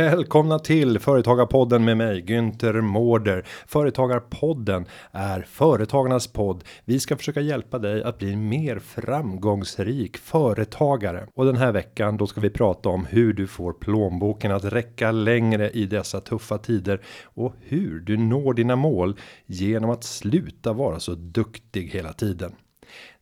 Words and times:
Välkomna 0.00 0.58
till 0.58 0.98
Företagarpodden 0.98 1.84
med 1.84 1.96
mig 1.96 2.24
Günther 2.24 2.80
Mårder. 2.80 3.46
Företagarpodden 3.66 4.86
är 5.12 5.42
företagarnas 5.42 6.26
podd. 6.26 6.64
Vi 6.84 7.00
ska 7.00 7.16
försöka 7.16 7.40
hjälpa 7.40 7.78
dig 7.78 8.02
att 8.02 8.18
bli 8.18 8.32
en 8.32 8.48
mer 8.48 8.78
framgångsrik 8.78 10.16
företagare 10.16 11.26
och 11.34 11.44
den 11.44 11.56
här 11.56 11.72
veckan 11.72 12.16
då 12.16 12.26
ska 12.26 12.40
vi 12.40 12.50
prata 12.50 12.88
om 12.88 13.06
hur 13.06 13.32
du 13.32 13.46
får 13.46 13.72
plånboken 13.72 14.52
att 14.52 14.64
räcka 14.64 15.12
längre 15.12 15.70
i 15.70 15.86
dessa 15.86 16.20
tuffa 16.20 16.58
tider 16.58 17.00
och 17.22 17.54
hur 17.60 18.00
du 18.00 18.16
når 18.16 18.54
dina 18.54 18.76
mål 18.76 19.16
genom 19.46 19.90
att 19.90 20.04
sluta 20.04 20.72
vara 20.72 21.00
så 21.00 21.14
duktig 21.14 21.88
hela 21.88 22.12
tiden. 22.12 22.52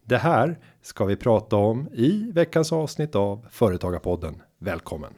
Det 0.05 0.19
här 0.19 0.59
ska 0.83 1.05
vi 1.05 1.17
prata 1.17 1.57
om 1.57 1.89
i 1.93 2.31
veckans 2.33 2.73
avsnitt 2.73 3.15
av 3.15 3.47
Företagarpodden. 3.51 4.43
Välkommen! 4.59 5.15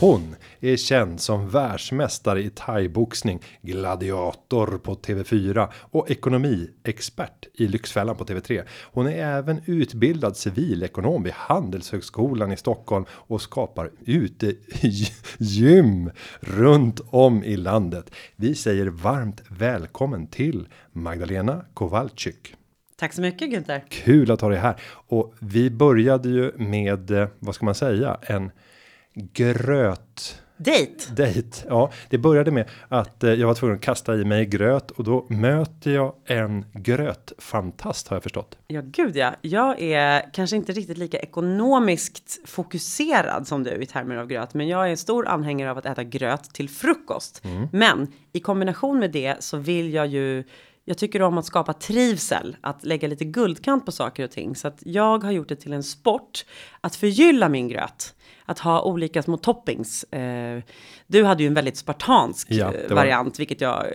Hon 0.00 0.36
är 0.60 0.76
känd 0.76 1.20
som 1.20 1.48
världsmästare 1.48 2.42
i 2.42 2.50
thaiboxning, 2.50 3.40
gladiator 3.62 4.78
på 4.78 4.94
TV4 4.94 5.68
och 5.74 6.10
ekonomiexpert 6.10 7.46
i 7.54 7.68
Lyxfällan 7.68 8.16
på 8.16 8.24
TV3. 8.24 8.64
Hon 8.92 9.06
är 9.06 9.38
även 9.38 9.60
utbildad 9.66 10.36
civilekonom 10.36 11.22
vid 11.22 11.32
Handelshögskolan 11.32 12.52
i 12.52 12.56
Stockholm 12.56 13.04
och 13.10 13.42
skapar 13.42 13.90
ute 14.06 14.54
gym 15.38 16.10
runt 16.40 17.00
om 17.10 17.44
i 17.44 17.56
landet. 17.56 18.10
Vi 18.36 18.54
säger 18.54 18.86
varmt 18.86 19.42
välkommen 19.48 20.26
till 20.26 20.68
Magdalena 20.92 21.64
Kowalczyk. 21.74 22.54
Tack 22.96 23.12
så 23.12 23.20
mycket 23.20 23.50
Günther. 23.50 23.80
Kul 23.88 24.30
att 24.30 24.40
ha 24.40 24.48
dig 24.48 24.58
här 24.58 24.76
och 25.08 25.34
vi 25.38 25.70
började 25.70 26.28
ju 26.28 26.52
med 26.56 27.10
eh, 27.10 27.28
vad 27.38 27.54
ska 27.54 27.64
man 27.64 27.74
säga 27.74 28.18
en 28.22 28.50
gröt 29.14 30.40
Date. 30.64 31.12
Date. 31.16 31.66
Ja, 31.68 31.90
det 32.08 32.18
började 32.18 32.50
med 32.50 32.68
att 32.88 33.24
eh, 33.24 33.32
jag 33.32 33.46
var 33.46 33.54
tvungen 33.54 33.76
att 33.76 33.82
kasta 33.82 34.16
i 34.16 34.24
mig 34.24 34.46
gröt 34.46 34.90
och 34.90 35.04
då 35.04 35.26
möter 35.28 35.90
jag 35.90 36.14
en 36.26 36.64
grötfantast 36.72 38.08
har 38.08 38.16
jag 38.16 38.22
förstått. 38.22 38.58
Ja, 38.66 38.80
gud 38.84 39.16
ja. 39.16 39.34
Jag 39.40 39.80
är 39.80 40.30
kanske 40.32 40.56
inte 40.56 40.72
riktigt 40.72 40.98
lika 40.98 41.18
ekonomiskt 41.18 42.48
fokuserad 42.48 43.46
som 43.46 43.64
du 43.64 43.70
i 43.70 43.86
termer 43.86 44.16
av 44.16 44.26
gröt, 44.26 44.54
men 44.54 44.68
jag 44.68 44.86
är 44.86 44.90
en 44.90 44.96
stor 44.96 45.28
anhängare 45.28 45.70
av 45.70 45.78
att 45.78 45.86
äta 45.86 46.04
gröt 46.04 46.54
till 46.54 46.68
frukost. 46.68 47.44
Mm. 47.44 47.68
Men 47.72 48.12
i 48.32 48.40
kombination 48.40 48.98
med 48.98 49.10
det 49.10 49.36
så 49.44 49.56
vill 49.56 49.92
jag 49.92 50.06
ju 50.06 50.44
jag 50.84 50.98
tycker 50.98 51.22
om 51.22 51.38
att 51.38 51.46
skapa 51.46 51.72
trivsel, 51.72 52.56
att 52.60 52.84
lägga 52.84 53.08
lite 53.08 53.24
guldkant 53.24 53.86
på 53.86 53.92
saker 53.92 54.24
och 54.24 54.30
ting. 54.30 54.56
Så 54.56 54.68
att 54.68 54.78
jag 54.80 55.24
har 55.24 55.30
gjort 55.30 55.48
det 55.48 55.56
till 55.56 55.72
en 55.72 55.82
sport 55.82 56.44
att 56.80 56.96
förgylla 56.96 57.48
min 57.48 57.68
gröt 57.68 58.14
att 58.50 58.58
ha 58.58 58.82
olika 58.82 59.22
små 59.22 59.36
toppings. 59.36 60.04
Eh, 60.04 60.62
du 61.06 61.24
hade 61.24 61.42
ju 61.42 61.46
en 61.46 61.54
väldigt 61.54 61.76
spartansk 61.76 62.46
ja, 62.50 62.72
eh, 62.74 62.94
variant, 62.94 63.40
vilket 63.40 63.60
jag 63.60 63.86
eh, 63.86 63.92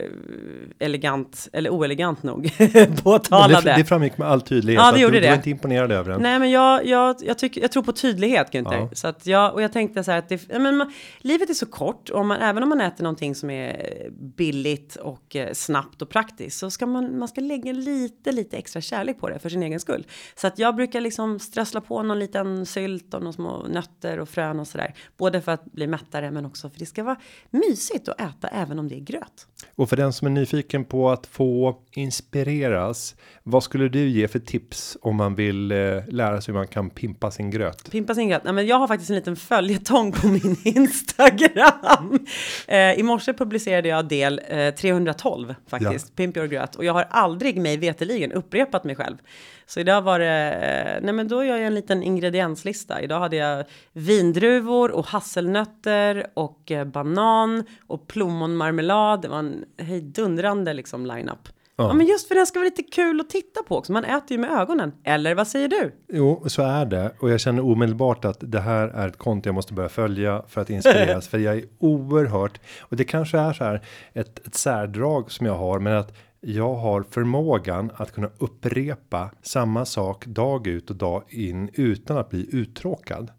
elegant 0.80 1.48
eller 1.54 1.70
oelegant 1.70 2.24
nog 2.24 2.52
påtalade. 3.04 3.62
Det, 3.62 3.76
det 3.78 3.86
framgick 3.86 4.18
med 4.18 4.28
all 4.28 4.42
tydlighet. 4.42 4.84
Ja, 4.84 4.92
det 4.92 5.00
gjorde 5.00 5.14
du, 5.14 5.20
det. 5.20 5.26
Du 5.26 5.30
var 5.30 5.36
inte 5.36 5.50
imponerad 5.50 5.92
över 5.92 6.12
den. 6.12 6.22
Nej, 6.22 6.40
men 6.40 6.52
jag, 6.52 6.86
jag, 6.86 7.16
jag, 7.22 7.38
tycker, 7.38 7.62
jag 7.62 7.72
tror 7.72 7.84
på 7.84 7.92
tydlighet, 7.92 8.54
Günther. 8.54 8.80
Ja. 8.80 8.90
Så 8.94 9.08
att 9.08 9.26
jag, 9.26 9.54
och 9.54 9.62
jag 9.62 9.74
tänkte 9.74 10.04
så 10.04 10.12
här 10.12 10.20
att 10.20 10.30
det, 10.30 10.60
men, 10.60 10.78
man, 10.78 10.94
livet 11.20 11.50
är 11.50 11.54
så 11.54 11.66
kort 11.66 12.10
och 12.10 12.26
man, 12.26 12.42
även 12.42 12.64
om 12.64 12.70
man 12.70 12.82
äter 12.82 13.04
någonting 13.04 13.36
som 13.36 13.50
är 13.50 14.10
billigt 14.12 14.96
och 14.96 15.36
eh, 15.36 15.54
snabbt 15.54 16.02
och 16.02 16.10
praktiskt 16.10 16.60
så 16.60 16.70
ska 16.70 16.86
man, 16.86 17.20
man 17.20 17.28
ska 17.28 17.42
lägga 17.42 17.72
lite, 17.72 18.32
lite 18.32 18.58
extra 18.58 18.82
kärlek 18.82 19.20
på 19.20 19.30
det 19.30 19.40
för 19.40 19.50
sin 19.50 19.64
egen 19.64 19.80
skull. 19.80 20.08
Så 20.36 20.48
att 20.48 20.60
jag 20.60 20.76
brukar 20.76 21.02
liksom 21.02 21.40
strössla 21.40 21.82
på 21.82 22.04
någon 22.04 22.20
liten 22.20 22.66
sylt 22.66 23.14
och 23.14 23.22
några 23.22 23.34
små 23.34 23.66
nötter 23.70 24.20
och 24.20 24.30
frön 24.46 24.60
och 24.60 24.68
sådär. 24.68 24.94
Både 25.18 25.42
för 25.42 25.52
att 25.52 25.66
bli 25.66 25.88
mättare 25.88 26.32
men 26.32 26.46
också 26.46 26.70
för 26.70 26.80
det 26.80 26.86
ska 26.86 27.04
vara 27.04 27.18
mysigt 27.50 28.10
att 28.10 28.22
äta 28.22 28.48
även 28.48 28.80
om 28.80 28.88
det 28.88 28.96
är 28.96 29.00
gröt. 29.00 29.48
Och 29.76 29.90
för 29.90 29.98
den 29.98 30.14
som 30.14 30.28
är 30.28 30.32
nyfiken 30.32 30.86
på 30.86 31.10
att 31.10 31.28
få 31.28 31.78
inspireras. 31.92 33.16
Vad 33.44 33.64
skulle 33.64 33.90
du 33.90 34.10
ge 34.10 34.28
för 34.28 34.40
tips 34.40 34.98
om 35.02 35.16
man 35.16 35.36
vill 35.36 35.72
eh, 35.72 35.78
lära 36.08 36.42
sig 36.42 36.52
hur 36.52 36.60
man 36.60 36.68
kan 36.68 36.90
pimpa 36.90 37.32
sin 37.32 37.52
gröt? 37.52 37.92
Pimpa 37.92 38.16
sin 38.16 38.30
gröt? 38.30 38.44
Nej, 38.44 38.54
men 38.54 38.68
jag 38.68 38.80
har 38.80 38.88
faktiskt 38.88 39.10
en 39.10 39.16
liten 39.16 39.36
följetong 39.36 40.12
på 40.12 40.28
min 40.28 40.58
Instagram. 40.64 42.26
Eh, 42.68 42.94
I 42.94 43.04
morse 43.04 43.34
publicerade 43.34 43.90
jag 43.90 44.08
del 44.08 44.42
eh, 44.48 44.74
312 44.74 45.56
faktiskt, 45.68 46.08
ja. 46.10 46.14
Pimp 46.16 46.38
your 46.38 46.48
gröt. 46.48 46.76
Och 46.76 46.86
jag 46.86 46.94
har 46.94 47.08
aldrig 47.10 47.62
mig 47.62 47.78
veteligen 47.78 48.32
upprepat 48.32 48.84
mig 48.84 48.96
själv. 48.96 49.18
Så 49.66 49.80
idag 49.80 50.02
var 50.02 50.20
det, 50.20 50.52
eh, 50.52 51.04
nej 51.04 51.14
men 51.14 51.28
då 51.28 51.44
gör 51.44 51.58
jag 51.58 51.68
en 51.68 51.76
liten 51.76 52.04
ingredienslista. 52.04 53.02
Idag 53.02 53.20
hade 53.20 53.36
jag 53.36 53.66
vindruvor 53.94 54.92
och 54.92 55.06
hasselnötter 55.06 56.28
och 56.34 56.72
eh, 56.72 56.86
banan 56.86 57.64
och 57.88 58.08
plommonmarmelad. 58.08 59.22
Det 59.22 59.28
var 59.28 59.40
en 59.40 59.66
hejdundrande 59.78 60.74
liksom 60.74 61.06
line-up. 61.06 61.50
Ja. 61.78 61.88
ja. 61.88 61.94
men 61.94 62.06
just 62.06 62.28
för 62.28 62.36
det 62.36 62.46
ska 62.46 62.60
vara 62.60 62.66
lite 62.66 62.84
kul 62.84 63.22
att 63.22 63.30
titta 63.30 63.64
på 63.64 63.78
också. 63.78 63.92
Man 63.92 64.06
äter 64.06 64.32
ju 64.32 64.38
med 64.38 64.52
ögonen. 64.52 64.92
Eller 65.04 65.36
vad 65.36 65.48
säger 65.48 65.68
du? 65.68 65.92
Jo, 66.08 66.44
så 66.48 66.62
är 66.62 66.86
det. 66.86 67.12
Och 67.20 67.30
jag 67.30 67.40
känner 67.40 67.66
omedelbart 67.66 68.26
att 68.26 68.38
det 68.40 68.60
här 68.60 68.88
är 68.88 69.08
ett 69.08 69.18
konto 69.18 69.48
jag 69.48 69.56
måste 69.56 69.74
börja 69.74 69.90
följa 69.90 70.44
för 70.48 70.62
att 70.62 70.70
inspireras. 70.70 71.28
för 71.30 71.38
jag 71.38 71.56
är 71.56 71.64
oerhört, 71.80 72.60
och 72.82 72.96
det 72.96 73.04
kanske 73.04 73.38
är 73.38 73.54
så 73.54 73.64
här 73.64 73.82
ett, 74.14 74.48
ett 74.48 74.56
särdrag 74.56 75.32
som 75.32 75.46
jag 75.46 75.56
har, 75.56 75.80
men 75.80 75.98
att 75.98 76.14
jag 76.48 76.76
har 76.76 77.04
förmågan 77.04 77.92
att 77.96 78.12
kunna 78.12 78.30
upprepa 78.38 79.32
samma 79.42 79.86
sak 79.86 80.26
dag 80.26 80.68
ut 80.68 80.90
och 80.90 80.96
dag 80.96 81.24
in 81.30 81.70
utan 81.74 82.18
att 82.18 82.30
bli 82.30 82.50
uttråkad. 82.52 83.32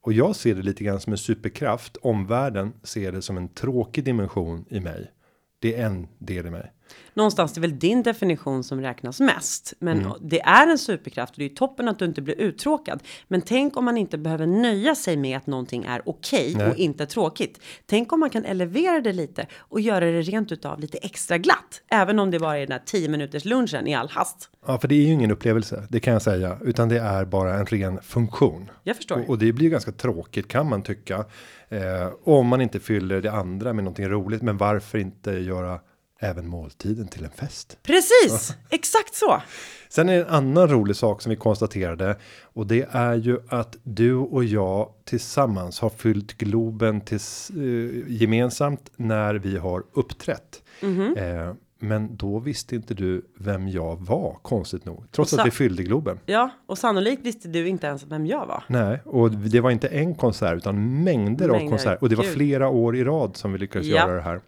Och 0.00 0.12
jag 0.12 0.36
ser 0.36 0.54
det 0.54 0.62
lite 0.62 0.84
grann 0.84 1.00
som 1.00 1.12
en 1.12 1.18
superkraft. 1.18 1.96
Omvärlden 1.96 2.72
ser 2.82 3.12
det 3.12 3.22
som 3.22 3.36
en 3.36 3.48
tråkig 3.48 4.04
dimension 4.04 4.64
i 4.68 4.80
mig. 4.80 5.10
Det 5.58 5.74
är 5.74 5.86
en 5.86 6.08
del 6.18 6.46
i 6.46 6.50
mig 6.50 6.72
någonstans 7.14 7.52
det 7.52 7.58
är 7.58 7.60
väl 7.60 7.78
din 7.78 8.02
definition 8.02 8.64
som 8.64 8.80
räknas 8.80 9.20
mest. 9.20 9.74
Men 9.78 9.98
mm. 9.98 10.12
det 10.20 10.40
är 10.40 10.66
en 10.66 10.78
superkraft 10.78 11.32
och 11.32 11.38
det 11.38 11.44
är 11.44 11.48
toppen 11.48 11.88
att 11.88 11.98
du 11.98 12.04
inte 12.04 12.22
blir 12.22 12.40
uttråkad. 12.40 13.02
Men 13.28 13.42
tänk 13.42 13.76
om 13.76 13.84
man 13.84 13.96
inte 13.96 14.18
behöver 14.18 14.46
nöja 14.46 14.94
sig 14.94 15.16
med 15.16 15.36
att 15.36 15.46
någonting 15.46 15.84
är 15.84 16.02
okej 16.04 16.54
okay 16.54 16.70
och 16.70 16.76
inte 16.76 17.06
tråkigt. 17.06 17.60
Tänk 17.86 18.12
om 18.12 18.20
man 18.20 18.30
kan 18.30 18.44
elevera 18.44 19.00
det 19.00 19.12
lite 19.12 19.46
och 19.58 19.80
göra 19.80 20.04
det 20.04 20.22
rent 20.22 20.52
utav 20.52 20.80
lite 20.80 20.98
extra 20.98 21.38
glatt. 21.38 21.82
Även 21.88 22.18
om 22.18 22.30
det 22.30 22.38
bara 22.38 22.58
är 22.58 22.66
den 22.66 22.72
här 22.72 22.82
10 22.86 23.08
minuters 23.08 23.44
lunchen 23.44 23.86
i 23.86 23.94
all 23.94 24.08
hast. 24.08 24.48
Ja, 24.66 24.78
för 24.78 24.88
det 24.88 24.94
är 24.94 25.06
ju 25.06 25.12
ingen 25.12 25.30
upplevelse, 25.30 25.86
det 25.90 26.00
kan 26.00 26.12
jag 26.12 26.22
säga, 26.22 26.58
utan 26.60 26.88
det 26.88 26.98
är 26.98 27.24
bara 27.24 27.54
en 27.54 27.66
ren 27.66 28.02
funktion. 28.02 28.70
Jag 28.82 28.96
förstår. 28.96 29.20
Och, 29.20 29.28
och 29.28 29.38
det 29.38 29.52
blir 29.52 29.70
ganska 29.70 29.92
tråkigt 29.92 30.48
kan 30.48 30.68
man 30.68 30.82
tycka. 30.82 31.24
Eh, 31.68 32.08
om 32.24 32.46
man 32.46 32.60
inte 32.60 32.80
fyller 32.80 33.20
det 33.20 33.32
andra 33.32 33.72
med 33.72 33.84
någonting 33.84 34.08
roligt, 34.08 34.42
men 34.42 34.56
varför 34.56 34.98
inte 34.98 35.30
göra 35.32 35.80
även 36.22 36.48
måltiden 36.48 37.08
till 37.08 37.24
en 37.24 37.30
fest. 37.30 37.78
Precis, 37.82 38.56
exakt 38.70 39.14
så. 39.14 39.42
Sen 39.88 40.08
är 40.08 40.12
det 40.14 40.20
en 40.20 40.28
annan 40.28 40.68
rolig 40.68 40.96
sak 40.96 41.22
som 41.22 41.30
vi 41.30 41.36
konstaterade 41.36 42.16
och 42.42 42.66
det 42.66 42.88
är 42.90 43.14
ju 43.14 43.38
att 43.48 43.76
du 43.82 44.14
och 44.14 44.44
jag 44.44 44.92
tillsammans 45.04 45.80
har 45.80 45.90
fyllt 45.90 46.32
Globen 46.38 47.00
till, 47.00 47.18
eh, 47.50 48.12
gemensamt 48.12 48.90
när 48.96 49.34
vi 49.34 49.56
har 49.56 49.82
uppträtt. 49.92 50.62
Mm 50.80 51.00
-hmm. 51.00 51.48
eh, 51.48 51.54
men 51.78 52.16
då 52.16 52.38
visste 52.38 52.76
inte 52.76 52.94
du 52.94 53.26
vem 53.38 53.68
jag 53.68 53.96
var 54.00 54.38
konstigt 54.42 54.84
nog, 54.84 55.04
trots 55.10 55.34
att 55.34 55.46
vi 55.46 55.50
fyllde 55.50 55.82
Globen. 55.82 56.18
Ja, 56.26 56.50
och 56.66 56.78
sannolikt 56.78 57.22
visste 57.22 57.48
du 57.48 57.68
inte 57.68 57.86
ens 57.86 58.04
vem 58.04 58.26
jag 58.26 58.46
var. 58.46 58.64
Nej, 58.66 59.00
och 59.04 59.30
det 59.30 59.60
var 59.60 59.70
inte 59.70 59.88
en 59.88 60.14
konsert 60.14 60.56
utan 60.56 61.04
mängder, 61.04 61.48
mängder. 61.48 61.48
av 61.48 61.68
konserter 61.68 62.02
och 62.02 62.08
det 62.08 62.16
var 62.16 62.24
Gud. 62.24 62.32
flera 62.32 62.68
år 62.68 62.96
i 62.96 63.04
rad 63.04 63.36
som 63.36 63.52
vi 63.52 63.58
lyckades 63.58 63.86
ja. 63.86 63.96
göra 63.96 64.14
det 64.14 64.22
här. 64.22 64.40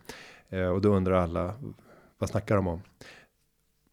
Eh, 0.55 0.69
och 0.69 0.81
då 0.81 0.89
undrar 0.89 1.15
alla, 1.15 1.55
vad 2.19 2.31
snackar 2.31 2.57
de 2.57 2.67
om? 2.67 2.83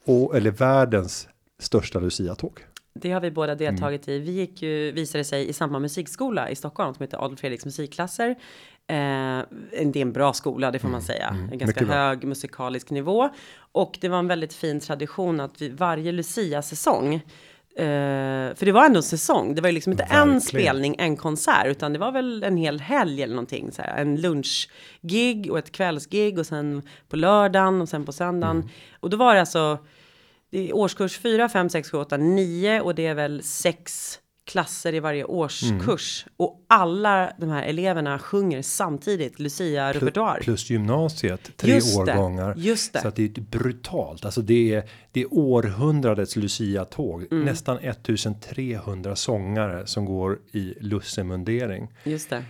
Och, 0.06 0.36
eller 0.36 0.52
världens 0.52 1.30
största 1.60 2.00
Lucia-tåg. 2.00 2.66
Det 2.94 3.12
har 3.12 3.22
vi 3.22 3.32
båda 3.32 3.56
deltagit 3.56 4.08
mm. 4.08 4.22
i. 4.22 4.26
Vi 4.26 4.32
gick 4.32 4.62
ju, 4.62 4.92
visade 4.92 5.24
sig, 5.24 5.50
i 5.50 5.54
samma 5.54 5.80
musikskola 5.80 6.50
i 6.50 6.56
Stockholm 6.56 6.94
som 6.94 7.04
heter 7.04 7.18
Adolf 7.18 7.40
Fredriks 7.40 7.66
musikklasser. 7.66 8.30
Eh, 8.30 8.36
det 8.88 9.96
är 9.96 9.98
en 9.98 10.14
bra 10.14 10.34
skola, 10.34 10.72
det 10.72 10.80
får 10.80 10.88
mm. 10.88 10.92
man 10.92 11.02
säga. 11.02 11.28
Mm. 11.28 11.50
En 11.52 11.58
ganska 11.58 11.86
hög 11.86 12.24
musikalisk 12.24 12.90
nivå. 12.90 13.30
Och 13.72 13.98
det 14.02 14.10
var 14.10 14.20
en 14.20 14.28
väldigt 14.28 14.54
fin 14.54 14.80
tradition 14.80 15.40
att 15.40 15.62
vi 15.62 15.70
varje 15.70 16.12
Lucia-säsong 16.12 17.22
Uh, 17.80 18.56
för 18.56 18.66
det 18.66 18.72
var 18.72 18.86
ändå 18.86 18.98
en 18.98 19.04
säsong. 19.04 19.56
Det 19.56 19.62
var 19.62 19.70
ju 19.70 19.74
liksom 19.74 19.92
inte 19.92 20.04
Verkligen. 20.04 20.30
en 20.30 20.42
spelning, 20.42 20.96
en 21.00 21.18
konsert, 21.18 21.66
utan 21.66 21.94
det 21.94 22.00
var 22.00 22.12
väl 22.12 22.44
en 22.44 22.58
hel 22.58 22.80
helg 22.80 23.24
eller 23.24 23.36
någonting. 23.36 23.72
Så 23.72 23.82
här, 23.82 23.98
en 23.98 24.22
lunchgig 24.22 25.52
och 25.52 25.58
ett 25.58 25.72
kvällsgig 25.72 26.40
och 26.40 26.46
sen 26.46 26.82
på 27.10 27.16
lördagen 27.16 27.82
och 27.82 27.90
sen 27.90 28.06
på 28.06 28.12
söndagen. 28.12 28.58
Mm. 28.58 28.70
Och 29.00 29.10
då 29.10 29.18
var 29.18 29.34
det 29.34 29.40
alltså 29.40 29.78
det 30.52 30.74
årskurs 30.74 31.20
4, 31.20 31.50
5, 31.50 31.70
6, 31.70 31.92
7, 31.92 31.98
8, 31.98 32.18
9 32.18 32.82
och 32.82 32.96
det 32.96 33.08
är 33.08 33.14
väl 33.14 33.44
sex 33.44 34.20
klasser 34.46 34.94
i 34.96 35.00
varje 35.00 35.24
årskurs 35.24 36.26
och 36.38 36.66
alla 36.70 37.32
de 37.38 37.50
här 37.50 37.64
eleverna 37.64 38.20
sjunger 38.20 38.62
samtidigt 38.62 39.40
Lucia 39.40 39.94
repertoar. 39.94 40.40
Plus 40.42 40.70
gymnasiet, 40.70 41.58
tre 41.58 41.74
Just 41.74 42.06
det, 42.06 42.14
årgångar. 42.14 42.54
just 42.58 42.94
det. 42.94 43.02
Så 43.02 43.08
att 43.08 43.16
det 43.16 43.24
är 43.38 43.42
brutalt. 43.42 44.26
Alltså 44.26 44.42
det 44.42 44.74
är, 44.76 44.84
det 45.12 45.22
är 45.22 45.28
århundradets 45.34 46.36
Lucia-tåg. 46.36 47.28
Mm. 47.32 47.46
Nästan 47.46 47.78
1300 47.78 49.16
sångare 49.16 49.88
som 49.88 50.06
går 50.06 50.40
i 50.52 50.74
lussemundering. 50.80 51.88
Just 52.04 52.30
det. 52.30 52.44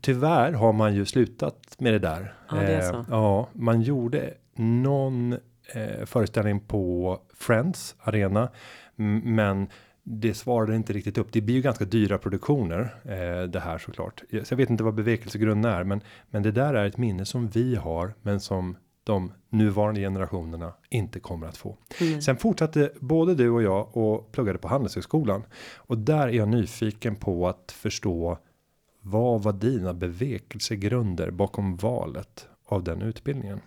Tyvärr 0.00 0.52
har 0.52 0.72
man 0.72 0.94
ju 0.94 1.04
slutat 1.06 1.76
med 1.78 1.92
det 1.92 1.98
där. 1.98 2.34
Ja, 2.50 2.56
det 2.56 2.62
är 2.74 2.82
Eh, 2.82 2.90
så. 2.90 3.04
ja, 3.10 3.48
man 3.52 3.82
gjorde 3.82 4.34
någon 4.56 5.32
eh, 5.74 6.04
föreställning 6.06 6.60
på 6.60 7.18
Friends 7.38 7.94
Arena. 7.98 8.48
Men 8.96 9.68
det 10.04 10.34
svarade 10.34 10.76
inte 10.76 10.92
riktigt 10.92 11.18
upp. 11.18 11.32
Det 11.32 11.40
blir 11.40 11.54
ju 11.54 11.62
ganska 11.62 11.84
dyra 11.84 12.18
produktioner 12.18 12.94
eh, 13.04 13.48
det 13.48 13.60
här 13.60 13.78
såklart. 13.78 14.22
Så 14.30 14.52
jag 14.52 14.56
vet 14.56 14.70
inte 14.70 14.84
vad 14.84 14.94
bevekelsegrunden 14.94 15.72
är, 15.72 15.84
men 15.84 16.00
men 16.30 16.42
det 16.42 16.52
där 16.52 16.74
är 16.74 16.86
ett 16.86 16.96
minne 16.96 17.24
som 17.24 17.48
vi 17.48 17.76
har, 17.76 18.14
men 18.22 18.40
som 18.40 18.76
de 19.04 19.32
nuvarande 19.48 20.00
generationerna 20.00 20.72
inte 20.90 21.20
kommer 21.20 21.46
att 21.46 21.56
få. 21.56 21.76
Sen 22.24 22.36
fortsatte 22.36 22.92
både 23.00 23.34
du 23.34 23.50
och 23.50 23.62
jag 23.62 23.96
och 23.96 24.32
pluggade 24.32 24.58
på 24.58 24.68
Handelshögskolan 24.68 25.42
och 25.76 25.98
där 25.98 26.28
är 26.28 26.32
jag 26.32 26.48
nyfiken 26.48 27.16
på 27.16 27.48
att 27.48 27.72
förstå 27.72 28.38
vad 29.00 29.42
var 29.42 29.52
dina 29.52 29.94
bevekelsegrunder 29.94 31.30
bakom 31.30 31.76
valet 31.76 32.48
av 32.66 32.84
den 32.84 33.02
utbildningen? 33.02 33.60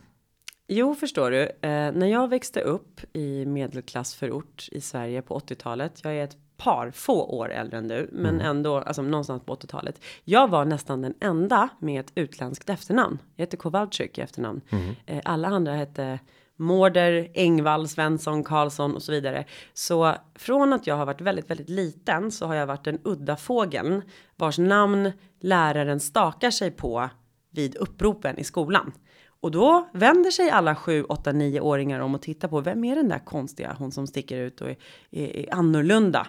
Jo, 0.68 0.96
förstår 0.96 1.32
du. 1.32 1.42
Eh, 1.42 1.92
när 1.92 2.08
jag 2.08 2.28
växte 2.28 2.62
upp 2.62 3.02
i 3.14 3.46
medelklassförort 3.46 4.70
i 4.72 4.82
Sverige 4.82 5.22
på 5.22 5.40
80-talet. 5.40 6.00
Jag 6.04 6.16
är 6.16 6.24
ett 6.24 6.38
par 6.58 6.92
få 6.92 7.24
år 7.24 7.52
äldre 7.52 7.78
än 7.78 7.88
du, 7.88 8.10
men 8.12 8.42
ändå 8.42 8.78
alltså 8.78 9.02
någonstans 9.02 9.44
på 9.46 9.56
80-talet. 9.56 10.02
Jag 10.24 10.48
var 10.48 10.66
nästan 10.66 11.02
den 11.02 11.14
enda 11.20 11.70
med 11.80 12.00
ett 12.00 12.12
utländskt 12.16 12.70
efternamn. 12.70 13.20
Jag 13.36 13.44
heter 13.44 13.58
Kowalczyk 13.58 14.18
i 14.18 14.22
efternamn. 14.22 14.62
Eh, 15.06 15.22
alla 15.26 15.48
andra 15.48 15.74
hette 15.74 16.20
Mårder, 16.56 17.32
Engvall, 17.34 17.88
Svensson, 17.88 18.44
Karlsson 18.44 18.96
och 18.96 19.04
så 19.04 19.12
vidare. 19.12 19.46
Så 19.74 20.16
från 20.36 20.74
att 20.74 20.88
jag 20.88 20.96
har 20.96 21.06
varit 21.06 21.22
väldigt, 21.22 21.50
väldigt 21.50 21.70
liten 21.70 22.32
så 22.32 22.46
har 22.46 22.56
jag 22.56 22.68
varit 22.68 22.86
den 22.86 23.00
udda 23.04 23.36
fågeln 23.36 24.02
vars 24.36 24.58
namn 24.58 25.12
läraren 25.40 26.00
stakar 26.00 26.52
sig 26.52 26.72
på 26.72 27.10
vid 27.52 27.76
uppropen 27.76 28.38
i 28.38 28.44
skolan. 28.44 28.92
Och 29.40 29.52
då 29.52 29.90
vänder 29.94 30.32
sig 30.32 30.50
alla 30.50 30.76
sju, 30.76 31.04
åtta, 31.04 31.32
nio 31.32 31.60
åringar 31.60 32.00
om 32.00 32.16
och 32.16 32.22
tittar 32.22 32.48
på 32.48 32.62
vem 32.62 32.84
är 32.84 32.96
den 32.96 33.10
där 33.10 33.20
konstiga, 33.20 33.76
hon 33.80 33.92
som 33.92 34.08
sticker 34.08 34.38
ut 34.38 34.62
och 34.62 34.70
är, 34.70 34.78
är, 35.12 35.36
är 35.36 35.54
annorlunda. 35.54 36.28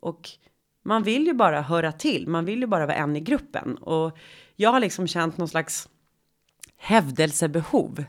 Och 0.00 0.30
man 0.84 1.02
vill 1.02 1.26
ju 1.26 1.32
bara 1.32 1.62
höra 1.62 1.92
till, 1.92 2.28
man 2.28 2.44
vill 2.44 2.60
ju 2.60 2.66
bara 2.66 2.86
vara 2.86 2.96
en 2.96 3.16
i 3.16 3.20
gruppen. 3.20 3.76
Och 3.76 4.18
jag 4.56 4.70
har 4.70 4.80
liksom 4.80 5.06
känt 5.06 5.38
någon 5.38 5.48
slags 5.48 5.88
hävdelsebehov. 6.76 8.04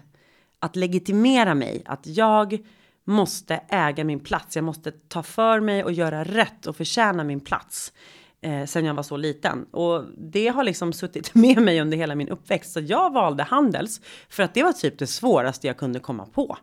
Att 0.60 0.76
legitimera 0.76 1.56
mig, 1.56 1.84
att 1.86 2.08
jag 2.08 2.66
måste 3.04 3.62
äga 3.70 4.04
min 4.04 4.20
plats. 4.20 4.56
Jag 4.56 4.66
måste 4.66 4.92
ta 4.92 5.24
för 5.24 5.60
mig 5.60 5.84
och 5.84 5.92
göra 5.92 6.24
rätt 6.24 6.68
och 6.68 6.76
förtjäna 6.76 7.24
min 7.24 7.40
plats. 7.40 7.94
Eh, 8.42 8.66
sen 8.66 8.86
jag 8.86 8.94
var 8.94 9.04
så 9.04 9.18
liten. 9.18 9.66
Och 9.72 10.04
det 10.18 10.48
har 10.48 10.64
liksom 10.64 10.94
suttit 10.94 11.36
med 11.36 11.62
mig 11.62 11.82
under 11.82 11.98
hela 11.98 12.16
min 12.16 12.30
uppväxt. 12.30 12.72
Så 12.72 12.80
jag 12.80 13.14
valde 13.14 13.44
Handels 13.44 14.02
för 14.30 14.44
att 14.44 14.54
det 14.54 14.64
var 14.64 14.74
typ 14.74 15.00
det 15.00 15.08
svåraste 15.08 15.68
jag 15.68 15.78
kunde 15.78 16.00
komma 16.00 16.26
på. 16.26 16.58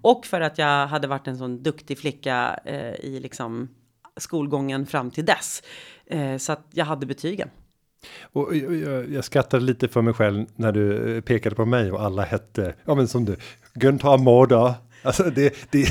Och 0.00 0.26
för 0.26 0.40
att 0.40 0.58
jag 0.58 0.86
hade 0.86 1.08
varit 1.08 1.26
en 1.26 1.38
sån 1.38 1.62
duktig 1.62 1.98
flicka 1.98 2.60
eh, 2.64 2.94
i 2.94 3.20
liksom 3.20 3.68
skolgången 4.16 4.86
fram 4.86 5.10
till 5.10 5.24
dess. 5.24 5.62
Eh, 6.06 6.36
så 6.36 6.52
att 6.52 6.66
jag 6.72 6.84
hade 6.84 7.06
betygen. 7.06 7.48
Och 8.32 8.56
jag, 8.56 9.10
jag, 9.10 9.24
skrattade 9.24 9.64
lite 9.64 9.88
för 9.88 10.02
mig 10.02 10.14
själv 10.14 10.46
när 10.56 10.72
du 10.72 11.16
eh, 11.16 11.20
pekade 11.20 11.56
på 11.56 11.64
mig 11.64 11.92
och 11.92 12.02
alla 12.02 12.22
hette, 12.22 12.74
ja 12.84 12.94
men 12.94 13.08
som 13.08 13.24
du, 13.24 13.36
Günther 13.74 14.18
Mårder. 14.18 14.74
Alltså 15.04 15.22
det, 15.22 15.54
det, 15.70 15.88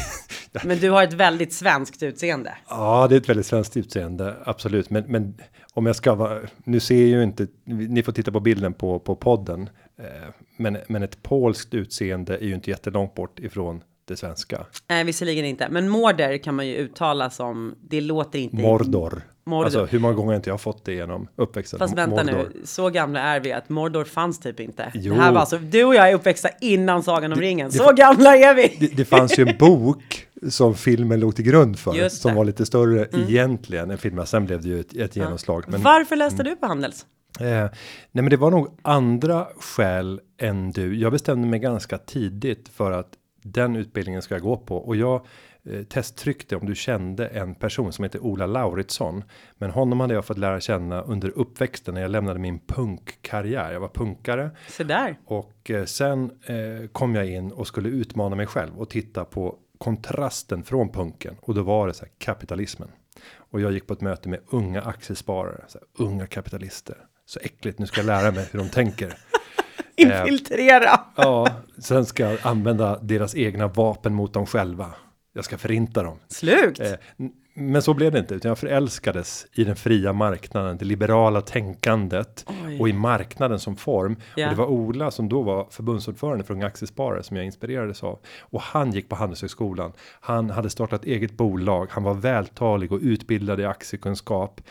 Men 0.64 0.78
du 0.78 0.90
har 0.90 1.04
ett 1.04 1.14
väldigt 1.14 1.54
svenskt 1.54 2.04
utseende. 2.04 2.58
ja 2.70 3.08
det 3.10 3.16
är 3.16 3.20
ett 3.20 3.30
väldigt 3.30 3.46
svenskt 3.46 3.78
utseende, 3.78 4.36
absolut. 4.46 4.90
Men, 4.90 5.04
men 5.08 5.36
om 5.74 5.86
jag 5.86 5.96
ska 5.96 6.16
vara, 6.16 6.40
nu 6.64 6.80
ser 6.80 7.06
ju 7.06 7.24
inte, 7.24 7.48
ni 7.66 8.04
får 8.04 8.12
titta 8.12 8.32
på 8.32 8.40
bilden 8.40 8.74
på, 8.74 9.00
på 9.00 9.16
podden. 9.16 9.70
Eh, 10.00 10.30
men, 10.58 10.78
men 10.88 11.04
ett 11.04 11.24
polskt 11.24 11.74
utseende 11.74 12.38
är 12.38 12.46
ju 12.46 12.54
inte 12.56 12.70
jättelångt 12.70 13.16
bort 13.16 13.40
ifrån 13.40 13.84
det 14.06 14.16
svenska. 14.18 14.66
Nej, 14.90 15.04
visserligen 15.04 15.46
inte. 15.46 15.68
Men 15.70 15.90
Mårder 15.90 16.38
kan 16.38 16.56
man 16.56 16.68
ju 16.68 16.76
uttala 16.76 17.30
som, 17.30 17.76
det 17.82 18.02
låter 18.02 18.40
inte... 18.40 18.56
Mordor. 18.56 19.22
Mordor. 19.46 19.66
Alltså 19.66 19.86
hur 19.86 20.00
många 20.00 20.14
gånger 20.14 20.28
har 20.30 20.36
inte 20.36 20.50
jag 20.50 20.62
fått 20.62 20.86
det 20.86 20.94
genom 20.94 21.28
uppväxten? 21.36 21.80
Fast 21.80 21.98
vänta 21.98 22.24
Mordor. 22.24 22.50
nu, 22.54 22.62
så 22.66 22.90
gamla 22.90 23.20
är 23.20 23.40
vi 23.40 23.54
att 23.54 23.70
Mordor 23.70 24.04
fanns 24.04 24.40
typ 24.40 24.60
inte. 24.60 24.92
Jo. 24.94 25.14
Det 25.14 25.22
här 25.22 25.32
var 25.32 25.40
alltså, 25.40 25.58
du 25.58 25.84
och 25.84 25.96
jag 25.96 26.10
är 26.10 26.16
uppväxta 26.16 26.50
innan 26.62 27.04
Sagan 27.04 27.34
om 27.34 27.40
ringen. 27.40 27.70
det- 27.70 27.78
Så 27.78 27.92
gamla 27.94 28.36
är 28.38 28.56
vi! 28.56 28.76
det, 28.80 28.96
det 28.98 29.06
fanns 29.06 29.40
ju 29.40 29.48
en 29.48 29.58
bok 29.58 30.28
som 30.50 30.76
filmen 30.76 31.20
låg 31.20 31.36
till 31.36 31.46
grund 31.46 31.80
för. 31.80 31.92
Som 32.10 32.30
det. 32.30 32.30
Mm. 32.30 32.38
var 32.38 32.46
lite 32.46 32.66
större 32.66 33.08
egentligen 33.28 33.92
än 33.92 33.98
filmen. 33.98 34.26
Sen 34.28 34.46
blev 34.46 34.62
det 34.62 34.68
ju 34.70 34.80
ett, 34.80 34.96
ett 34.96 35.16
genomslag. 35.16 35.64
Men, 35.68 35.82
Varför 35.82 36.16
läste 36.16 36.44
du 36.44 36.56
på 36.56 36.66
Handels? 36.66 37.06
eh, 37.40 37.46
nej 37.46 37.70
men 38.12 38.30
det 38.30 38.38
var 38.38 38.52
nog 38.52 38.68
andra 38.82 39.48
skäl 39.60 40.20
än 40.42 40.72
du. 40.72 40.96
Jag 41.00 41.12
bestämde 41.12 41.48
mig 41.48 41.60
ganska 41.60 41.98
tidigt 41.98 42.70
för 42.70 42.92
att 42.92 43.08
den 43.44 43.76
utbildningen 43.76 44.22
ska 44.22 44.36
jag 44.36 44.42
gå 44.42 44.58
på. 44.58 44.78
Och 44.78 44.96
jag 44.96 45.26
eh, 45.64 45.84
testtryckte 45.84 46.56
om 46.56 46.66
du 46.66 46.76
kände 46.76 47.28
en 47.28 47.56
person 47.56 47.94
som 47.94 48.04
heter 48.04 48.20
Ola 48.20 48.46
Lauritsson. 48.46 49.24
Men 49.58 49.72
honom 49.72 50.00
hade 50.00 50.14
jag 50.14 50.26
fått 50.26 50.38
lära 50.38 50.60
känna 50.60 51.02
under 51.02 51.30
uppväxten 51.30 51.94
när 51.94 52.02
jag 52.02 52.12
lämnade 52.12 52.40
min 52.40 52.60
punkkarriär. 52.60 53.72
Jag 53.72 53.80
var 53.80 53.88
punkare. 53.88 54.52
Så 54.70 54.84
där. 54.84 55.20
Och 55.26 55.72
eh, 55.72 55.86
sen 55.86 56.32
eh, 56.46 56.88
kom 56.92 57.16
jag 57.16 57.30
in 57.30 57.52
och 57.52 57.68
skulle 57.68 57.90
utmana 57.90 58.36
mig 58.36 58.48
själv 58.48 58.80
och 58.80 58.90
titta 58.90 59.26
på 59.26 59.58
kontrasten 59.78 60.64
från 60.64 60.90
punken 60.90 61.36
och 61.42 61.56
då 61.56 61.62
var 61.62 61.88
det 61.88 61.94
så 61.94 62.06
här 62.06 62.12
kapitalismen. 62.18 62.90
Och 63.36 63.62
jag 63.62 63.72
gick 63.72 63.88
på 63.88 63.94
ett 63.94 64.02
möte 64.02 64.30
med 64.30 64.40
unga 64.50 64.82
aktiesparare, 64.82 65.64
så 65.68 65.78
här, 65.78 66.06
unga 66.06 66.28
kapitalister. 66.28 66.98
Så 67.26 67.40
äckligt, 67.40 67.80
nu 67.80 67.86
ska 67.86 68.02
jag 68.02 68.06
lära 68.06 68.32
mig 68.32 68.50
hur 68.52 68.60
de 68.60 68.70
tänker. 68.70 69.18
Infiltrera! 69.96 71.00
Ja, 71.16 71.48
sen 71.78 72.06
ska 72.06 72.30
jag 72.30 72.40
använda 72.42 73.00
deras 73.02 73.36
egna 73.36 73.68
vapen 73.68 74.14
mot 74.14 74.34
dem 74.34 74.46
själva. 74.46 74.94
Jag 75.34 75.46
ska 75.46 75.58
förinta 75.58 76.04
dem. 76.04 76.20
Slugt! 76.28 76.80
Eh, 76.80 76.92
men 77.56 77.82
så 77.82 77.94
blev 77.94 78.12
det 78.12 78.20
inte, 78.20 78.36
utan 78.36 78.50
jag 78.50 78.58
förälskades 78.58 79.46
i 79.54 79.64
den 79.64 79.76
fria 79.76 80.14
marknaden, 80.14 80.78
det 80.78 80.86
liberala 80.86 81.42
tänkandet 81.42 82.46
Oj. 82.66 82.80
och 82.80 82.90
i 82.90 82.94
marknaden 82.94 83.60
som 83.60 83.76
form. 83.76 84.16
Ja. 84.36 84.46
Och 84.46 84.52
det 84.52 84.58
var 84.58 84.68
Ola 84.68 85.12
som 85.12 85.30
då 85.30 85.42
var 85.42 85.68
förbundsordförande 85.72 86.44
för 86.44 86.54
Unga 86.54 86.68
Aktiesparare 86.68 87.24
som 87.24 87.38
jag 87.38 87.46
inspirerades 87.46 88.04
av. 88.04 88.20
Och 88.40 88.62
han 88.62 88.92
gick 88.92 89.10
på 89.10 89.16
Handelshögskolan. 89.16 89.94
Han 90.20 90.50
hade 90.50 90.70
startat 90.70 91.06
eget 91.06 91.32
bolag. 91.32 91.88
Han 91.92 92.04
var 92.04 92.14
vältalig 92.14 92.92
och 92.92 93.00
utbildad 93.02 93.60
i 93.60 93.66
aktiekunskap. 93.66 94.62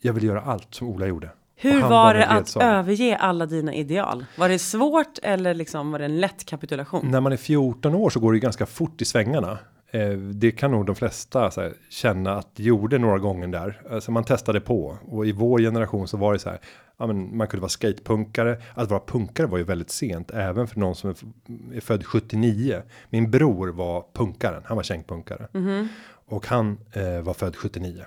Jag 0.00 0.12
ville 0.12 0.26
göra 0.26 0.40
allt 0.40 0.74
som 0.74 0.88
Ola 0.88 1.06
gjorde. 1.06 1.30
Hur 1.56 1.80
var 1.80 2.14
det 2.14 2.26
att 2.26 2.38
ledsagare. 2.38 2.78
överge 2.78 3.16
alla 3.16 3.46
dina 3.46 3.74
ideal? 3.74 4.24
Var 4.38 4.48
det 4.48 4.58
svårt 4.58 5.18
eller 5.22 5.54
liksom 5.54 5.90
var 5.90 5.98
det 5.98 6.04
en 6.04 6.20
lätt 6.20 6.44
kapitulation? 6.44 7.10
När 7.10 7.20
man 7.20 7.32
är 7.32 7.36
14 7.36 7.94
år 7.94 8.10
så 8.10 8.20
går 8.20 8.32
det 8.32 8.36
ju 8.36 8.40
ganska 8.40 8.66
fort 8.66 9.02
i 9.02 9.04
svängarna. 9.04 9.58
Eh, 9.90 10.10
det 10.10 10.50
kan 10.50 10.70
nog 10.70 10.86
de 10.86 10.94
flesta 10.94 11.40
här, 11.40 11.72
känna 11.90 12.34
att 12.34 12.50
gjorde 12.54 12.98
några 12.98 13.18
gånger 13.18 13.46
där. 13.48 13.82
Alltså 13.90 14.10
man 14.10 14.24
testade 14.24 14.60
på 14.60 14.98
och 15.06 15.26
i 15.26 15.32
vår 15.32 15.58
generation 15.58 16.08
så 16.08 16.16
var 16.16 16.32
det 16.32 16.38
så 16.38 16.50
här. 16.50 16.60
Ja, 16.98 17.06
men 17.06 17.36
man 17.36 17.46
kunde 17.48 17.60
vara 17.60 17.68
skatepunkare. 17.68 18.62
Att 18.74 18.90
vara 18.90 19.00
punkare 19.06 19.46
var 19.46 19.58
ju 19.58 19.64
väldigt 19.64 19.90
sent, 19.90 20.30
även 20.30 20.66
för 20.66 20.80
någon 20.80 20.94
som 20.94 21.10
är, 21.10 21.16
är 21.76 21.80
född 21.80 22.06
79. 22.06 22.82
Min 23.10 23.30
bror 23.30 23.68
var 23.68 24.04
punkaren, 24.14 24.62
han 24.66 24.76
var 24.76 24.84
kängpunkare. 24.84 25.48
Och 26.28 26.46
han 26.46 26.78
eh, 26.92 27.20
var 27.20 27.34
född 27.34 27.56
79. 27.56 28.04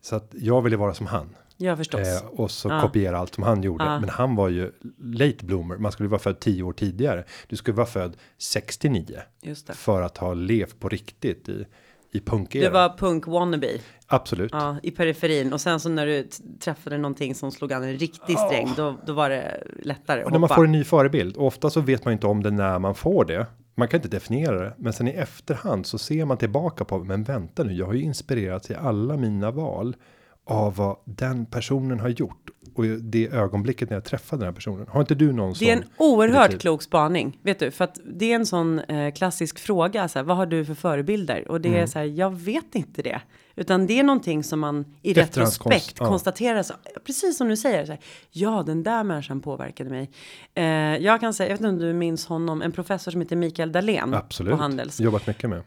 Så 0.00 0.16
att 0.16 0.30
jag 0.32 0.62
ville 0.62 0.76
vara 0.76 0.94
som 0.94 1.06
han. 1.06 1.28
Ja, 1.56 1.76
förstås. 1.76 2.00
Eh, 2.22 2.26
och 2.28 2.50
så 2.50 2.68
Ja. 2.68 2.80
kopiera 2.80 3.18
allt 3.18 3.34
som 3.34 3.44
han 3.44 3.62
gjorde. 3.62 3.84
Ja. 3.84 4.00
Men 4.00 4.08
han 4.08 4.36
var 4.36 4.48
ju 4.48 4.72
late 5.02 5.44
bloomer. 5.44 5.76
Man 5.76 5.92
skulle 5.92 6.08
vara 6.08 6.18
född 6.18 6.40
10 6.40 6.62
år 6.62 6.72
tidigare. 6.72 7.24
Du 7.48 7.56
skulle 7.56 7.76
vara 7.76 7.86
född 7.86 8.16
69 8.38 9.18
Just 9.42 9.66
det. 9.66 9.72
för 9.72 10.02
att 10.02 10.18
ha 10.18 10.34
levt 10.34 10.80
på 10.80 10.88
riktigt 10.88 11.48
i 11.48 11.66
i 12.12 12.20
punkeran. 12.20 12.64
Du 12.64 12.70
var 12.70 12.96
punk 12.98 13.26
wannabe. 13.26 13.68
Absolut. 14.06 14.50
Ja, 14.52 14.76
i 14.82 14.90
periferin. 14.90 15.52
Och 15.52 15.60
sen 15.60 15.80
så 15.80 15.88
när 15.88 16.06
du 16.06 16.28
träffade 16.60 16.98
någonting 16.98 17.34
som 17.34 17.50
slog 17.52 17.72
an 17.72 17.82
en 17.84 17.96
riktig 17.96 18.38
sträng, 18.38 18.68
då, 18.76 18.96
då 19.06 19.12
var 19.12 19.30
det 19.30 19.62
lättare 19.82 20.20
att 20.20 20.26
Och 20.26 20.32
när 20.32 20.38
man 20.38 20.42
hoppa. 20.48 20.54
får 20.54 20.64
en 20.64 20.72
ny 20.72 20.84
förebild, 20.84 21.36
och 21.36 21.46
ofta 21.46 21.70
så 21.70 21.80
vet 21.80 22.04
man 22.04 22.12
inte 22.12 22.26
om 22.26 22.42
det 22.42 22.50
när 22.50 22.78
man 22.78 22.94
får 22.94 23.24
det. 23.24 23.46
Man 23.74 23.88
kan 23.88 23.98
inte 23.98 24.08
definiera 24.08 24.60
det, 24.60 24.74
men 24.78 24.92
sen 24.92 25.08
i 25.08 25.10
efterhand 25.10 25.86
så 25.86 25.98
ser 25.98 26.24
man 26.24 26.36
tillbaka 26.36 26.84
på, 26.84 26.98
men 27.04 27.22
vänta 27.24 27.64
nu, 27.64 27.72
jag 27.72 27.86
har 27.86 27.94
ju 27.94 28.02
inspirerats 28.02 28.70
i 28.70 28.74
alla 28.74 29.16
mina 29.16 29.50
val 29.50 29.96
av 30.44 30.76
vad 30.76 30.96
den 31.04 31.46
personen 31.46 32.00
har 32.00 32.08
gjort 32.08 32.50
och 32.76 32.84
det 32.84 33.28
ögonblicket 33.28 33.90
när 33.90 33.96
jag 33.96 34.04
träffade 34.04 34.40
den 34.40 34.46
här 34.46 34.54
personen. 34.54 34.86
Har 34.90 35.00
inte 35.00 35.14
du 35.14 35.32
någon 35.32 35.54
Det 35.58 35.70
är 35.70 35.76
en 35.76 35.82
sån 35.82 35.90
oerhört 35.98 36.36
detektiv? 36.42 36.58
klok 36.58 36.82
spaning, 36.82 37.38
vet 37.42 37.58
du, 37.58 37.70
för 37.70 37.84
att 37.84 37.98
det 38.04 38.32
är 38.32 38.34
en 38.34 38.46
sån 38.46 38.78
eh, 38.78 39.12
klassisk 39.14 39.58
fråga. 39.58 40.08
Så 40.08 40.18
här, 40.18 40.24
vad 40.26 40.36
har 40.36 40.46
du 40.46 40.64
för 40.64 40.74
förebilder? 40.74 41.48
Och 41.50 41.60
det 41.60 41.68
Mm. 41.68 41.82
är 41.82 41.86
så 41.86 41.98
här, 41.98 42.06
jag 42.06 42.30
vet 42.34 42.74
inte 42.74 43.02
det, 43.02 43.20
utan 43.56 43.86
det 43.86 43.98
är 43.98 44.02
någonting 44.02 44.44
som 44.44 44.60
man 44.60 44.84
i 45.02 45.12
retrospekt 45.14 45.96
ja. 45.98 46.06
konstaterar. 46.06 46.62
Så, 46.62 46.74
precis 47.06 47.36
som 47.38 47.48
du 47.48 47.56
säger, 47.56 47.84
så 47.86 47.92
här, 47.92 48.00
ja, 48.30 48.62
den 48.66 48.82
där 48.82 49.04
människan 49.04 49.40
påverkade 49.40 49.90
mig. 49.90 50.10
Eh, 50.54 50.64
jag 51.04 51.20
kan 51.20 51.34
säga, 51.34 51.48
jag 51.48 51.54
vet 51.54 51.60
inte 51.60 51.68
om 51.68 51.78
du 51.78 51.92
minns 51.92 52.26
honom, 52.26 52.62
en 52.62 52.72
professor 52.72 53.12
som 53.12 53.20
heter 53.20 53.36
Mikael 53.36 53.72
Dahlén 53.72 54.14
Absolut. 54.14 54.52
på 54.52 54.56
Handels 54.58 55.00
Jobbat 55.00 55.26
mycket 55.26 55.50
med. 55.50 55.62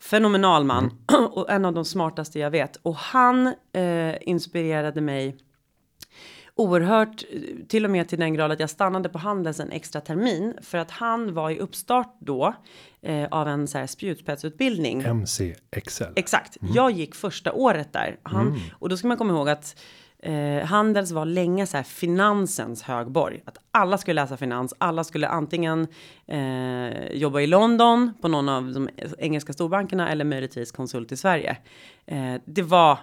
Fenomenal 0.00 0.64
man 0.64 0.90
Mm. 1.12 1.24
och 1.32 1.50
en 1.50 1.64
av 1.64 1.72
de 1.72 1.84
smartaste 1.84 2.38
jag 2.38 2.50
vet. 2.50 2.76
Och 2.82 2.94
han 2.94 3.46
eh, 3.72 4.14
inspirerade 4.20 5.00
mig 5.00 5.36
oerhört, 6.54 7.24
till 7.68 7.84
och 7.84 7.90
med 7.90 8.08
till 8.08 8.18
den 8.18 8.34
grad 8.34 8.52
att 8.52 8.60
jag 8.60 8.70
stannade 8.70 9.08
på 9.08 9.18
Handels 9.18 9.60
en 9.60 9.70
extra 9.70 10.00
termin 10.00 10.54
för 10.62 10.78
att 10.78 10.90
han 10.90 11.34
var 11.34 11.50
i 11.50 11.58
uppstart 11.58 12.16
då 12.20 12.54
eh, 13.02 13.28
av 13.30 13.48
en 13.48 13.68
så 13.68 13.78
här 13.78 13.86
spjutspetsutbildning. 13.86 15.00
MC 15.02 15.54
Excel. 15.70 16.12
Exakt. 16.16 16.56
Jag 16.74 16.90
gick 16.90 17.14
första 17.14 17.52
året 17.52 17.92
där. 17.92 18.18
Han, 18.22 18.60
Och 18.78 18.88
då 18.88 18.96
ska 18.96 19.08
man 19.08 19.16
komma 19.16 19.32
ihåg 19.32 19.48
att 19.48 19.80
eh, 20.22 20.66
Handels 20.66 21.12
var 21.12 21.24
länge 21.24 21.66
så 21.66 21.76
här 21.76 21.84
finansens 21.84 22.82
högborg. 22.82 23.42
Att 23.44 23.58
alla 23.70 23.98
skulle 23.98 24.22
läsa 24.22 24.36
finans. 24.36 24.74
Alla 24.78 25.04
skulle 25.04 25.28
antingen 25.28 25.86
eh, 26.26 27.12
jobba 27.12 27.40
i 27.40 27.46
London 27.46 28.12
på 28.20 28.28
någon 28.28 28.48
av 28.48 28.72
de 28.72 28.88
engelska 29.18 29.52
storbankerna 29.52 30.10
eller 30.10 30.24
möjligtvis 30.24 30.72
konsult 30.72 31.12
i 31.12 31.16
Sverige. 31.16 31.56
Eh, 32.06 32.34
det 32.44 32.62
var 32.62 32.98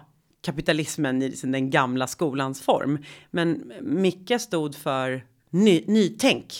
kapitalismen 0.45 1.21
i 1.21 1.29
den 1.43 1.69
gamla 1.69 2.07
skolans 2.07 2.61
form. 2.61 2.97
Men 3.31 3.73
Micke 3.81 4.41
stod 4.41 4.75
för 4.75 5.23
ny, 5.49 5.83
nytänk. 5.87 6.53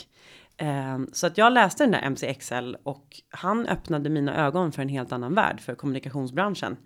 Eh, 0.58 1.00
Så 1.12 1.28
att 1.28 1.38
jag 1.38 1.54
läste 1.54 1.84
den 1.84 1.92
där 1.92 2.10
MCXL 2.10 2.76
och 2.84 3.06
han 3.30 3.68
öppnade 3.68 4.10
mina 4.10 4.46
ögon 4.46 4.72
för 4.72 4.82
en 4.82 4.90
helt 4.90 5.12
annan 5.12 5.34
värld 5.36 5.62
för 5.62 5.76
kommunikationsbranschen. 5.76 6.78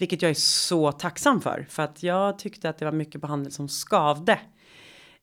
Vilket 0.00 0.22
jag 0.22 0.30
är 0.30 0.34
så 0.34 0.92
tacksam 0.92 1.40
för. 1.40 1.66
För 1.68 1.82
att 1.82 2.02
jag 2.02 2.38
tyckte 2.38 2.68
att 2.68 2.78
det 2.78 2.84
var 2.84 2.92
mycket 2.92 3.20
på 3.20 3.26
handel 3.26 3.52
som 3.52 3.68
skavde 3.68 4.38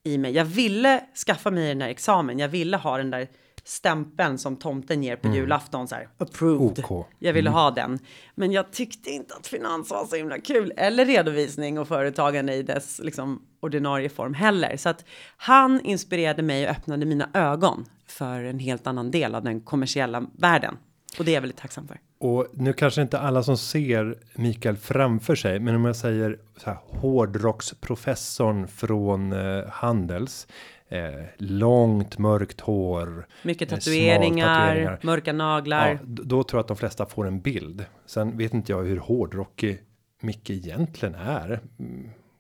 i 0.03 0.17
mig. 0.17 0.31
Jag 0.31 0.46
ville 0.46 1.03
skaffa 1.25 1.51
mig 1.51 1.67
den 1.67 1.79
där 1.79 1.88
examen. 1.88 2.39
Jag 2.39 2.48
ville 2.48 2.77
ha 2.77 2.98
den 2.98 3.12
där 3.12 3.27
stämpeln 3.63 4.38
som 4.38 4.55
tomten 4.55 5.03
ger 5.03 5.15
på 5.15 5.27
julafton 5.27 5.88
så 5.88 5.96
här 5.96 6.10
approved. 6.17 6.86
OK. 6.86 7.07
Jag 7.19 7.34
ville 7.34 7.50
ha 7.50 7.72
den. 7.72 8.00
Men 8.36 8.51
jag 8.51 8.72
tyckte 8.72 9.10
inte 9.10 9.36
att 9.36 9.48
finans 9.48 9.89
var 9.89 10.05
så 10.05 10.15
himla 10.15 10.39
kul. 10.39 10.74
Eller 10.77 11.05
redovisning 11.05 11.79
och 11.79 11.88
företagande 11.88 12.53
i 12.53 12.63
dess 12.63 13.00
liksom, 13.03 13.41
ordinarie 13.60 14.10
form 14.10 14.34
heller. 14.34 14.77
Så 14.77 14.89
att 14.89 15.05
han 15.38 15.81
inspirerade 15.81 16.41
mig 16.41 16.65
och 16.65 16.72
öppnade 16.72 17.05
mina 17.05 17.29
ögon 17.34 17.86
för 18.07 18.43
en 18.43 18.60
helt 18.60 18.88
annan 18.88 19.12
del 19.12 19.36
av 19.36 19.43
den 19.43 19.62
kommersiella 19.62 20.25
världen. 20.38 20.77
Och 21.19 21.25
det 21.25 21.31
är 21.31 21.33
jag 21.33 21.41
väldigt 21.41 21.59
tacksam 21.59 21.88
för. 21.88 22.00
Och 22.19 22.47
nu 22.53 22.74
kanske 22.74 23.01
inte 23.01 23.19
alla 23.19 23.43
som 23.43 23.57
ser 23.57 24.17
Mikael 24.33 24.77
framför 24.77 25.36
sig, 25.36 25.59
men 25.59 25.75
om 25.75 25.86
jag 25.86 25.95
säger 25.95 26.39
så 26.57 26.69
här 26.69 26.77
hårdrocksprofessorn 26.86 28.67
från 28.67 29.33
eh, 29.33 29.67
Handels. 29.69 30.47
Eh, 30.89 31.24
långt 31.38 32.17
mörkt 32.17 32.62
hår. 32.62 33.27
Mycket 33.43 33.71
eh, 33.71 33.77
tatueringar, 33.77 34.59
tatueringar. 34.59 35.00
mörka 35.03 35.33
naglar. 35.33 35.89
Ja, 35.91 35.97
då 36.03 36.43
tror 36.43 36.57
jag 36.57 36.63
att 36.63 36.67
de 36.67 36.77
flesta 36.77 37.05
får 37.05 37.27
en 37.27 37.41
bild. 37.41 37.86
Sen 38.05 38.38
vet 38.38 38.53
inte 38.53 38.71
jag 38.71 38.83
hur 38.83 38.97
hårdrockig 38.97 39.81
Micke 40.21 40.50
egentligen 40.50 41.15
är. 41.15 41.59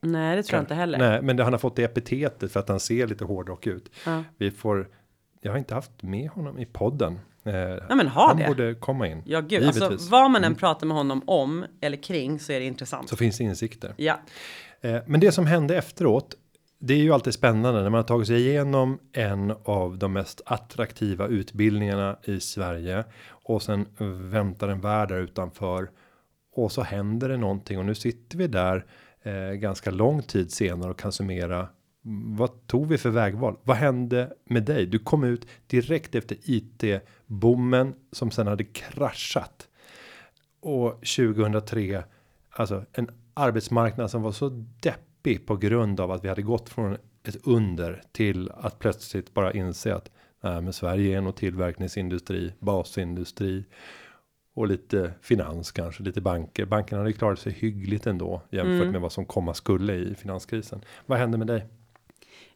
Nej, 0.01 0.35
det 0.35 0.43
tror 0.43 0.57
jag 0.57 0.63
inte 0.63 0.75
heller. 0.75 0.97
Nej, 0.97 1.21
men 1.21 1.37
det, 1.37 1.43
han 1.43 1.53
har 1.53 1.57
fått 1.57 1.75
det 1.75 1.83
epitetet 1.83 2.51
för 2.51 2.59
att 2.59 2.69
han 2.69 2.79
ser 2.79 3.07
lite 3.07 3.25
hårdrock 3.25 3.67
ut. 3.67 3.91
Ja. 4.05 4.23
Vi 4.37 4.51
får. 4.51 4.87
Jag 5.41 5.51
har 5.51 5.57
inte 5.57 5.73
haft 5.73 6.03
med 6.03 6.29
honom 6.29 6.59
i 6.59 6.65
podden. 6.65 7.19
Eh, 7.47 7.55
Ja, 7.89 7.95
men 7.95 8.07
ha 8.07 8.27
han 8.27 8.37
det. 8.37 8.47
borde 8.47 8.75
komma 8.75 9.07
in. 9.07 9.21
Ja, 9.25 9.39
gud, 9.41 9.51
Givetvis. 9.51 9.77
Mm. 9.77 9.91
alltså 9.91 10.09
vad 10.11 10.31
man 10.31 10.43
än 10.43 10.55
pratar 10.55 10.87
med 10.87 10.97
honom 10.97 11.21
om 11.25 11.65
eller 11.81 11.97
kring 11.97 12.39
så 12.39 12.51
är 12.51 12.59
det 12.59 12.65
intressant. 12.65 13.09
Så 13.09 13.15
finns 13.15 13.37
det 13.37 13.43
insikter. 13.43 13.93
Ja, 13.97 14.19
Eh, 14.81 14.97
Men 15.05 15.19
det 15.19 15.31
som 15.31 15.45
hände 15.45 15.77
efteråt. 15.77 16.35
Det 16.79 16.93
är 16.93 16.97
ju 16.97 17.13
alltid 17.13 17.33
spännande 17.33 17.81
när 17.81 17.89
man 17.89 17.97
har 17.97 18.03
tagit 18.03 18.27
sig 18.27 18.47
igenom 18.47 18.99
en 19.13 19.53
av 19.63 19.97
de 19.97 20.13
mest 20.13 20.41
attraktiva 20.45 21.27
utbildningarna 21.27 22.17
i 22.23 22.39
Sverige 22.39 23.03
och 23.29 23.61
sen 23.61 23.85
väntar 24.31 24.67
en 24.67 24.81
värld 24.81 25.09
där 25.09 25.17
utanför 25.19 25.89
och 26.55 26.71
så 26.71 26.81
händer 26.81 27.29
det 27.29 27.37
någonting 27.37 27.79
och 27.79 27.85
nu 27.85 27.95
sitter 27.95 28.37
vi 28.37 28.47
där 28.47 28.85
eh, 29.23 29.33
ganska 29.53 29.91
lång 29.91 30.21
tid 30.23 30.51
senare 30.51 30.91
och 30.91 30.99
kan 30.99 31.11
summera. 31.11 31.67
Mm, 32.07 32.35
Vad 32.35 32.67
tog 32.67 32.87
vi 32.87 32.97
för 32.97 33.09
vägval? 33.09 33.57
Vad 33.63 33.77
hände 33.77 34.33
med 34.45 34.63
dig? 34.63 34.85
Du 34.85 34.99
kom 34.99 35.23
ut 35.23 35.47
direkt 35.67 36.15
efter 36.15 36.37
IT 36.43 36.83
bommen 37.25 37.93
som 38.11 38.31
sen 38.31 38.47
hade 38.47 38.63
kraschat 38.63 39.67
och 40.59 40.91
2003 40.91 42.03
alltså 42.49 42.85
en 42.93 43.09
arbetsmarknad 43.33 44.11
som 44.11 44.21
var 44.21 44.31
så 44.31 44.49
deppig 44.79 45.45
på 45.45 45.55
grund 45.55 45.99
av 45.99 46.11
att 46.11 46.23
vi 46.23 46.29
hade 46.29 46.41
gått 46.41 46.69
från 46.69 46.97
ett 47.23 47.47
under 47.47 48.01
till 48.11 48.51
att 48.51 48.79
plötsligt 48.79 49.33
bara 49.33 49.53
inse 49.53 49.95
att 49.95 50.11
nej, 50.43 50.61
men 50.61 50.73
Sverige 50.73 51.17
är 51.17 51.21
nog 51.21 51.35
tillverkningsindustri, 51.35 52.53
basindustri 52.59 53.65
och 54.53 54.67
lite 54.67 55.13
finans 55.21 55.71
kanske 55.71 56.03
lite 56.03 56.21
banker. 56.21 56.65
Bankerna 56.65 56.99
hade 56.99 57.09
ju 57.09 57.17
klarat 57.17 57.39
sig 57.39 57.51
hyggligt 57.51 58.07
ändå 58.07 58.41
jämfört 58.49 58.91
med 58.91 59.01
vad 59.01 59.11
som 59.11 59.25
komma 59.25 59.53
skulle 59.53 59.93
i 59.93 60.15
finanskrisen. 60.15 60.81
Vad 61.05 61.19
hände 61.19 61.37
med 61.37 61.47
dig? 61.47 61.65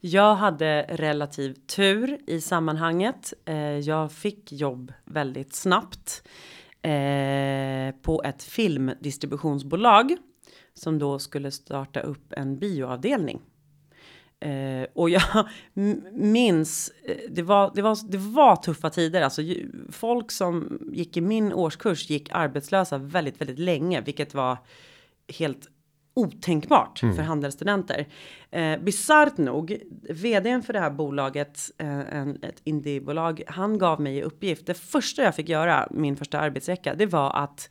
Jag 0.04 0.36
hade 0.36 0.86
relativ 0.90 1.54
tur 1.54 2.18
i 2.28 2.42
sammanhanget. 2.42 3.34
Eh, 3.46 3.56
jag 3.58 4.12
fick 4.12 4.52
jobb 4.52 4.94
väldigt 5.06 5.56
snabbt 5.56 6.24
eh, 6.82 7.96
på 8.02 8.24
ett 8.26 8.44
filmdistributionsbolag 8.44 10.18
som 10.74 11.00
då 11.00 11.20
skulle 11.20 11.52
starta 11.52 12.00
upp 12.00 12.34
en 12.34 12.60
bioavdelning. 12.60 13.42
Eh, 14.40 14.88
och 14.94 15.10
jag 15.10 15.22
minns, 16.14 16.92
eh, 17.04 17.18
det 17.30 17.42
var, 17.42 17.72
det, 17.76 17.82
var, 17.82 18.12
det 18.12 18.18
var 18.18 18.56
tuffa 18.56 18.90
tider. 18.90 19.22
Alltså, 19.22 19.42
folk 19.90 20.32
som 20.32 20.80
gick 20.92 21.18
i 21.18 21.22
min 21.22 21.54
årskurs 21.54 22.10
gick 22.10 22.30
arbetslösa 22.32 22.98
väldigt, 22.98 23.42
väldigt 23.42 23.60
länge, 23.60 24.02
vilket 24.02 24.34
var 24.34 24.58
helt 25.38 25.68
otänkbart 26.14 27.00
för 27.00 27.22
handelsstudenter. 27.22 28.08
Eh, 28.52 28.78
Bisarrt 28.80 29.38
nog, 29.38 29.78
vdn 30.10 30.62
för 30.64 30.74
det 30.74 30.80
här 30.80 30.90
bolaget, 30.92 31.72
eh, 31.78 32.00
en, 32.00 32.44
ett 32.44 32.62
indiebolag, 32.64 33.44
han 33.48 33.78
gav 33.78 34.02
mig 34.02 34.18
i 34.18 34.24
uppgift. 34.24 34.66
Det 34.66 34.74
första 34.74 35.24
jag 35.24 35.36
fick 35.36 35.50
göra, 35.50 35.88
min 35.92 36.18
första 36.18 36.40
arbetsvecka, 36.40 36.96
det 36.96 37.06
var 37.06 37.44
att 37.44 37.70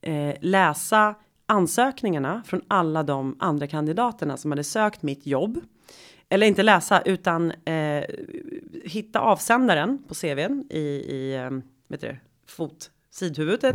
eh, 0.00 0.34
läsa 0.40 1.14
ansökningarna 1.46 2.42
från 2.46 2.60
alla 2.68 3.02
de 3.02 3.36
andra 3.38 3.66
kandidaterna 3.66 4.36
som 4.36 4.50
hade 4.50 4.64
sökt 4.64 5.02
mitt 5.02 5.26
jobb. 5.26 5.60
Eller 6.28 6.46
inte 6.46 6.62
läsa, 6.62 7.00
utan 7.00 7.50
eh, 7.50 8.04
hitta 8.84 9.20
avsändaren 9.20 9.98
på 10.08 10.14
CVn 10.14 10.64
i, 10.70 10.80
i 10.80 11.34
eh, 11.34 11.50
vet 11.88 12.00
du, 12.00 12.16
fot, 12.46 12.90
sidhuvudet. 13.10 13.74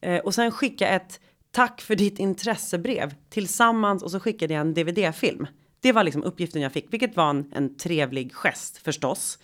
Eh, 0.00 0.18
och 0.18 0.34
sen 0.34 0.50
skicka 0.50 0.88
ett 0.88 1.20
tack 1.50 1.80
för 1.80 1.96
ditt 1.96 2.18
intressebrev 2.18 3.14
tillsammans 3.28 4.02
och 4.02 4.10
så 4.10 4.20
skickade 4.20 4.54
jag 4.54 4.60
en 4.60 4.74
DVD-film. 4.74 5.46
Det 5.80 5.92
var 5.92 6.04
liksom 6.04 6.22
uppgiften 6.22 6.62
jag 6.62 6.72
fick, 6.72 6.92
vilket 6.92 7.16
var 7.16 7.30
en, 7.30 7.52
en 7.52 7.76
trevlig 7.76 8.34
gest 8.34 8.78
förstås. 8.78 9.38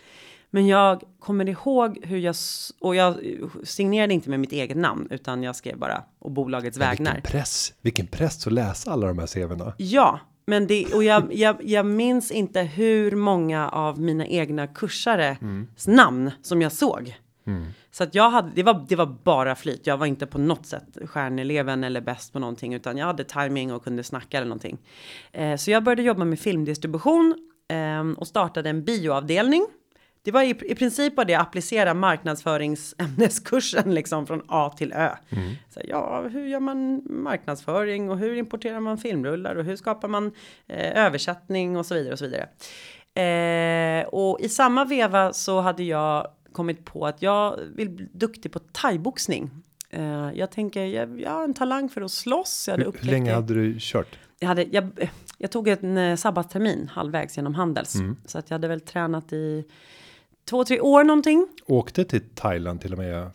Men 0.51 0.67
jag 0.67 1.03
kommer 1.19 1.49
ihåg 1.49 1.99
hur 2.03 2.19
jag, 2.19 2.35
och 2.81 2.97
jag 2.97 3.17
signerade 3.65 4.15
inte 4.15 4.31
med 4.31 4.41
mitt 4.41 4.53
eget 4.53 4.77
namn, 4.77 5.09
utan 5.11 5.43
jag 5.43 5.57
skrev 5.57 5.79
bara 5.79 6.03
och 6.19 6.31
bolagets 6.31 6.79
vägnar. 6.79 7.15
Vilken 7.15 7.31
press, 7.31 7.73
vilken 7.81 8.07
press 8.07 8.47
att 8.47 8.53
läsa 8.53 8.91
alla 8.91 9.07
de 9.07 9.19
här 9.19 9.27
CVna. 9.27 9.75
Ja, 9.79 10.21
men 10.47 10.67
det, 10.67 10.95
och 10.95 11.05
jag, 11.05 11.35
jag, 11.35 11.57
jag 11.61 11.87
minns 11.87 12.31
inte 12.31 12.63
hur 12.63 13.17
många 13.17 13.69
av 13.69 14.01
mina 14.01 14.27
egna 14.27 14.67
kursares 14.67 15.39
namn 15.87 16.31
som 16.43 16.63
jag 16.63 16.73
såg. 16.73 17.17
Så 17.91 18.05
att 18.05 18.15
jag 18.15 18.31
hade, 18.31 18.51
det 18.55 18.63
var, 18.63 18.87
det 18.89 18.97
var 18.97 19.07
bara 19.07 19.55
flyt. 19.55 19.87
Jag 19.87 19.97
var 19.97 20.07
inte 20.07 20.27
på 20.27 20.39
något 20.39 20.67
sätt 20.67 20.99
stjärneleven 21.05 21.85
eller 21.85 22.01
bäst 22.01 22.33
på 22.33 22.39
någonting, 22.39 22.75
utan 22.75 22.97
jag 22.97 23.07
hade 23.07 23.25
timing 23.25 23.73
och 23.73 23.85
kunde 23.85 24.05
snacka 24.05 24.37
eller 24.37 24.49
någonting. 24.49 24.79
Eh, 25.33 25.57
så 25.57 25.71
jag 25.71 25.85
började 25.85 26.03
jobba 26.03 26.25
med 26.25 26.41
filmdistribution 26.41 27.35
ehm, 27.69 28.15
och 28.15 28.27
startade 28.27 28.71
en 28.71 28.85
bioavdelning. 28.85 29.67
Det 30.27 30.33
var 30.33 30.43
i, 30.43 30.51
i 30.51 30.75
princip 30.75 31.17
bara 31.17 31.25
det 31.25 31.35
att 31.35 31.47
applicera 31.47 31.95
marknadsföringsämneskursen 31.95 33.95
liksom 33.95 34.27
från 34.27 34.43
A 34.49 34.75
till 34.77 34.93
Ö. 34.93 35.11
Så, 35.69 35.81
ja, 35.85 36.29
hur 36.29 36.47
gör 36.47 36.61
man 36.61 37.03
marknadsföring 37.05 38.11
och 38.11 38.19
hur 38.19 38.37
importerar 38.37 38.81
man 38.81 38.99
filmrullar 38.99 39.57
och 39.57 39.65
hur 39.65 39.77
skapar 39.77 40.09
man 40.09 40.33
eh, 40.67 41.05
översättning 41.05 41.77
och 41.77 41.87
så 41.87 41.95
vidare 41.95 42.13
och 42.13 42.19
så 42.19 42.25
vidare. 42.25 42.49
Eh, 43.17 44.07
och 44.07 44.41
i 44.41 44.49
samma 44.49 44.85
veva 44.85 45.33
så 45.33 45.61
hade 45.61 45.83
jag 45.83 46.29
kommit 46.57 46.85
på 46.85 47.07
att 47.07 47.23
jag 47.23 47.61
vill 47.75 47.91
bli 47.91 48.09
duktig 48.13 48.53
på 48.53 48.59
thaiboxning. 48.59 49.51
Eh, 49.91 50.31
jag 50.35 50.51
tänker, 50.51 50.85
jag, 50.85 51.21
jag 51.21 51.31
har 51.31 51.45
en 51.45 51.55
talang 51.55 51.89
för 51.89 52.01
att 52.01 52.13
slåss. 52.13 52.65
Jag 52.69 52.73
hade 52.73 52.85
Hur, 52.85 52.93
hur 52.93 53.11
länge 53.11 53.35
hade 53.35 53.55
du 53.55 53.77
kört? 53.81 54.19
jag, 54.39 54.49
hade, 54.49 54.63
jag, 54.63 55.11
jag 55.39 55.51
tog 55.51 55.69
en 55.69 55.99
eh, 55.99 56.17
sabbattermin 56.17 56.91
halvvägs 56.93 57.37
genom 57.37 57.55
Handels. 57.55 57.95
Mm. 57.95 58.17
Så 58.27 58.39
att 58.39 58.51
jag 58.51 58.55
hade 58.55 58.69
väl 58.69 58.81
tränat 58.81 59.33
i 59.33 59.65
två, 60.51 60.65
tre 60.65 60.81
år 60.81 61.05
någonting. 61.05 61.47
Åkte 61.67 62.05
till 62.05 62.21
Thailand 62.35 62.81
till 62.81 62.93
och 62.93 62.99
med 62.99 63.31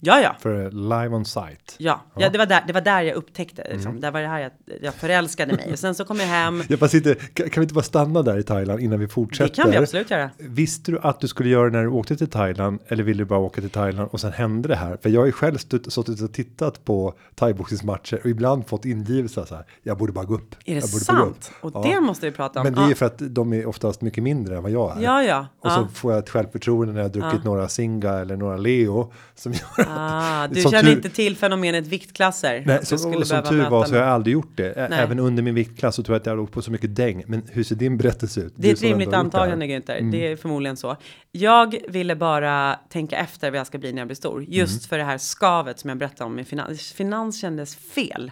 Ja, 0.00 0.20
ja. 0.20 0.36
för 0.40 0.70
live 0.70 1.08
on 1.16 1.24
site. 1.24 1.74
Ja, 1.78 2.00
ja. 2.16 2.28
det, 2.30 2.38
var 2.38 2.46
där, 2.46 2.64
det 2.66 2.72
var 2.72 2.80
där 2.80 3.02
jag 3.02 3.16
upptäckte, 3.16 3.66
liksom. 3.70 3.90
Mm. 3.90 4.00
där 4.00 4.10
var 4.10 4.20
det 4.20 4.26
här 4.28 4.40
jag, 4.40 4.52
jag 4.82 4.94
förälskade 4.94 5.52
mig. 5.54 5.68
Och 5.72 5.78
sen 5.78 5.94
så 5.94 6.04
kom 6.04 6.16
jag 6.20 6.26
hem. 6.26 6.62
Jag 6.68 6.78
bara 6.78 6.88
sitter, 6.88 7.14
kan, 7.14 7.50
kan 7.50 7.60
vi 7.60 7.64
inte 7.64 7.74
bara 7.74 7.82
stanna 7.82 8.22
där 8.22 8.38
i 8.38 8.42
Thailand 8.42 8.80
innan 8.80 9.00
vi 9.00 9.08
fortsätter? 9.08 9.50
Det 9.56 9.62
kan 9.62 9.70
vi 9.70 9.76
absolut 9.76 10.10
göra. 10.10 10.30
Visste 10.38 10.92
du 10.92 10.98
att 10.98 11.20
du 11.20 11.28
skulle 11.28 11.48
göra 11.48 11.70
när 11.70 11.82
du 11.82 11.88
åkte 11.88 12.16
till 12.16 12.30
Thailand 12.30 12.78
eller 12.88 13.04
ville 13.04 13.18
du 13.22 13.24
bara 13.24 13.38
åka 13.38 13.60
till 13.60 13.70
Thailand 13.70 14.08
och 14.12 14.20
sen 14.20 14.32
hände 14.32 14.68
det 14.68 14.76
här? 14.76 14.98
För 15.02 15.10
jag 15.10 15.20
har 15.20 15.26
ju 15.26 15.32
själv 15.32 15.56
stutt, 15.58 15.92
suttit 15.92 16.20
och 16.22 16.32
tittat 16.32 16.84
på 16.84 17.14
thaiboxningsmatcher 17.34 18.20
och 18.24 18.30
ibland 18.30 18.66
fått 18.66 18.84
ingivelser 18.84 19.44
så 19.44 19.54
här. 19.54 19.64
Jag 19.82 19.98
borde 19.98 20.12
bara 20.12 20.24
gå 20.24 20.34
upp. 20.34 20.54
Är 20.64 20.74
det 20.74 20.80
jag 20.80 20.90
borde 20.90 21.04
bara 21.08 21.18
gå 21.24 21.30
upp." 21.30 21.42
sant? 21.44 21.52
Och 21.60 21.70
Ja. 21.74 21.82
det 21.94 22.00
måste 22.00 22.26
vi 22.26 22.32
prata 22.32 22.60
om. 22.60 22.64
Men 22.64 22.74
det 22.74 22.92
är 22.92 22.94
för 22.94 23.06
att 23.06 23.18
de 23.18 23.52
är 23.52 23.66
oftast 23.66 24.00
mycket 24.00 24.22
mindre 24.22 24.56
än 24.56 24.62
vad 24.62 24.72
jag 24.72 24.96
är. 24.98 25.02
Ja, 25.02 25.22
ja. 25.22 25.46
Och 25.60 25.72
så 25.72 25.86
får 25.94 26.12
jag 26.12 26.17
ett 26.18 26.30
självförtroende 26.30 26.92
när 26.92 27.00
jag 27.00 27.08
har 27.08 27.12
druckit 27.30 27.44
några 27.44 27.68
Singa 27.68 28.10
eller 28.12 28.36
några 28.36 28.56
Leo. 28.56 29.12
Som 29.34 29.52
gör 29.52 29.60
att, 29.76 29.86
Ah, 29.90 30.46
du 30.48 30.60
Som 30.62 30.70
känner 30.70 30.82
tur- 30.90 30.96
inte 30.96 31.08
till 31.10 31.36
fenomenet 31.36 31.86
viktklasser? 31.86 32.62
Nej, 32.66 32.74
Att 32.74 32.80
du 32.80 32.86
som, 32.86 32.98
som 32.98 33.10
behöva 33.10 33.48
tur 33.48 33.68
var 33.70 33.84
så 33.84 33.94
har 33.94 34.00
jag 34.00 34.08
aldrig 34.08 34.32
gjort 34.32 34.56
det. 34.56 34.88
Nej. 34.90 34.98
Även 35.00 35.18
under 35.18 35.42
min 35.42 35.54
viktklass 35.54 35.94
så 35.96 36.02
tror 36.02 36.14
jag 36.14 36.20
att 36.20 36.26
jag 36.26 36.32
har 36.32 36.38
åkt 36.38 36.52
på 36.52 36.62
så 36.62 36.70
mycket 36.70 36.96
däng. 36.96 37.24
Men 37.26 37.42
hur 37.52 37.64
ser 37.64 37.74
din 37.74 37.96
berättelse 37.96 38.40
ut? 38.40 38.52
Det 38.56 38.68
är 38.68 38.72
ett 38.72 38.78
som 38.78 38.88
rimligt 38.88 39.12
antagande 39.12 39.66
Günther. 39.66 39.98
Mm. 39.98 40.10
Det 40.10 40.26
är 40.32 40.36
förmodligen 40.36 40.76
så. 40.76 40.96
Jag 41.32 41.76
ville 41.88 42.16
bara 42.16 42.74
tänka 42.88 43.16
efter 43.16 43.50
vad 43.50 43.60
jag 43.60 43.66
ska 43.66 43.78
bli 43.78 43.92
när 43.92 43.98
jag 44.00 44.08
blir 44.08 44.16
stor. 44.16 44.44
Just 44.48 44.72
Mm. 44.72 44.88
för 44.88 44.98
det 44.98 45.04
här 45.04 45.18
skavet 45.18 45.78
som 45.78 45.88
jag 45.88 45.98
berättade 45.98 46.24
om 46.30 46.38
i 46.38 46.44
finans. 46.44 46.92
Finans 46.92 47.40
kändes 47.40 47.76
fel. 47.76 48.30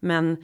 Men 0.00 0.36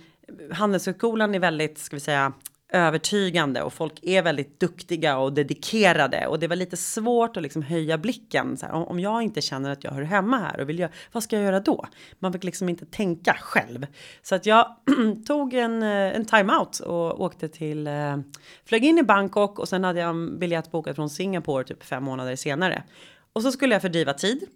Handelshögskolan 0.52 1.34
är 1.34 1.38
väldigt, 1.38 1.78
ska 1.78 1.96
vi 1.96 2.00
säga, 2.00 2.32
övertygande 2.74 3.62
och 3.62 3.72
folk 3.72 3.92
är 4.02 4.22
väldigt 4.22 4.60
duktiga 4.60 5.18
och 5.18 5.32
dedikerade 5.32 6.26
och 6.26 6.38
det 6.38 6.48
var 6.48 6.56
lite 6.56 6.76
svårt 6.76 7.36
att 7.36 7.42
liksom 7.42 7.62
höja 7.62 7.98
blicken. 7.98 8.56
Så 8.56 8.66
här, 8.66 8.72
om- 8.74 9.00
jag 9.00 9.22
inte 9.22 9.40
känner 9.40 9.70
att 9.70 9.84
jag 9.84 9.90
hör 9.90 10.02
hemma 10.02 10.38
här 10.38 10.60
och 10.60 10.68
vill 10.68 10.78
jag, 10.78 10.90
vad 11.12 11.22
ska 11.22 11.36
jag 11.36 11.44
göra 11.44 11.60
då? 11.60 11.86
Man 12.18 12.32
fick 12.32 12.44
liksom 12.44 12.68
inte 12.68 12.86
tänka 12.86 13.36
själv. 13.40 13.86
Så 14.22 14.34
att 14.34 14.46
jag 14.46 14.76
tog 15.26 15.54
en, 15.54 15.82
eh, 15.82 15.88
en 16.16 16.24
timeout 16.24 16.78
och 16.78 17.20
åkte 17.20 17.48
till, 17.48 17.86
eh, 17.86 18.16
flög 18.64 18.84
in 18.84 18.98
i 18.98 19.02
Bangkok 19.02 19.58
och 19.58 19.68
sen 19.68 19.84
hade 19.84 20.00
jag 20.00 20.10
en 20.10 20.38
biljett 20.38 20.70
bokad 20.70 20.96
från 20.96 21.10
Singapore 21.10 21.64
typ 21.64 21.84
fem 21.84 22.04
månader 22.04 22.36
senare. 22.36 22.82
Och 23.32 23.42
så 23.42 23.52
skulle 23.52 23.74
jag 23.74 23.82
fördriva 23.82 24.12
tid. 24.12 24.46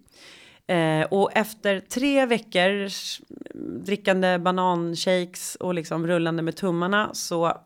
Eh, 0.67 1.07
och 1.11 1.29
efter 1.33 1.79
tre 1.79 2.25
veckors 2.25 3.21
mm, 3.55 3.83
drickande 3.83 4.39
bananshakes 4.39 5.55
och 5.55 5.73
liksom 5.73 6.07
rullande 6.07 6.41
med 6.41 6.55
tummarna 6.55 7.09
så 7.13 7.57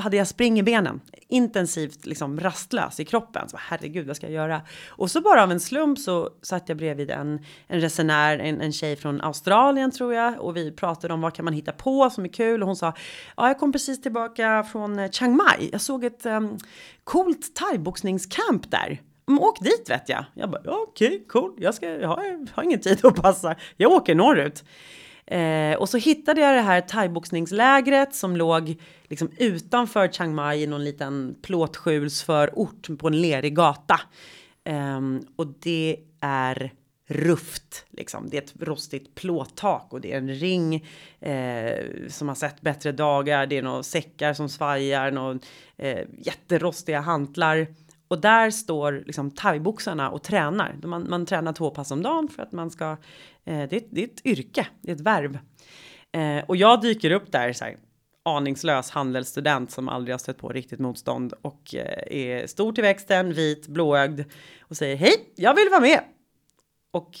hade 0.00 0.16
jag 0.16 0.28
spring 0.28 0.58
i 0.58 0.62
benen, 0.62 1.00
intensivt 1.28 2.06
liksom 2.06 2.40
rastlös 2.40 3.00
i 3.00 3.04
kroppen. 3.04 3.48
Så 3.48 3.56
herregud, 3.60 4.06
vad 4.06 4.16
ska 4.16 4.26
jag 4.26 4.34
göra? 4.34 4.62
Och 4.88 5.10
så 5.10 5.20
bara 5.20 5.42
av 5.42 5.50
en 5.50 5.60
slump 5.60 5.98
så 5.98 6.30
satt 6.42 6.68
jag 6.68 6.78
bredvid 6.78 7.10
en, 7.10 7.44
en 7.66 7.80
resenär, 7.80 8.38
en, 8.38 8.60
en 8.60 8.72
tjej 8.72 8.96
från 8.96 9.20
Australien 9.20 9.90
tror 9.90 10.14
jag. 10.14 10.40
Och 10.40 10.56
vi 10.56 10.72
pratade 10.72 11.14
om 11.14 11.20
vad 11.20 11.34
kan 11.34 11.44
man 11.44 11.54
hitta 11.54 11.72
på 11.72 12.10
som 12.10 12.24
är 12.24 12.28
kul. 12.28 12.62
Och 12.62 12.66
hon 12.66 12.76
sa, 12.76 12.94
ja 13.36 13.48
jag 13.48 13.58
kom 13.58 13.72
precis 13.72 14.02
tillbaka 14.02 14.64
från 14.72 14.98
eh, 14.98 15.10
Chiang 15.10 15.36
Mai. 15.36 15.68
Jag 15.72 15.80
såg 15.80 16.04
ett 16.04 16.26
um, 16.26 16.58
coolt 17.04 17.54
thaiboxningscamp 17.54 18.70
där. 18.70 19.00
Men 19.26 19.38
åk 19.38 19.60
dit 19.60 19.90
vet 19.90 20.08
jag. 20.08 20.24
Jag 20.34 20.50
bara, 20.50 20.60
okej, 20.60 20.82
okej, 20.88 21.24
cool. 21.28 21.54
Jag, 21.58 21.74
ska, 21.74 21.88
jag, 21.88 22.08
har, 22.08 22.24
jag 22.24 22.46
har 22.54 22.62
ingen 22.62 22.80
tid 22.80 23.04
att 23.04 23.14
passa. 23.22 23.56
Jag 23.76 23.92
åker 23.92 24.14
norrut. 24.14 24.64
Eh, 25.26 25.76
och 25.76 25.88
så 25.88 25.98
hittade 25.98 26.40
jag 26.40 26.54
det 26.54 26.60
här 26.60 26.80
thaiboxningslägret 26.80 28.14
som 28.14 28.36
låg 28.36 28.76
liksom 29.08 29.30
utanför 29.38 30.08
Chiang 30.08 30.34
Mai 30.34 30.62
i 30.62 30.66
någon 30.66 30.84
liten 30.84 31.36
plåtskjulsförort 31.42 32.88
på 32.98 33.08
en 33.08 33.20
lerig 33.20 33.56
gata. 33.56 34.00
Eh, 34.64 35.00
och 35.36 35.46
det 35.46 35.96
är 36.20 36.72
ruft, 37.10 37.84
liksom. 37.90 38.28
Det 38.30 38.36
är 38.36 38.42
ett 38.42 38.54
rostigt 38.60 39.14
plåttak 39.14 39.86
och 39.90 40.00
det 40.00 40.12
är 40.12 40.18
en 40.18 40.34
ring 40.34 40.86
eh, 41.20 41.74
som 42.08 42.28
har 42.28 42.34
sett 42.34 42.60
bättre 42.60 42.92
dagar. 42.92 43.46
Det 43.46 43.58
är 43.58 43.62
några 43.62 43.82
säckar 43.82 44.34
som 44.34 44.48
svajar, 44.48 45.10
några 45.10 45.38
eh, 45.76 46.06
jätterostiga 46.18 47.00
hantlar. 47.00 47.66
Och 48.10 48.20
där 48.20 48.50
står 48.50 49.02
liksom 49.06 49.30
thaiboxarna 49.30 50.10
och 50.10 50.22
tränar. 50.22 50.76
Man, 50.82 51.06
man 51.10 51.26
tränar 51.26 51.52
två 51.52 51.70
pass 51.70 51.90
om 51.90 52.02
dagen 52.02 52.28
för 52.28 52.42
att 52.42 52.52
man 52.52 52.70
ska... 52.70 52.90
Eh, 53.44 53.68
det, 53.68 53.72
är, 53.72 53.76
ett- 53.76 53.88
det 53.90 54.00
är 54.02 54.04
ett 54.08 54.26
yrke, 54.26 54.66
det 54.80 54.90
är 54.90 54.94
ett 54.94 55.00
värv. 55.00 55.38
Eh, 56.12 56.44
och 56.48 56.56
jag 56.56 56.80
dyker 56.80 57.10
upp 57.10 57.32
där 57.32 57.52
så 57.52 57.64
här, 57.64 57.76
aningslös 58.22 58.90
handelsstudent 58.90 59.70
som 59.70 59.88
aldrig 59.88 60.12
har 60.14 60.18
stött 60.18 60.38
på 60.38 60.48
riktigt 60.48 60.78
motstånd 60.80 61.32
och 61.42 61.74
eh, 61.74 62.16
är 62.16 62.46
stor 62.46 62.72
till 62.72 62.82
växten, 62.82 63.32
vit, 63.32 63.66
blåögd 63.68 64.20
och 64.60 64.76
säger 64.76 64.96
hej, 64.96 65.32
jag 65.36 65.54
vill 65.54 65.68
vara 65.70 65.80
med. 65.80 66.00
Och 66.90 67.14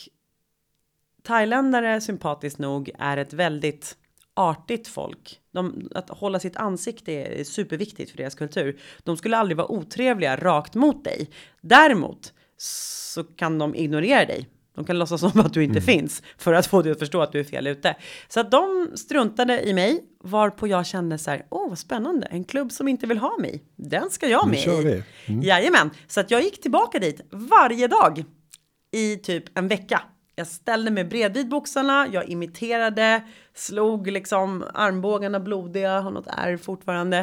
thailändare, 1.22 2.00
sympatiskt 2.00 2.58
nog, 2.58 2.90
är 2.98 3.16
ett 3.16 3.32
väldigt 3.32 3.96
artigt 4.34 4.88
folk. 4.88 5.39
De, 5.52 5.88
att 5.94 6.10
hålla 6.10 6.40
sitt 6.40 6.56
ansikte 6.56 7.12
är 7.12 7.44
superviktigt 7.44 8.10
för 8.10 8.16
deras 8.16 8.34
kultur. 8.34 8.80
De 9.04 9.16
skulle 9.16 9.36
aldrig 9.36 9.56
vara 9.56 9.70
otrevliga 9.70 10.36
rakt 10.36 10.74
mot 10.74 11.04
dig. 11.04 11.30
Däremot 11.60 12.32
så 12.56 13.24
kan 13.24 13.58
de 13.58 13.74
ignorera 13.74 14.24
dig. 14.24 14.48
De 14.74 14.84
kan 14.84 14.98
låtsas 14.98 15.20
som 15.20 15.40
att 15.40 15.54
du 15.54 15.64
inte 15.64 15.80
finns 15.80 16.22
för 16.38 16.52
att 16.52 16.66
få 16.66 16.82
dig 16.82 16.92
att 16.92 16.98
förstå 16.98 17.20
att 17.20 17.32
du 17.32 17.40
är 17.40 17.44
fel 17.44 17.66
ute. 17.66 17.96
Så 18.28 18.40
att 18.40 18.50
de 18.50 18.90
struntade 18.94 19.68
i 19.68 19.74
mig 19.74 20.04
varpå 20.24 20.66
jag 20.66 20.86
kände 20.86 21.18
så 21.18 21.30
här. 21.30 21.46
Åh, 21.50 21.68
vad 21.68 21.78
spännande. 21.78 22.26
En 22.26 22.44
klubb 22.44 22.72
som 22.72 22.88
inte 22.88 23.06
vill 23.06 23.18
ha 23.18 23.38
mig. 23.38 23.64
Den 23.76 24.10
ska 24.10 24.28
jag 24.28 24.48
med 24.48 24.66
i. 24.66 25.02
Mm. 25.26 25.42
Jajamän. 25.42 25.90
Så 26.06 26.20
att 26.20 26.30
jag 26.30 26.42
gick 26.42 26.62
tillbaka 26.62 26.98
dit 26.98 27.20
varje 27.30 27.88
dag 27.88 28.24
i 28.92 29.16
typ 29.16 29.58
en 29.58 29.68
vecka. 29.68 30.02
Jag 30.40 30.46
ställde 30.46 30.90
mig 30.90 31.04
bredvid 31.04 31.48
boxarna, 31.48 32.06
jag 32.12 32.28
imiterade, 32.28 33.22
slog 33.54 34.10
liksom 34.10 34.64
armbågarna 34.74 35.40
blodiga, 35.40 36.00
har 36.00 36.10
något 36.10 36.26
ärr 36.26 36.56
fortfarande. 36.56 37.18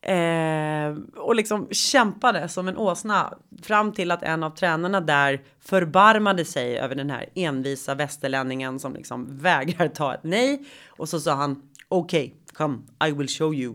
Eh, 0.00 0.96
och 1.16 1.34
liksom 1.34 1.68
kämpade 1.70 2.48
som 2.48 2.68
en 2.68 2.76
åsna 2.76 3.34
fram 3.62 3.92
till 3.92 4.10
att 4.10 4.22
en 4.22 4.42
av 4.42 4.50
tränarna 4.50 5.00
där 5.00 5.42
förbarmade 5.60 6.44
sig 6.44 6.78
över 6.78 6.94
den 6.94 7.10
här 7.10 7.28
envisa 7.34 7.94
västerlänningen 7.94 8.78
som 8.78 8.94
liksom 8.94 9.38
vägrar 9.38 9.88
ta 9.88 10.14
ett 10.14 10.24
nej. 10.24 10.64
Och 10.88 11.08
så 11.08 11.20
sa 11.20 11.34
han 11.34 11.62
okej, 11.88 12.26
okay, 12.26 12.38
come, 12.52 12.78
I 13.08 13.12
will 13.12 13.28
show 13.28 13.54
you. 13.54 13.74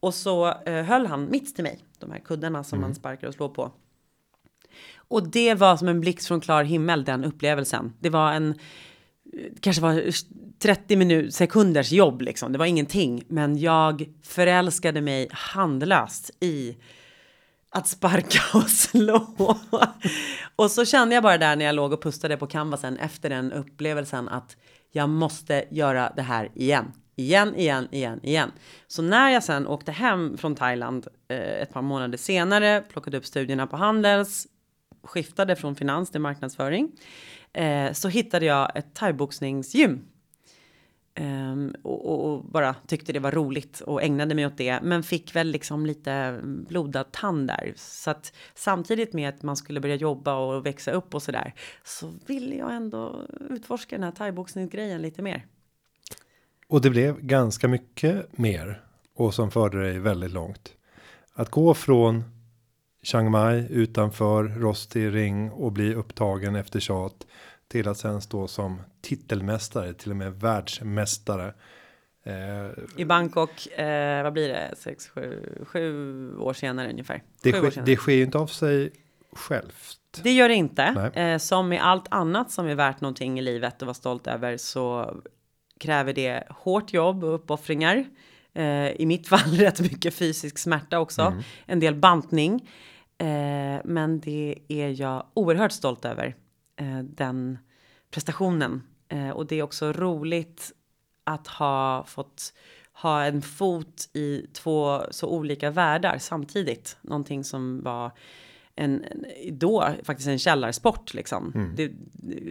Och 0.00 0.14
så 0.14 0.46
eh, 0.66 0.84
höll 0.84 1.06
han 1.06 1.30
mitt 1.30 1.54
till 1.54 1.64
mig, 1.64 1.84
de 1.98 2.10
här 2.10 2.18
kuddarna 2.18 2.64
som 2.64 2.80
man 2.80 2.94
sparkar 2.94 3.28
och 3.28 3.34
slår 3.34 3.48
på. 3.48 3.72
Och 5.08 5.28
det 5.28 5.54
var 5.54 5.76
som 5.76 5.88
en 5.88 6.00
blixt 6.00 6.28
från 6.28 6.40
klar 6.40 6.64
himmel, 6.64 7.04
den 7.04 7.24
upplevelsen. 7.24 7.92
Det 8.00 8.10
var 8.10 8.32
en, 8.32 8.54
kanske 9.60 9.82
var 9.82 10.02
30 10.58 10.96
minut, 10.96 11.34
sekunders 11.34 11.92
jobb 11.92 12.22
liksom. 12.22 12.52
Det 12.52 12.58
var 12.58 12.66
ingenting. 12.66 13.24
Men 13.28 13.58
jag 13.58 14.04
förälskade 14.22 15.00
mig 15.00 15.28
handlöst 15.32 16.30
i 16.40 16.76
att 17.70 17.88
sparka 17.88 18.40
och 18.58 18.70
slå. 18.70 19.26
och 20.56 20.70
så 20.70 20.84
kände 20.84 21.14
jag 21.14 21.22
bara 21.22 21.38
där 21.38 21.56
när 21.56 21.64
jag 21.64 21.74
låg 21.74 21.92
och 21.92 22.02
pustade 22.02 22.36
på 22.36 22.46
canvasen 22.46 22.96
efter 22.96 23.30
den 23.30 23.52
upplevelsen 23.52 24.28
att 24.28 24.56
jag 24.92 25.08
måste 25.08 25.64
göra 25.70 26.12
det 26.16 26.22
här 26.22 26.50
igen. 26.54 26.92
Igen, 27.16 27.54
igen, 27.56 27.88
igen, 27.90 28.20
igen. 28.22 28.52
Så 28.86 29.02
när 29.02 29.30
jag 29.30 29.44
sen 29.44 29.66
åkte 29.66 29.92
hem 29.92 30.38
från 30.38 30.54
Thailand 30.54 31.06
eh, 31.28 31.38
ett 31.38 31.72
par 31.72 31.82
månader 31.82 32.18
senare, 32.18 32.80
plockade 32.80 33.16
upp 33.16 33.26
studierna 33.26 33.66
på 33.66 33.76
Handels, 33.76 34.46
skiftade 35.08 35.56
från 35.56 35.76
finans 35.76 36.10
till 36.10 36.20
marknadsföring, 36.20 36.92
eh, 37.52 37.92
så 37.92 38.08
hittade 38.08 38.46
jag 38.46 38.76
ett 38.76 38.94
thaiboxningsgym. 38.94 40.04
Ehm, 41.14 41.74
och, 41.82 42.06
och, 42.06 42.32
och 42.32 42.44
bara 42.44 42.74
tyckte 42.86 43.12
det 43.12 43.20
var 43.20 43.32
roligt 43.32 43.80
och 43.80 44.02
ägnade 44.02 44.34
mig 44.34 44.46
åt 44.46 44.56
det, 44.56 44.80
men 44.82 45.02
fick 45.02 45.36
väl 45.36 45.46
liksom 45.50 45.86
lite 45.86 46.40
blodad 46.42 47.12
tand 47.12 47.46
där. 47.46 47.72
Så 47.76 48.10
att 48.10 48.32
samtidigt 48.54 49.12
med 49.12 49.28
att 49.28 49.42
man 49.42 49.56
skulle 49.56 49.80
börja 49.80 49.94
jobba 49.94 50.34
och 50.34 50.66
växa 50.66 50.90
upp 50.90 51.14
och 51.14 51.22
så 51.22 51.32
där, 51.32 51.54
så 51.84 52.12
ville 52.26 52.56
jag 52.56 52.74
ändå 52.74 53.26
utforska 53.50 53.96
den 53.96 54.04
här 54.04 54.10
thaiboxningsgrejen 54.10 55.02
lite 55.02 55.22
mer. 55.22 55.46
Och 56.68 56.80
det 56.80 56.90
blev 56.90 57.20
ganska 57.20 57.68
mycket 57.68 58.38
mer 58.38 58.82
och 59.14 59.34
som 59.34 59.50
förde 59.50 59.82
dig 59.82 59.98
väldigt 59.98 60.32
långt. 60.32 60.74
Att 61.34 61.50
gå 61.50 61.74
från 61.74 62.24
Chiang 63.10 63.30
Mai 63.30 63.66
utanför 63.70 64.44
rostig 64.44 65.14
ring 65.14 65.50
och 65.50 65.72
bli 65.72 65.94
upptagen 65.94 66.56
efter 66.56 66.80
tjat 66.80 67.26
till 67.68 67.88
att 67.88 67.96
sen 67.98 68.20
stå 68.20 68.48
som 68.48 68.80
titelmästare, 69.02 69.94
till 69.94 70.10
och 70.10 70.16
med 70.16 70.32
världsmästare. 70.40 71.54
Eh, 72.24 72.70
I 72.96 73.04
Bangkok, 73.04 73.66
eh, 73.66 74.22
vad 74.22 74.32
blir 74.32 74.48
det, 74.48 74.74
sex, 74.76 75.08
sju, 75.08 75.58
sju 75.66 76.36
år 76.38 76.52
senare 76.52 76.90
ungefär. 76.90 77.22
det, 77.42 77.52
sker, 77.52 77.70
senare. 77.70 77.86
det 77.86 77.96
sker 77.96 78.12
ju 78.12 78.22
inte 78.22 78.38
av 78.38 78.46
sig 78.46 78.92
självt. 79.32 80.20
Det 80.22 80.32
gör 80.32 80.48
det 80.48 80.54
inte. 80.54 81.10
Eh, 81.14 81.38
som 81.38 81.68
med 81.68 81.82
allt 81.86 82.06
annat 82.10 82.50
som 82.50 82.66
är 82.66 82.74
värt 82.74 83.00
någonting 83.00 83.38
i 83.38 83.42
livet 83.42 83.82
och 83.82 83.86
vara 83.86 83.94
stolt 83.94 84.26
över 84.26 84.56
så 84.56 85.14
kräver 85.80 86.12
det 86.12 86.44
hårt 86.50 86.92
jobb 86.92 87.24
och 87.24 87.34
uppoffringar. 87.34 88.04
Eh, 88.54 88.90
I 88.90 89.06
mitt 89.06 89.28
fall 89.28 89.50
rätt 89.52 89.80
mycket 89.80 90.14
fysisk 90.14 90.58
smärta 90.58 90.98
också, 90.98 91.22
Mm. 91.22 91.42
en 91.66 91.80
del 91.80 91.94
bantning. 91.94 92.68
Eh, 93.18 93.80
men 93.84 94.20
det 94.20 94.58
är 94.68 95.00
jag 95.00 95.26
oerhört 95.34 95.72
stolt 95.72 96.04
över, 96.04 96.34
eh, 96.76 96.98
den 96.98 97.58
prestationen. 98.10 98.82
Eh, 99.08 99.30
och 99.30 99.46
det 99.46 99.56
är 99.56 99.62
också 99.62 99.92
roligt 99.92 100.72
att 101.24 101.46
ha 101.46 102.04
fått 102.06 102.52
ha 102.92 103.24
en 103.24 103.42
fot 103.42 104.08
i 104.12 104.46
två 104.52 105.02
så 105.10 105.28
olika 105.28 105.70
världar 105.70 106.18
samtidigt. 106.18 106.96
Någonting 107.02 107.44
som 107.44 107.82
var 107.82 108.12
en, 108.74 109.04
då 109.52 109.88
faktiskt 110.02 110.28
en 110.28 110.38
källarsport 110.38 111.14
liksom. 111.14 111.52
Det, 111.76 111.92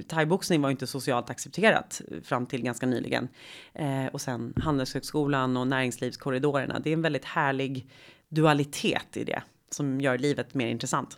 thaiboxning 0.07 0.61
var 0.61 0.69
ju 0.69 0.71
inte 0.71 0.87
socialt 0.87 1.29
accepterat 1.29 2.01
fram 2.23 2.45
till 2.45 2.61
ganska 2.61 2.85
nyligen. 2.85 3.27
Eh, 3.73 4.05
och 4.05 4.21
sen 4.21 4.53
Handelshögskolan 4.57 5.57
och 5.57 5.67
näringslivskorridorerna. 5.67 6.79
Det 6.79 6.89
är 6.89 6.93
en 6.93 7.01
väldigt 7.01 7.25
härlig 7.25 7.89
dualitet 8.29 9.17
i 9.17 9.23
det 9.23 9.41
som 9.69 10.01
gör 10.01 10.17
livet 10.17 10.53
mer 10.53 10.67
intressant. 10.67 11.17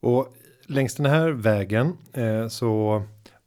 Och 0.00 0.34
längs 0.66 0.94
den 0.94 1.06
här 1.06 1.30
vägen 1.30 1.96
eh, 2.12 2.48
så 2.48 3.02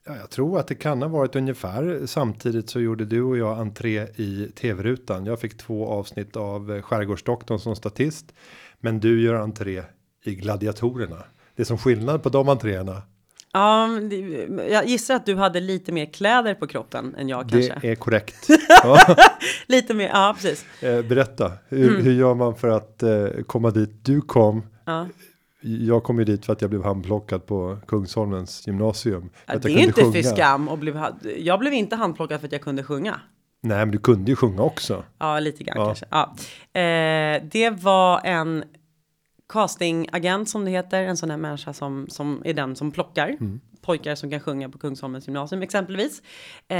ja, 0.05 0.15
jag 0.15 0.29
tror 0.29 0.59
att 0.59 0.67
det 0.67 0.75
kan 0.75 1.01
ha 1.01 1.09
varit 1.09 1.35
ungefär 1.35 2.05
samtidigt 2.05 2.69
så 2.69 2.79
gjorde 2.79 3.05
du 3.05 3.21
och 3.21 3.37
jag 3.37 3.59
entré 3.59 4.07
i 4.15 4.51
tv-rutan. 4.55 5.25
Jag 5.25 5.39
fick 5.39 5.57
två 5.57 5.87
avsnitt 5.87 6.35
av 6.35 6.71
eh, 6.71 6.81
Skärgårdsdoktorn 6.81 7.59
som 7.59 7.75
statist, 7.75 8.33
men 8.79 8.99
du 8.99 9.21
gör 9.21 9.35
entré 9.35 9.83
i 10.23 10.35
Gladiatorerna. 10.35 11.23
Det 11.55 11.63
är 11.63 11.65
som 11.65 11.77
skillnad 11.77 12.23
på 12.23 12.29
de 12.29 12.49
entréerna. 12.49 13.01
Ja, 13.53 13.87
det- 14.09 14.47
jag 14.71 14.85
gissar 14.85 15.15
att 15.15 15.25
du 15.25 15.35
hade 15.35 15.59
lite 15.59 15.91
mer 15.91 16.05
kläder 16.05 16.53
på 16.53 16.67
kroppen 16.67 17.15
än 17.17 17.29
jag 17.29 17.47
Det 17.47 17.67
kanske. 17.67 17.87
är 17.91 17.95
korrekt. 17.95 18.47
Ja, 18.83 19.15
Lite 19.67 19.93
mer, 19.93 20.07
ja 20.13 20.35
precis. 20.41 20.65
eh, 20.83 21.01
berätta, 21.05 21.51
hur, 21.69 22.01
hur 22.01 22.13
gör 22.13 22.33
man 22.33 22.55
för 22.55 22.67
att 22.67 23.03
eh, 23.03 23.27
komma 23.47 23.71
dit 23.71 24.05
du 24.05 24.21
kom? 24.21 24.63
Ja. 24.85 25.07
Jag 25.61 26.03
kom 26.03 26.19
ju 26.19 26.25
dit 26.25 26.45
för 26.45 26.53
att 26.53 26.61
jag 26.61 26.69
blev 26.69 26.83
handplockad 26.83 27.45
på 27.45 27.77
Kungsholmens 27.87 28.67
gymnasium. 28.67 29.29
för 29.45 29.53
Ja, 29.53 29.59
det 29.59 29.69
är 29.71 29.77
inte 29.77 29.93
för 29.93 30.11
sjunga. 30.11 30.23
skam 30.23 30.69
och 30.69 30.77
blev, 30.77 31.01
jag 31.37 31.59
blev 31.59 31.73
inte 31.73 31.95
handplockad 31.95 32.39
för 32.39 32.47
att 32.47 32.51
jag 32.51 32.61
kunde 32.61 32.83
sjunga. 32.83 33.19
Nej, 33.61 33.77
men 33.77 33.91
du 33.91 33.97
kunde 33.97 34.31
ju 34.31 34.35
sjunga 34.35 34.61
också. 34.61 35.03
Ja, 35.19 35.39
lite 35.39 35.63
grann 35.63 35.77
Ja. 35.77 35.85
kanske. 35.85 36.05
Ja. 36.09 36.35
Eh, 36.81 37.43
det 37.51 37.69
var 37.69 38.21
en 38.23 38.63
castingagent 39.53 40.49
som 40.49 40.65
det 40.65 40.71
heter, 40.71 41.03
en 41.03 41.17
sån 41.17 41.29
här 41.29 41.37
människa 41.37 41.73
som, 41.73 42.07
som 42.09 42.41
är 42.45 42.53
den 42.53 42.75
som 42.75 42.91
plockar 42.91 43.27
Mm. 43.27 43.59
pojkar 43.81 44.15
som 44.15 44.29
kan 44.31 44.39
sjunga 44.39 44.69
på 44.69 44.77
Kungsholmens 44.77 45.27
gymnasium 45.27 45.61
exempelvis. 45.61 46.21
Eh, 46.67 46.75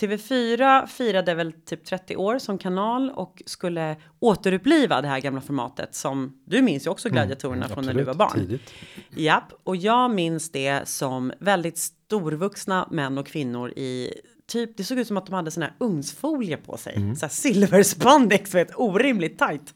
TV4 0.00 0.86
firade 0.86 1.34
väl 1.34 1.52
typ 1.52 1.84
30 1.84 2.16
år 2.16 2.38
som 2.38 2.58
kanal 2.58 3.10
och 3.10 3.42
skulle 3.46 3.96
återuppliva 4.20 5.00
det 5.00 5.08
här 5.08 5.20
gamla 5.20 5.40
formatet 5.40 5.94
som 5.94 6.40
du 6.44 6.62
minns 6.62 6.86
ju 6.86 6.90
också 6.90 7.08
gladiatorerna 7.08 7.68
från 7.68 7.86
när 7.86 7.94
du 7.94 8.02
var 8.04 8.14
barn. 8.14 8.32
Mm, 8.34 8.46
Tidigt. 8.46 8.72
Japp, 9.10 9.52
och 9.64 9.76
jag 9.76 10.10
minns 10.10 10.52
det 10.52 10.88
som 10.88 11.32
väldigt 11.40 11.78
storvuxna 11.78 12.88
män 12.90 13.18
och 13.18 13.26
kvinnor 13.26 13.70
i 13.70 14.12
typ, 14.46 14.76
det 14.76 14.84
såg 14.84 14.98
ut 14.98 15.06
som 15.06 15.16
att 15.16 15.26
de 15.26 15.32
hade 15.34 15.50
sån 15.50 15.62
här 15.62 15.72
ugnsfolie 15.80 16.56
på 16.56 16.76
sig. 16.76 16.96
Mm. 16.96 17.16
Så 17.16 17.26
här 17.26 17.30
silverspandex, 17.30 18.54
vet, 18.54 18.70
orimligt 18.76 19.38
tajt. 19.38 19.74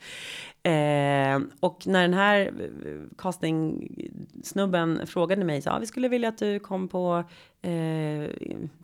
Eh, 0.66 1.40
och 1.60 1.86
när 1.86 2.02
den 2.02 2.14
här 2.14 2.40
eh, 2.40 3.16
castingsnubben 3.18 5.06
frågade 5.06 5.44
mig 5.44 5.62
så 5.62 5.68
ja, 5.68 5.78
vi 5.78 5.86
skulle 5.86 6.08
vilja 6.08 6.28
att 6.28 6.38
du 6.38 6.58
kom 6.58 6.88
på 6.88 7.24
eh, 7.62 8.30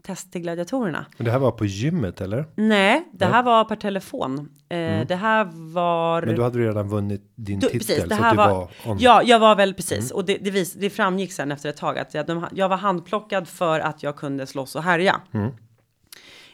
test 0.03 0.33
till 0.33 0.41
gladiatorerna. 0.41 1.07
Men 1.17 1.25
det 1.25 1.31
här 1.31 1.39
var 1.39 1.51
på 1.51 1.67
gymmet 1.67 2.21
eller? 2.21 2.45
Nej, 2.55 3.09
det 3.13 3.25
här 3.27 3.43
var 3.43 3.65
per 3.65 3.77
telefon. 3.77 4.39
Eh, 4.69 5.07
Det 5.07 5.15
här 5.17 5.49
var... 5.73 6.23
Men 6.23 6.35
du 6.35 6.43
hade 6.43 6.59
redan 6.59 6.89
vunnit 6.89 7.33
din 7.35 7.59
Du- 7.61 7.67
titel 7.67 7.79
precis, 7.87 8.05
det 8.09 8.15
här 8.15 8.35
var- 8.35 8.51
var, 8.51 8.69
on. 8.87 8.97
Ja, 9.01 9.23
jag 9.25 9.39
var 9.39 9.55
väl 9.57 9.75
precis. 9.75 10.11
Och 10.11 10.25
det, 10.25 10.37
det, 10.41 10.51
vis, 10.51 10.73
det 10.75 10.91
framgick 10.91 11.33
sen 11.33 11.53
efter 11.53 11.69
ett 11.69 11.77
tag 11.77 11.99
att 11.99 12.15
jag, 12.15 12.27
de, 12.27 12.47
jag 12.53 12.69
var 12.69 12.77
handplockad 12.77 13.49
för 13.49 13.81
att 13.81 14.03
jag 14.03 14.17
kunde 14.17 14.47
slåss 14.47 14.77
och 14.77 14.83
härja. 14.83 15.21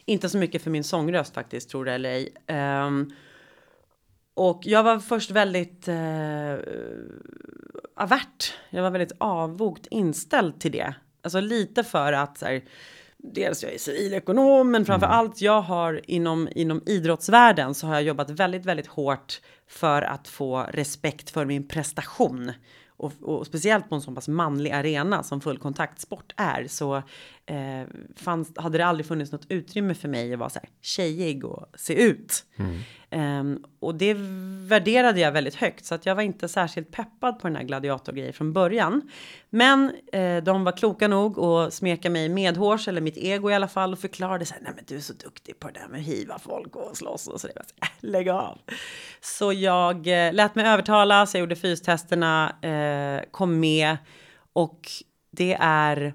Inte 0.04 0.28
så 0.28 0.38
mycket 0.38 0.62
för 0.62 0.70
min 0.70 0.84
sångröst 0.84 1.34
faktiskt, 1.34 1.70
tror 1.70 1.84
det 1.84 1.92
eller 1.92 2.10
ej. 2.10 2.28
Ehm, 2.46 3.10
och 4.38 4.66
jag 4.66 4.82
var 4.82 4.98
först 4.98 5.30
väldigt 5.30 5.88
eh, 5.88 6.54
avert. 7.96 8.54
Jag 8.70 8.82
var 8.82 8.90
väldigt 8.90 9.12
avvokt 9.18 9.86
inställd 9.90 10.60
till 10.60 10.72
det. 10.72 10.94
Alltså 11.22 11.40
lite 11.40 11.84
för 11.84 12.12
att 12.12 12.38
så 12.38 12.46
här, 12.46 12.62
dels 13.16 13.62
jag 13.62 13.72
är 13.72 13.78
civilekonom, 13.78 14.70
men 14.70 14.84
framför 14.84 15.06
allt 15.06 15.40
jag 15.40 15.62
har 15.62 16.00
inom, 16.10 16.48
inom 16.52 16.82
idrottsvärlden 16.86 17.74
så 17.74 17.86
har 17.86 17.94
jag 17.94 18.02
jobbat 18.02 18.30
väldigt, 18.30 18.66
väldigt 18.66 18.86
hårt 18.86 19.40
för 19.68 20.02
att 20.02 20.28
få 20.28 20.66
respekt 20.72 21.30
för 21.30 21.44
min 21.44 21.68
prestation. 21.68 22.52
Och, 22.88 23.12
och 23.22 23.46
speciellt 23.46 23.88
på 23.88 23.94
en 23.94 24.00
så 24.00 24.12
pass 24.12 24.28
manlig 24.28 24.70
arena 24.70 25.22
som 25.22 25.40
fullkontaktsport 25.40 26.32
är 26.36 26.66
så 26.68 27.02
eh, 27.48 27.86
fanns, 28.16 28.52
hade 28.56 28.78
det 28.78 28.86
aldrig 28.86 29.06
funnits 29.06 29.32
något 29.32 29.46
utrymme 29.48 29.94
för 29.94 30.08
mig 30.08 30.32
att 30.32 30.38
vara 30.38 30.50
så 30.50 30.58
här 30.58 30.68
tjejig 30.82 31.44
och 31.44 31.66
se 31.74 31.94
ut. 32.02 32.44
Ehm, 33.10 33.64
och 33.80 33.94
det 33.94 34.16
värderade 34.68 35.20
jag 35.20 35.32
väldigt 35.32 35.54
högt 35.54 35.84
så 35.84 35.94
att 35.94 36.06
jag 36.06 36.14
var 36.14 36.22
inte 36.22 36.48
särskilt 36.48 36.90
peppad 36.90 37.38
på 37.38 37.46
den 37.46 37.56
här 37.56 37.62
gladiatorgrejen 37.62 38.32
från 38.32 38.52
början. 38.52 39.10
Men 39.50 39.92
eh, 40.12 40.36
de 40.36 40.64
var 40.64 40.76
kloka 40.76 41.08
nog 41.08 41.38
att 41.38 41.74
smeka 41.74 42.10
mig 42.10 42.28
medhårs 42.28 42.88
eller 42.88 43.00
mitt 43.00 43.16
ego 43.16 43.50
i 43.50 43.54
alla 43.54 43.68
fall 43.68 43.92
och 43.92 43.98
förklarade 43.98 44.44
så 44.44 44.54
här, 44.54 44.62
nej 44.62 44.72
men 44.76 44.84
du 44.86 44.96
är 44.96 45.00
så 45.00 45.12
duktig 45.12 45.60
på 45.60 45.68
det 45.68 45.80
där 45.80 45.88
med 45.88 46.00
att 46.00 46.06
hiva 46.06 46.38
folk 46.38 46.76
och 46.76 46.96
slåss 46.96 47.26
och 47.26 47.40
så. 47.40 47.48
Bara, 47.54 47.64
äh, 47.82 47.88
lägg 48.00 48.28
av. 48.28 48.58
Så 49.20 49.52
jag 49.52 50.26
eh, 50.26 50.32
lät 50.32 50.54
mig 50.54 50.66
övertalas, 50.66 51.34
jag 51.34 51.40
gjorde 51.40 51.56
fystesterna, 51.56 52.56
eh, 52.62 53.30
kom 53.30 53.60
med 53.60 53.96
och 54.52 54.80
det 55.30 55.56
är 55.60 56.14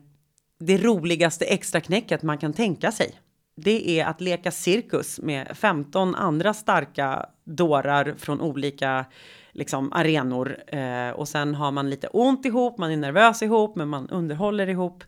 det 0.66 0.78
roligaste 0.78 1.46
extraknäcket 1.46 2.24
man 2.24 2.38
kan 2.38 2.54
tänka 2.54 2.92
sig. 2.92 3.20
Det 3.56 4.00
är 4.00 4.06
att 4.06 4.22
leka 4.22 4.52
cirkus 4.52 5.20
med 5.20 5.58
15 5.58 6.16
andra 6.16 6.54
starka 6.54 7.26
dårar 7.44 8.16
från 8.18 8.42
olika 8.42 9.06
liksom, 9.52 9.94
arenor. 9.94 10.58
Eh, 10.68 11.10
och 11.10 11.28
sen 11.28 11.56
har 11.56 11.72
man 11.72 11.90
lite 11.90 12.08
ont 12.08 12.46
ihop, 12.46 12.78
man 12.78 12.92
är 12.92 12.98
nervös 12.98 13.42
ihop, 13.42 13.76
men 13.76 13.88
man 13.88 14.10
underhåller 14.10 14.70
ihop. 14.70 15.04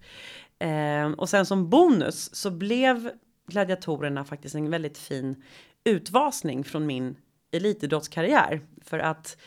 Eh, 0.60 1.12
och 1.12 1.30
sen 1.30 1.46
som 1.46 1.70
bonus 1.70 2.36
så 2.36 2.52
blev 2.52 3.12
gladiatorerna 3.48 4.26
faktiskt 4.26 4.56
en 4.56 4.70
väldigt 4.70 4.98
fin 4.98 5.44
utvasning 5.84 6.64
från 6.64 6.86
min 6.86 7.16
elitidrottskarriär. 7.52 8.62
För 8.84 9.00
att 9.00 9.38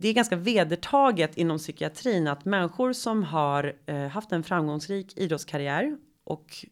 det 0.00 0.08
är 0.08 0.12
ganska 0.12 0.36
vedertaget 0.36 1.36
inom 1.36 1.58
psykiatrin 1.58 2.28
att 2.28 2.44
människor 2.44 2.92
som 2.92 3.24
har 3.24 3.72
eh, 3.86 4.08
haft 4.08 4.32
en 4.32 4.42
framgångsrik 4.42 5.18
idrottskarriär 5.18 5.96
och 6.24 6.66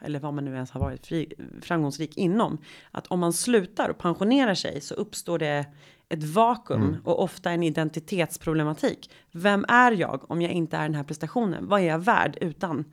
eller 0.00 0.20
vad 0.20 0.34
man 0.34 0.44
nu 0.44 0.54
ens 0.54 0.70
har 0.70 0.80
varit 0.80 1.06
fri, 1.06 1.32
framgångsrik 1.62 2.16
inom. 2.16 2.58
Att 2.90 3.06
om 3.06 3.20
man 3.20 3.32
slutar 3.32 3.88
och 3.88 3.98
pensionerar 3.98 4.54
sig 4.54 4.80
så 4.80 4.94
uppstår 4.94 5.38
det 5.38 5.66
ett 6.08 6.22
vakuum 6.22 6.96
och 7.04 7.22
ofta 7.22 7.50
en 7.50 7.62
identitetsproblematik. 7.62 9.10
Vem 9.32 9.64
är 9.68 9.92
jag 9.92 10.30
om 10.30 10.42
jag 10.42 10.52
inte 10.52 10.76
är 10.76 10.82
den 10.82 10.94
här 10.94 11.04
prestationen? 11.04 11.68
Vad 11.68 11.80
är 11.80 11.84
jag 11.84 11.98
värd 11.98 12.38
utan? 12.40 12.84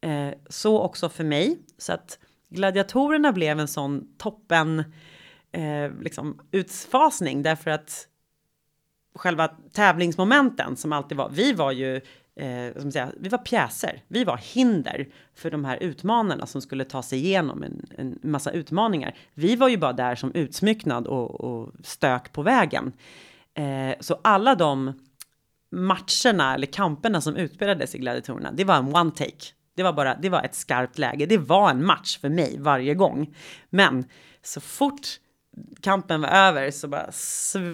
Eh, 0.00 0.28
så 0.48 0.80
också 0.80 1.08
för 1.08 1.24
mig. 1.24 1.58
Så 1.78 1.92
att 1.92 2.18
gladiatorerna 2.48 3.32
blev 3.32 3.60
en 3.60 3.68
sån 3.68 4.14
toppen 4.18 4.78
eh, 5.52 5.92
liksom 6.00 6.40
utfasning 6.50 7.42
därför 7.42 7.70
att 7.70 8.08
själva 9.14 9.48
tävlingsmomenten 9.72 10.76
som 10.76 10.92
alltid 10.92 11.16
var, 11.16 11.28
vi 11.28 11.52
var 11.52 11.72
ju 11.72 11.96
eh, 12.36 12.80
som 12.80 12.92
säga, 12.92 13.12
vi 13.20 13.28
var 13.28 13.38
pjäser, 13.38 14.02
vi 14.08 14.24
var 14.24 14.36
hinder 14.36 15.08
för 15.34 15.50
de 15.50 15.64
här 15.64 15.76
utmanarna 15.82 16.46
som 16.46 16.60
skulle 16.60 16.84
ta 16.84 17.02
sig 17.02 17.18
igenom 17.18 17.62
en, 17.62 17.86
en 17.98 18.18
massa 18.22 18.50
utmaningar. 18.50 19.14
Vi 19.34 19.56
var 19.56 19.68
ju 19.68 19.76
bara 19.76 19.92
där 19.92 20.14
som 20.14 20.32
utsmycknad 20.34 21.06
och, 21.06 21.40
och 21.40 21.72
stök 21.82 22.32
på 22.32 22.42
vägen. 22.42 22.92
Eh, 23.54 23.94
så 24.00 24.20
alla 24.24 24.54
de 24.54 24.92
matcherna 25.70 26.54
eller 26.54 26.66
kamperna 26.66 27.20
som 27.20 27.36
utspelades 27.36 27.94
i 27.94 27.98
gladiatorerna, 27.98 28.52
det 28.52 28.64
var 28.64 28.76
en 28.76 28.96
one 28.96 29.10
take. 29.10 29.52
Det 29.76 29.82
var 29.82 29.92
bara, 29.92 30.14
det 30.14 30.28
var 30.28 30.42
ett 30.42 30.54
skarpt 30.54 30.98
läge. 30.98 31.26
Det 31.26 31.38
var 31.38 31.70
en 31.70 31.86
match 31.86 32.18
för 32.18 32.28
mig 32.28 32.56
varje 32.58 32.94
gång. 32.94 33.34
Men 33.70 34.04
så 34.42 34.60
fort 34.60 35.06
kampen 35.80 36.20
var 36.20 36.28
över 36.28 36.70
så 36.70 36.88
bara 36.88 37.10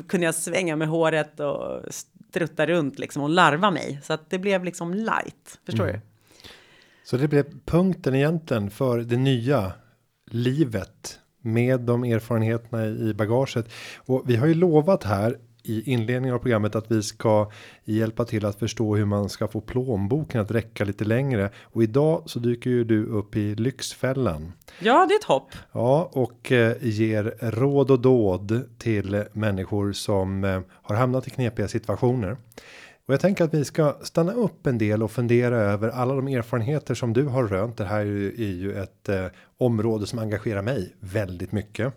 kunde 0.08 0.26
jag 0.26 0.34
svänga 0.34 0.76
med 0.76 0.88
håret 0.88 1.40
och 1.40 1.82
strutta 2.30 2.66
runt 2.66 2.98
liksom 2.98 3.22
och 3.22 3.28
larva 3.28 3.70
mig. 3.70 4.00
Så 4.02 4.12
att 4.12 4.30
det 4.30 4.38
blev 4.38 4.64
liksom 4.64 4.94
light. 4.94 5.60
Förstår 5.66 5.86
du? 5.86 6.00
Så 7.04 7.16
det 7.16 7.28
blev 7.28 7.44
punkten 7.64 8.14
egentligen 8.14 8.70
för 8.70 8.98
det 8.98 9.16
nya 9.16 9.72
livet 10.30 11.20
med 11.42 11.80
de 11.80 12.04
erfarenheterna 12.04 12.86
i 12.86 13.14
bagaget. 13.14 13.68
Och 13.96 14.22
vi 14.26 14.36
har 14.36 14.46
ju 14.46 14.54
lovat 14.54 15.04
här 15.04 15.38
i 15.62 15.92
inledningen 15.92 16.34
av 16.34 16.38
programmet 16.38 16.74
att 16.74 16.90
vi 16.90 17.02
ska 17.02 17.50
hjälpa 17.84 18.24
till 18.24 18.44
att 18.44 18.58
förstå 18.58 18.96
hur 18.96 19.04
man 19.04 19.28
ska 19.28 19.48
få 19.48 19.60
plånboken 19.60 20.40
att 20.40 20.50
räcka 20.50 20.84
lite 20.84 21.04
längre 21.04 21.50
och 21.62 21.82
idag 21.82 22.22
så 22.26 22.38
dyker 22.38 22.70
ju 22.70 22.84
du 22.84 23.06
upp 23.06 23.36
i 23.36 23.54
Lyxfällan. 23.54 24.52
Ja, 24.80 25.06
det 25.08 25.14
är 25.14 25.18
ett 25.18 25.24
hopp. 25.24 25.52
Ja, 25.72 26.10
och 26.12 26.52
eh, 26.52 26.76
ger 26.80 27.50
råd 27.50 27.90
och 27.90 28.00
dåd 28.00 28.62
till 28.78 29.24
människor 29.32 29.92
som 29.92 30.44
eh, 30.44 30.60
har 30.70 30.96
hamnat 30.96 31.26
i 31.26 31.30
knepiga 31.30 31.68
situationer. 31.68 32.36
Och 33.08 33.14
jag 33.14 33.20
tänker 33.20 33.44
att 33.44 33.54
vi 33.54 33.64
ska 33.64 33.96
stanna 34.02 34.32
upp 34.32 34.66
en 34.66 34.78
del 34.78 35.02
och 35.02 35.10
fundera 35.10 35.56
över 35.56 35.88
alla 35.88 36.14
de 36.14 36.28
erfarenheter 36.28 36.94
som 36.94 37.12
du 37.12 37.24
har 37.24 37.46
rönt. 37.46 37.76
Det 37.76 37.84
här 37.84 38.00
är 38.00 38.04
ju, 38.04 38.28
är 38.28 38.52
ju 38.52 38.82
ett 38.82 39.08
eh, 39.08 39.24
område 39.58 40.06
som 40.06 40.18
engagerar 40.18 40.62
mig 40.62 40.94
väldigt 41.00 41.52
mycket. 41.52 41.94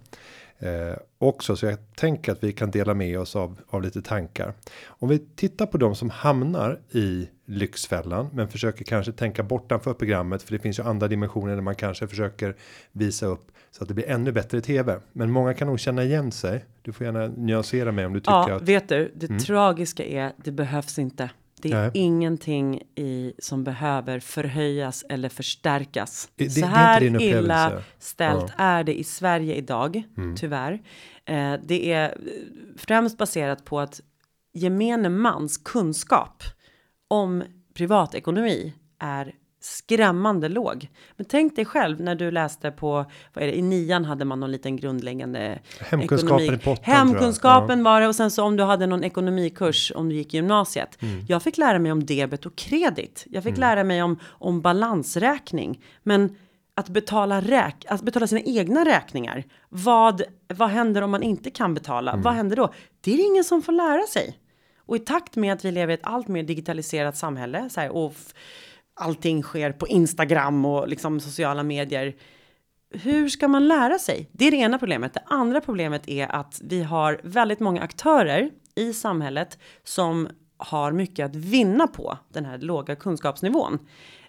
Eh, 0.62 0.96
också 1.18 1.56
så 1.56 1.66
jag 1.66 1.78
tänker 1.96 2.32
att 2.32 2.44
vi 2.44 2.54
kan 2.54 2.72
dela 2.72 2.94
med 2.94 3.20
oss 3.20 3.36
av, 3.36 3.60
av 3.70 3.82
lite 3.82 4.02
tankar. 4.02 4.54
Om 4.86 5.10
vi 5.10 5.20
tittar 5.20 5.66
på 5.66 5.78
de 5.78 5.96
som 5.96 6.10
hamnar 6.10 6.80
i 6.92 7.30
Lyxfällan 7.46 8.30
men 8.34 8.48
försöker 8.48 8.86
kanske 8.86 9.12
tänka 9.12 9.44
bortanför 9.44 9.94
programmet 9.94 10.44
för 10.44 10.54
det 10.54 10.60
finns 10.60 10.80
ju 10.80 10.84
andra 10.84 11.08
dimensioner 11.08 11.56
där 11.56 11.62
man 11.62 11.76
kanske 11.76 12.08
försöker 12.08 12.56
visa 12.92 13.26
upp 13.26 13.52
så 13.72 13.84
att 13.84 13.88
det 13.88 13.94
blir 13.94 14.10
ännu 14.10 14.32
bättre 14.32 14.62
tv. 14.62 15.00
Men 15.12 15.32
många 15.32 15.54
kan 15.54 15.68
nog 15.68 15.80
känna 15.80 16.04
igen 16.04 16.32
sig. 16.32 16.66
Du 16.82 16.92
får 16.92 17.06
gärna 17.06 17.28
nyansera 17.28 17.92
mig 17.92 18.06
om 18.06 18.14
du 18.14 18.20
tycker 18.20 18.32
Ja, 18.32 18.56
att 18.56 18.62
vet 18.62 18.90
du, 18.90 19.12
det 19.16 19.40
tragiska 19.40 20.06
är 20.06 20.32
det 20.38 20.52
behövs 20.52 21.00
inte. 21.00 21.30
Det 21.62 21.72
är 21.72 21.82
Nej. 21.82 21.92
ingenting 21.94 22.82
i 22.96 23.34
som 23.40 23.64
behöver 23.64 24.20
förhöjas 24.20 25.06
eller 25.10 25.30
förstärkas. 25.30 26.30
Det- 26.36 26.44
det- 26.44 26.50
Så 26.50 26.60
det 26.60 26.66
är 26.66 26.70
här 26.70 27.00
din 27.00 27.20
illa 27.22 27.82
ställt 28.00 28.54
är 28.58 28.84
det 28.84 29.00
i 29.00 29.04
Sverige 29.04 29.56
idag, 29.56 30.04
Mm. 30.18 30.36
tyvärr. 30.36 30.74
Eh, 31.26 31.54
det 31.64 31.92
är 31.92 32.18
främst 32.78 33.18
baserat 33.18 33.66
på 33.66 33.80
att 33.80 34.02
gemene 34.54 35.10
mans 35.10 35.58
kunskap 35.58 36.44
om 37.08 37.44
privatekonomi 37.74 38.74
är 39.00 39.36
skrämmande 39.62 40.50
låg. 40.50 40.90
Men 41.18 41.26
tänk 41.26 41.56
dig 41.56 41.66
själv 41.66 42.02
när 42.02 42.16
du 42.16 42.32
läste 42.32 42.72
på, 42.72 43.06
vad 43.34 43.44
är 43.44 43.48
det, 43.48 43.58
i 43.58 43.62
nian 43.62 44.06
hade 44.06 44.26
man 44.26 44.40
någon 44.40 44.52
liten 44.52 44.78
grundläggande 44.78 45.60
Hemkunskapen 45.80 46.42
ekonomi. 46.42 46.60
i 46.64 46.66
jag. 46.66 46.78
Hemkunskapen 46.82 47.84
var 47.84 48.02
det 48.02 48.08
och 48.08 48.16
sen 48.16 48.32
så 48.32 48.44
om 48.44 48.58
du 48.58 48.64
hade 48.64 48.88
någon 48.88 49.04
ekonomikurs 49.04 49.92
om 49.96 50.10
du 50.10 50.16
gick 50.16 50.34
i 50.34 50.38
gymnasiet. 50.38 51.02
Mm. 51.02 51.26
Jag 51.28 51.44
fick 51.44 51.58
lära 51.58 51.80
mig 51.80 51.92
om 51.92 52.06
debet 52.06 52.46
och 52.46 52.56
kredit. 52.56 53.26
Jag 53.30 53.44
fick 53.44 53.58
lära 53.58 53.84
mig 53.84 54.04
om, 54.04 54.20
om 54.28 54.62
balansräkning. 54.62 55.84
Men 56.04 56.36
att 56.76 56.90
betala, 56.90 57.42
räk, 57.42 57.86
att 57.90 58.02
betala 58.02 58.28
sina 58.28 58.42
egna 58.42 58.86
räkningar. 58.86 59.44
Vad, 59.70 60.22
vad 60.48 60.70
händer 60.70 61.02
om 61.02 61.12
man 61.12 61.24
inte 61.24 61.50
kan 61.50 61.74
betala? 61.74 62.12
Mm. 62.12 62.24
Vad 62.24 62.34
händer 62.34 62.56
då? 62.56 62.74
Det 63.02 63.14
är 63.14 63.26
ingen 63.26 63.44
som 63.44 63.62
får 63.62 63.72
lära 63.72 64.08
sig. 64.08 64.38
Och 64.86 64.96
i 64.96 65.00
takt 65.00 65.36
med 65.36 65.54
att 65.54 65.66
vi 65.66 65.72
lever 65.72 65.92
i 65.92 65.94
ett 65.94 66.00
allt 66.04 66.28
mer 66.28 66.44
digitaliserat 66.44 67.18
samhälle 67.18 67.70
så 67.70 67.82
här, 67.82 67.90
och 67.90 68.14
allting 68.94 69.44
sker 69.44 69.72
på 69.72 69.88
Instagram 69.88 70.66
och 70.66 70.88
liksom 70.88 71.20
sociala 71.20 71.64
medier. 71.64 72.16
Hur 72.94 73.30
ska 73.30 73.48
man 73.48 73.68
lära 73.68 74.00
sig? 74.00 74.30
Det 74.32 74.48
är 74.48 74.52
det 74.52 74.58
ena 74.58 74.80
problemet. 74.80 75.14
Det 75.14 75.24
andra 75.26 75.62
problemet 75.62 76.10
är 76.10 76.28
att 76.28 76.62
vi 76.64 76.84
har 76.84 77.22
väldigt 77.24 77.60
många 77.60 77.82
aktörer 77.82 78.52
i 78.76 78.94
samhället 78.94 79.60
som 79.84 80.30
har 80.58 80.92
mycket 80.92 81.26
att 81.26 81.36
vinna 81.36 81.88
på 81.88 82.18
den 82.34 82.46
här 82.46 82.58
låga 82.58 82.96
kunskapsnivån. 82.96 83.80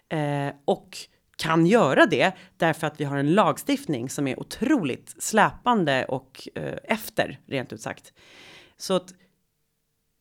Eh, 0.09 0.53
och 0.65 0.97
kan 1.35 1.65
göra 1.65 2.05
det 2.05 2.31
därför 2.57 2.87
att 2.87 2.99
vi 2.99 3.03
har 3.03 3.17
en 3.17 3.33
lagstiftning 3.33 4.09
som 4.09 4.27
är 4.27 4.39
otroligt 4.39 5.23
släpande 5.23 6.05
och 6.05 6.47
eh, 6.55 6.77
efter, 6.83 7.39
rent 7.47 7.73
ut 7.73 7.81
sagt. 7.81 8.13
Så 8.77 8.93
att 8.93 9.13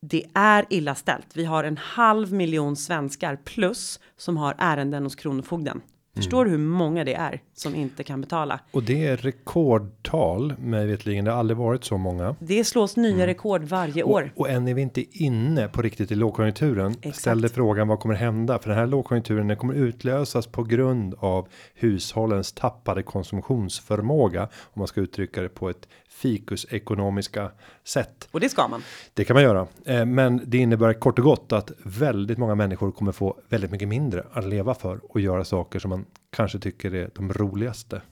det 0.03 0.25
är 0.35 0.67
illa 0.71 0.95
ställt. 0.95 1.37
Vi 1.37 1.45
har 1.45 1.65
en 1.65 1.77
halv 1.77 2.33
miljon 2.33 2.77
svenskar 2.77 3.37
plus 3.37 4.01
som 4.17 4.37
har 4.37 4.55
ärenden 4.59 5.03
hos 5.03 5.15
Kronofogden. 5.15 5.81
Förstår 6.17 6.45
du 6.45 6.51
hur 6.51 6.59
många 6.59 7.05
det 7.05 7.15
är 7.15 7.41
som 7.63 7.75
inte 7.75 8.05
kan 8.05 8.21
betala? 8.21 8.61
Och 8.71 8.83
det 8.83 9.07
är 9.07 9.17
rekordtal 9.17 10.55
mig 10.59 10.87
vetligen. 10.87 11.25
Det 11.25 11.31
har 11.31 11.39
aldrig 11.39 11.57
varit 11.57 11.85
så 11.85 11.99
många. 11.99 12.37
Det 12.41 12.65
slås 12.65 12.97
nya 12.97 13.27
rekord 13.27 13.63
varje 13.63 14.03
år. 14.03 14.33
Och, 14.35 14.41
och 14.41 14.51
än 14.51 14.69
är 14.69 14.75
vi 14.75 14.83
inte 14.83 15.25
inne 15.25 15.69
på 15.69 15.83
riktigt 15.83 16.13
i 16.13 16.15
lågkonjunkturen. 16.15 16.93
Exakt. 16.93 17.17
Ställde 17.17 17.49
frågan 17.49 17.89
vad 17.89 18.01
kommer 18.01 18.15
hända? 18.15 18.59
För 18.59 18.69
den 18.69 18.79
här 18.79 18.87
lågkonjunkturen 18.87 19.49
den 19.49 19.57
kommer 19.57 19.75
utlösas 19.75 20.47
på 20.47 20.65
grund 20.65 21.15
av 21.19 21.49
hushållens 21.75 22.53
tappade 22.53 23.03
konsumtionsförmåga. 23.03 24.43
Om 24.43 24.81
man 24.81 24.87
ska 24.87 25.01
uttrycka 25.01 25.43
det 25.43 25.49
på 25.49 25.71
ett 25.71 25.89
fikusekonomiska 26.09 27.51
sätt. 27.85 28.29
Och 28.31 28.41
det 28.41 28.49
ska 28.49 28.69
man. 28.69 28.83
Det 29.15 29.25
kan 29.25 29.35
man 29.35 29.43
göra, 29.43 29.67
Eh, 29.85 30.07
men 30.07 30.41
det 30.47 30.59
innebär 30.59 30.93
kort 30.93 31.19
och 31.19 31.25
gott 31.25 31.53
att 31.53 31.73
väldigt 31.85 32.39
många 32.39 32.55
människor 32.55 32.91
kommer 32.91 33.13
få 33.13 33.37
väldigt 33.49 33.71
mycket 33.71 33.89
mindre 33.89 34.25
att 34.33 34.45
leva 34.45 34.75
för 34.75 35.01
och 35.09 35.21
göra 35.21 35.45
saker 35.45 35.79
som 35.79 35.89
man 35.89 36.05
kanske 36.37 36.59
tycker 36.59 36.95
är 36.95 37.11
de 37.15 37.33
roligaste. 37.33 38.03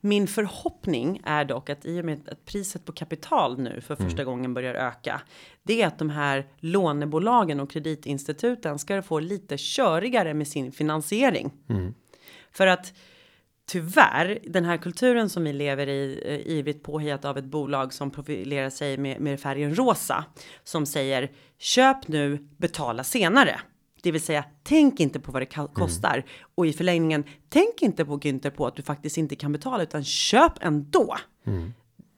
Min 0.00 0.26
förhoppning 0.26 1.20
är 1.24 1.44
dock 1.44 1.70
att 1.70 1.86
i 1.86 2.00
och 2.00 2.04
med 2.04 2.28
att 2.28 2.44
priset 2.44 2.84
på 2.84 2.92
kapital 2.92 3.58
nu 3.58 3.80
för 3.80 3.96
första 3.96 4.24
gången 4.24 4.54
börjar 4.54 4.74
öka. 4.74 5.20
Det 5.62 5.82
är 5.82 5.86
att 5.86 5.98
de 5.98 6.10
här 6.10 6.46
lånebolagen 6.58 7.60
och 7.60 7.70
kreditinstituten 7.70 8.78
ska 8.78 9.02
få 9.02 9.18
lite 9.18 9.56
körigare 9.58 10.34
med 10.34 10.48
sin 10.48 10.72
finansiering. 10.72 11.52
För 12.52 12.66
att 12.66 12.92
tyvärr 13.66 14.38
den 14.46 14.64
här 14.64 14.76
kulturen 14.76 15.28
som 15.28 15.44
vi 15.44 15.52
lever 15.52 15.86
i 15.86 16.22
eh, 16.24 16.52
ivrigt 16.56 16.82
påhejat 16.82 17.24
av 17.24 17.38
ett 17.38 17.44
bolag 17.44 17.92
som 17.92 18.10
profilerar 18.10 18.70
sig 18.70 18.98
med, 18.98 19.20
med 19.20 19.40
färgen 19.40 19.74
rosa 19.74 20.24
som 20.64 20.86
säger 20.86 21.30
köp 21.58 22.08
nu 22.08 22.48
betala 22.56 23.04
senare. 23.04 23.60
Det 24.02 24.12
vill 24.12 24.20
säga 24.22 24.44
tänk 24.62 25.00
inte 25.00 25.20
på 25.20 25.32
vad 25.32 25.42
det 25.42 25.46
ka- 25.46 25.72
kostar. 25.72 26.24
Och 26.54 26.66
i 26.66 26.72
förlängningen 26.72 27.24
tänk 27.48 27.82
inte 27.82 28.04
på 28.04 28.18
Günther 28.18 28.50
på 28.50 28.66
att 28.66 28.76
du 28.76 28.82
faktiskt 28.82 29.16
inte 29.16 29.36
kan 29.36 29.52
betala 29.52 29.82
utan 29.82 30.04
köp 30.04 30.52
ändå. 30.60 31.16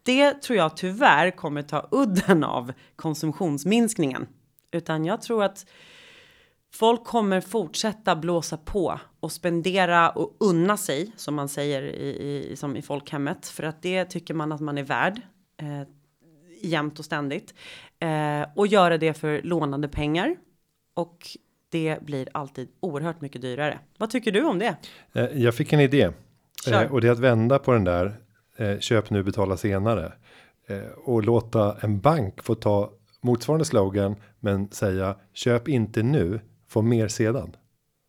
Det 0.03 0.35
tror 0.43 0.59
jag 0.59 0.77
tyvärr 0.77 1.31
kommer 1.31 1.63
ta 1.63 1.89
udden 1.91 2.45
av 2.45 2.73
konsumtionsminskningen. 2.97 4.27
Utan 4.73 5.05
jag 5.05 5.23
tror 5.23 5.45
att 5.45 5.67
Folk 6.75 7.05
kommer 7.05 7.41
fortsätta 7.41 8.17
blåsa 8.17 8.57
på 8.57 9.01
och 9.21 9.33
spendera 9.33 10.11
och 10.11 10.37
unna 10.41 10.77
sig 10.77 11.13
som 11.17 11.35
man 11.35 11.49
säger 11.49 11.83
i, 11.83 12.51
i, 12.53 12.57
som 12.57 12.77
i 12.77 12.83
folkhemmet. 12.83 13.47
För 13.47 13.63
att 13.63 13.83
det 13.83 14.05
tycker 14.05 14.35
man 14.35 14.53
att 14.53 14.61
man 14.61 14.79
är 14.79 14.83
värd 14.83 15.21
eh, 15.57 15.83
jämt 16.63 16.99
och 16.99 17.05
ständigt. 17.05 17.55
Eh, 17.99 18.47
och 18.57 18.67
göra 18.67 18.99
det 18.99 19.15
för 19.15 19.43
lånade 19.43 19.89
pengar. 19.89 20.37
Och 20.95 21.19
det 21.73 21.99
blir 22.03 22.29
alltid 22.35 22.69
oerhört 22.81 23.21
mycket 23.21 23.43
dyrare. 23.43 23.79
Vad 23.99 24.11
tycker 24.11 24.33
du 24.33 24.43
om 24.45 24.59
det? 24.59 24.77
Eh, 25.13 25.25
Jag 25.43 25.55
fick 25.55 25.73
en 25.73 25.81
idé 25.81 26.11
Kör. 26.65 26.85
Eh, 26.85 26.93
och 26.93 27.01
det 27.01 27.09
är 27.09 27.13
att 27.13 27.19
vända 27.19 27.59
på 27.59 27.73
den 27.73 27.85
där. 27.85 28.17
eh, 28.57 28.79
Köp 28.79 29.11
nu 29.11 29.23
betala 29.23 29.57
senare 29.57 30.13
och 31.05 31.23
låta 31.25 31.77
en 31.81 32.01
bank 32.01 32.43
få 32.43 32.55
ta 32.55 32.91
motsvarande 33.21 33.65
slogan, 33.65 34.17
men 34.41 34.71
säga 34.71 35.17
köp 35.33 35.69
inte 35.69 36.03
nu, 36.03 36.41
få 36.69 36.83
mer 36.83 37.09
sedan. 37.09 37.57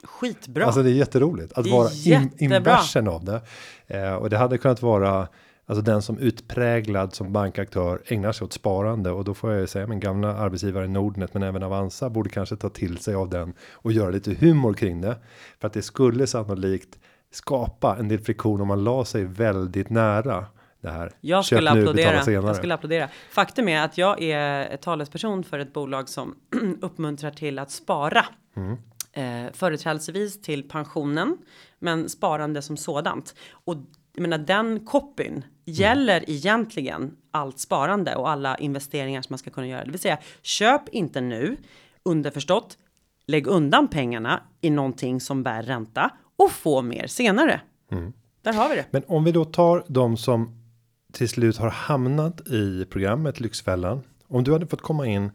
Skitbra. 0.04 0.66
Alltså 0.66 0.84
det 0.84 0.90
är 0.90 0.94
jätteroligt 0.94 1.54
att 1.54 1.64
Det 1.64 1.72
vara 1.72 1.90
in, 2.06 2.30
inversen 2.38 3.08
av 3.08 3.24
det. 3.26 3.42
Eh, 3.88 4.14
och 4.14 4.30
det 4.30 4.38
hade 4.38 4.58
kunnat 4.58 4.82
vara 4.82 5.28
alltså 5.66 5.82
den 5.82 6.02
som 6.02 6.18
utpräglad 6.18 7.14
som 7.14 7.34
bankaktör 7.34 8.02
ägnar 8.06 8.32
sig 8.32 8.46
åt 8.46 8.54
sparande 8.54 9.12
och 9.12 9.24
då 9.24 9.34
får 9.34 9.52
jag 9.52 9.62
ju 9.62 9.68
säga 9.68 9.88
min 9.88 10.00
gamla 10.00 10.38
arbetsgivare 10.38 10.88
Nordnet 10.88 11.34
men 11.34 11.44
även 11.44 11.64
Avanza 11.64 12.10
borde 12.10 12.30
kanske 12.30 12.56
ta 12.56 12.70
till 12.70 12.98
sig 12.98 13.16
av 13.16 13.30
den 13.30 13.54
och 13.72 13.92
göra 13.92 14.10
lite 14.10 14.34
humor 14.34 14.74
kring 14.74 15.02
det 15.02 15.16
för 15.60 15.68
att 15.68 15.74
det 15.74 15.82
skulle 15.82 16.28
sannolikt 16.28 17.00
skapa 17.32 17.98
en 18.00 18.08
del 18.08 18.20
friktion 18.20 18.62
om 18.62 18.68
man 18.68 18.84
la 18.84 19.06
sig 19.06 19.26
väldigt 19.26 19.90
nära 19.90 20.46
det 20.82 20.90
här. 20.90 21.12
Jag 21.22 21.46
Köp 21.46 21.58
skulle 21.58 21.74
nu, 21.74 21.82
applådera. 21.82 22.32
Jag 22.32 22.56
skulle 22.56 22.74
applådera. 22.74 23.10
Faktum 23.32 23.68
är 23.68 23.82
att 23.82 23.98
jag 23.98 24.22
är 24.22 24.78
talesperson 24.78 25.44
för 25.44 25.60
ett 25.60 25.74
bolag 25.74 26.10
som 26.10 26.36
uppmuntrar 26.82 27.32
till 27.32 27.60
att 27.60 27.72
spara. 27.72 28.26
Mm. 28.56 28.78
Eh, 29.14 29.54
företrädesvis 29.54 30.42
till 30.42 30.70
pensionen, 30.70 31.38
men 31.80 32.10
sparande 32.10 32.62
som 32.62 32.78
sådant. 32.78 33.36
Och 33.52 33.76
jag 34.14 34.22
menar 34.22 34.38
den 34.38 34.86
copyn 34.86 35.46
gäller 35.66 36.30
egentligen 36.30 37.16
allt 37.32 37.60
sparande 37.60 38.16
och 38.16 38.30
alla 38.30 38.58
investeringar 38.58 39.22
som 39.22 39.34
man 39.34 39.40
ska 39.40 39.50
kunna 39.50 39.68
göra. 39.68 39.86
Det 39.86 39.92
vill 39.92 40.00
säga 40.00 40.18
köp 40.42 40.90
inte 40.90 41.22
nu 41.22 41.58
underförstått. 42.04 42.78
Lägg 43.26 43.48
undan 43.48 43.88
pengarna 43.88 44.44
i 44.62 44.70
någonting 44.70 45.22
som 45.22 45.44
bär 45.44 45.64
ränta 45.64 46.10
och 46.36 46.52
få 46.52 46.82
mer 46.82 47.08
senare. 47.08 47.62
Mm. 47.92 48.14
Där 48.42 48.54
har 48.54 48.70
vi 48.70 48.76
det. 48.76 48.86
Men 48.92 49.04
om 49.08 49.24
vi 49.24 49.32
då 49.32 49.46
tar 49.46 49.84
de 49.88 50.18
som 50.18 50.64
till 51.12 51.30
slut 51.30 51.58
har 51.58 51.70
hamnat 51.70 52.48
i 52.48 52.86
programmet 52.86 53.40
Lyxfällan. 53.40 54.02
Om 54.28 54.44
du 54.44 54.52
hade 54.52 54.68
fått 54.68 54.82
komma 54.82 55.08
in 55.08 55.32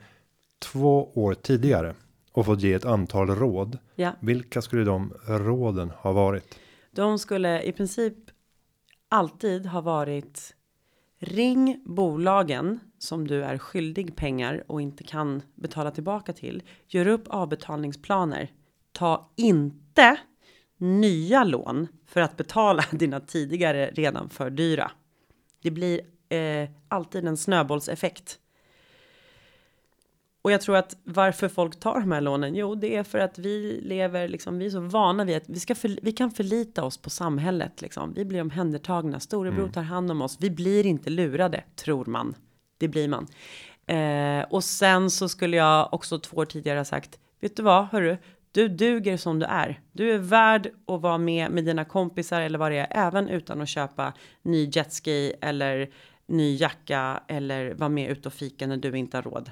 två 0.58 1.10
år 1.14 1.34
tidigare 1.34 1.94
och 2.32 2.46
fått 2.46 2.62
ge 2.62 2.72
ett 2.72 2.84
antal 2.84 3.26
råd. 3.26 3.78
Ja. 3.94 4.12
Vilka 4.20 4.62
skulle 4.62 4.84
de 4.84 5.14
råden 5.26 5.90
ha 5.90 6.12
varit? 6.12 6.58
De 6.90 7.18
skulle 7.18 7.62
i 7.62 7.72
princip 7.72 8.14
alltid 9.08 9.66
har 9.66 9.82
varit 9.82 10.54
Ring 11.20 11.82
bolagen 11.84 12.80
som 12.98 13.28
du 13.28 13.44
är 13.44 13.58
skyldig 13.58 14.16
pengar 14.16 14.64
och 14.66 14.80
inte 14.80 15.04
kan 15.04 15.42
betala 15.54 15.90
tillbaka 15.90 16.32
till. 16.32 16.62
Gör 16.86 17.06
upp 17.06 17.24
avbetalningsplaner. 17.28 18.52
Ta 18.92 19.30
inte 19.36 20.16
nya 20.76 21.44
lån 21.44 21.88
för 22.06 22.20
att 22.20 22.36
betala 22.36 22.84
dina 22.92 23.20
tidigare 23.20 23.90
redan 23.90 24.28
för 24.28 24.50
dyra. 24.50 24.90
Det 25.62 25.70
blir 25.70 26.00
eh, 26.28 26.70
alltid 26.88 27.26
en 27.26 27.36
snöbollseffekt. 27.36 28.38
Och 30.48 30.52
jag 30.52 30.60
tror 30.60 30.76
att 30.76 30.96
varför 31.04 31.48
folk 31.48 31.80
tar 31.80 32.00
de 32.00 32.12
här 32.12 32.20
lånen? 32.20 32.54
Jo, 32.54 32.74
det 32.74 32.96
är 32.96 33.02
för 33.02 33.18
att 33.18 33.38
vi 33.38 33.80
lever 33.82 34.28
liksom. 34.28 34.58
Vi 34.58 34.66
är 34.66 34.70
så 34.70 34.80
vana 34.80 35.24
vid 35.24 35.36
att 35.36 35.48
vi 35.48 35.60
ska 35.60 35.74
för, 35.74 35.98
vi 36.02 36.12
kan 36.12 36.30
förlita 36.30 36.84
oss 36.84 36.98
på 36.98 37.10
samhället 37.10 37.82
liksom. 37.82 38.12
Vi 38.12 38.24
blir 38.24 38.40
omhändertagna. 38.40 39.20
Storebror 39.20 39.60
mm. 39.60 39.72
tar 39.72 39.82
hand 39.82 40.10
om 40.10 40.22
oss. 40.22 40.36
Vi 40.40 40.50
blir 40.50 40.86
inte 40.86 41.10
lurade 41.10 41.64
tror 41.76 42.04
man. 42.04 42.34
Det 42.78 42.88
blir 42.88 43.08
man. 43.08 43.26
Eh, 43.86 44.46
och 44.50 44.64
sen 44.64 45.10
så 45.10 45.28
skulle 45.28 45.56
jag 45.56 45.94
också 45.94 46.18
två 46.18 46.36
år 46.36 46.44
tidigare 46.44 46.78
ha 46.78 46.84
sagt. 46.84 47.18
Vet 47.40 47.56
du 47.56 47.62
vad, 47.62 47.86
hörru? 47.86 48.16
Du 48.52 48.68
duger 48.68 49.16
som 49.16 49.38
du 49.38 49.46
är. 49.46 49.80
Du 49.92 50.12
är 50.12 50.18
värd 50.18 50.70
att 50.86 51.00
vara 51.00 51.18
med 51.18 51.50
med 51.50 51.64
dina 51.64 51.84
kompisar 51.84 52.40
eller 52.40 52.58
vad 52.58 52.72
det 52.72 52.78
är, 52.78 53.06
även 53.06 53.28
utan 53.28 53.60
att 53.60 53.68
köpa 53.68 54.12
ny 54.42 54.70
jetski 54.72 55.32
eller 55.40 55.90
ny 56.26 56.56
jacka 56.56 57.22
eller 57.28 57.74
vara 57.74 57.88
med 57.88 58.10
ut 58.10 58.26
och 58.26 58.32
fika 58.32 58.66
när 58.66 58.76
du 58.76 58.98
inte 58.98 59.16
har 59.16 59.22
råd. 59.22 59.50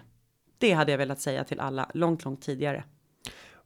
Det 0.59 0.73
hade 0.73 0.91
jag 0.91 0.99
velat 0.99 1.21
säga 1.21 1.45
till 1.45 1.61
alla 1.61 1.91
långt, 1.95 2.25
långt 2.25 2.43
tidigare. 2.43 2.85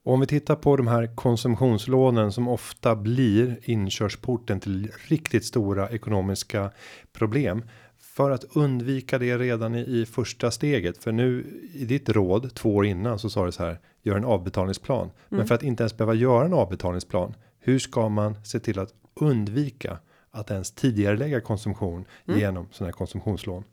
Och 0.02 0.14
om 0.14 0.20
vi 0.20 0.26
tittar 0.26 0.56
på 0.56 0.76
de 0.76 0.86
här 0.86 1.16
konsumtionslånen 1.16 2.32
som 2.32 2.48
ofta 2.48 2.96
blir 2.96 3.58
inkörsporten 3.62 4.60
till 4.60 4.90
riktigt 5.08 5.44
stora 5.44 5.90
ekonomiska 5.90 6.70
problem. 7.12 7.64
För 7.98 8.30
att 8.30 8.44
undvika 8.56 9.18
det 9.18 9.38
redan 9.38 9.74
i, 9.74 9.80
i 9.80 10.06
första 10.06 10.50
steget. 10.50 11.04
För 11.04 11.12
nu 11.12 11.60
i 11.74 11.84
ditt 11.84 12.08
råd 12.08 12.54
två 12.54 12.76
år 12.76 12.86
innan 12.86 13.18
så 13.18 13.30
sa 13.30 13.46
du 13.46 13.52
så 13.52 13.64
här. 13.64 13.80
Gör 14.02 14.16
en 14.16 14.24
avbetalningsplan. 14.24 15.02
Mm. 15.02 15.12
Men 15.28 15.46
för 15.46 15.54
att 15.54 15.62
inte 15.62 15.82
ens 15.82 15.96
behöva 15.96 16.14
göra 16.14 16.44
en 16.44 16.54
avbetalningsplan. 16.54 17.34
Hur 17.58 17.78
ska 17.78 18.08
man 18.08 18.44
se 18.44 18.60
till 18.60 18.78
att 18.78 18.94
undvika 19.14 19.98
att 20.30 20.50
ens 20.50 20.72
tidigare 20.72 21.16
lägga 21.16 21.40
konsumtion 21.40 22.04
mm. 22.26 22.40
genom 22.40 22.68
sådana 22.70 22.88
här 22.88 22.92
konsumtionslån? 22.92 23.64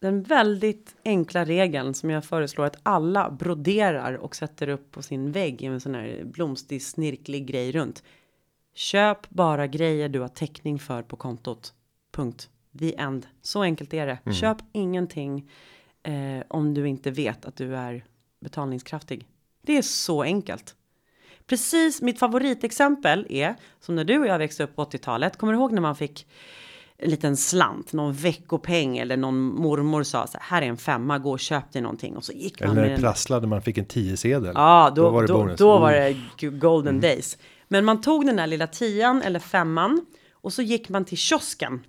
Den 0.00 0.22
väldigt 0.22 0.96
enkla 1.04 1.44
regeln 1.44 1.94
som 1.94 2.10
jag 2.10 2.24
föreslår 2.24 2.64
att 2.64 2.76
alla 2.82 3.30
broderar 3.30 4.14
och 4.14 4.36
sätter 4.36 4.68
upp 4.68 4.90
på 4.90 5.02
sin 5.02 5.32
vägg 5.32 5.62
i 5.62 5.66
en 5.66 5.80
sån 5.80 5.94
här 5.94 6.22
blomstig 6.24 6.82
snirklig 6.82 7.46
grej 7.46 7.72
runt. 7.72 8.02
Köp 8.74 9.28
bara 9.28 9.66
grejer 9.66 10.08
du 10.08 10.20
har 10.20 10.28
täckning 10.28 10.78
för 10.78 11.02
på 11.02 11.16
kontot. 11.16 11.74
Punkt. 12.12 12.50
The 12.78 12.96
end. 12.96 13.26
Så 13.42 13.62
enkelt 13.62 13.94
är 13.94 14.06
det. 14.06 14.18
Mm. 14.24 14.34
Köp 14.34 14.56
ingenting 14.72 15.50
eh, 16.02 16.42
om 16.48 16.74
du 16.74 16.88
inte 16.88 17.10
vet 17.10 17.44
att 17.44 17.56
du 17.56 17.76
är 17.76 18.04
betalningskraftig. 18.40 19.26
Det 19.62 19.76
är 19.76 19.82
så 19.82 20.22
enkelt. 20.22 20.76
Precis 21.46 22.02
mitt 22.02 22.18
favoritexempel 22.18 23.26
är 23.30 23.56
som 23.80 23.96
när 23.96 24.04
du 24.04 24.18
och 24.18 24.26
jag 24.26 24.38
växte 24.38 24.64
upp 24.64 24.76
på 24.76 24.84
80-talet. 24.84 25.36
Kommer 25.36 25.52
du 25.52 25.58
ihåg 25.58 25.72
när 25.72 25.82
man 25.82 25.96
fick 25.96 26.26
liten 27.02 27.36
slant, 27.36 27.92
någon 27.92 28.12
veckopeng 28.12 28.98
eller 28.98 29.16
någon 29.16 29.40
mormor 29.40 30.02
sa 30.02 30.26
så 30.26 30.38
här 30.40 30.62
är 30.62 30.66
en 30.66 30.76
femma, 30.76 31.18
gå 31.18 31.30
och 31.30 31.40
köp 31.40 31.72
dig 31.72 31.82
någonting 31.82 32.16
och 32.16 32.24
så 32.24 32.32
gick 32.32 32.60
man. 32.60 32.70
Eller 32.70 32.82
när 32.82 32.96
det 32.96 33.00
prasslade 33.00 33.46
man 33.46 33.62
fick 33.62 33.78
en 33.78 33.84
tio 33.84 34.16
sedel. 34.16 34.52
Ja, 34.54 34.92
då, 34.96 35.02
då 35.02 35.10
var 35.10 35.22
det, 35.22 35.28
då, 35.28 35.54
då 35.56 35.78
var 35.78 35.92
det 35.92 36.50
golden 36.50 36.94
mm. 36.94 37.00
days. 37.00 37.38
Men 37.68 37.84
man 37.84 38.00
tog 38.00 38.26
den 38.26 38.36
där 38.36 38.46
lilla 38.46 38.66
tian 38.66 39.22
eller 39.22 39.40
femman 39.40 40.06
och 40.32 40.52
så 40.52 40.62
gick 40.62 40.88
man 40.88 41.04
till 41.04 41.18
kiosken 41.18 41.80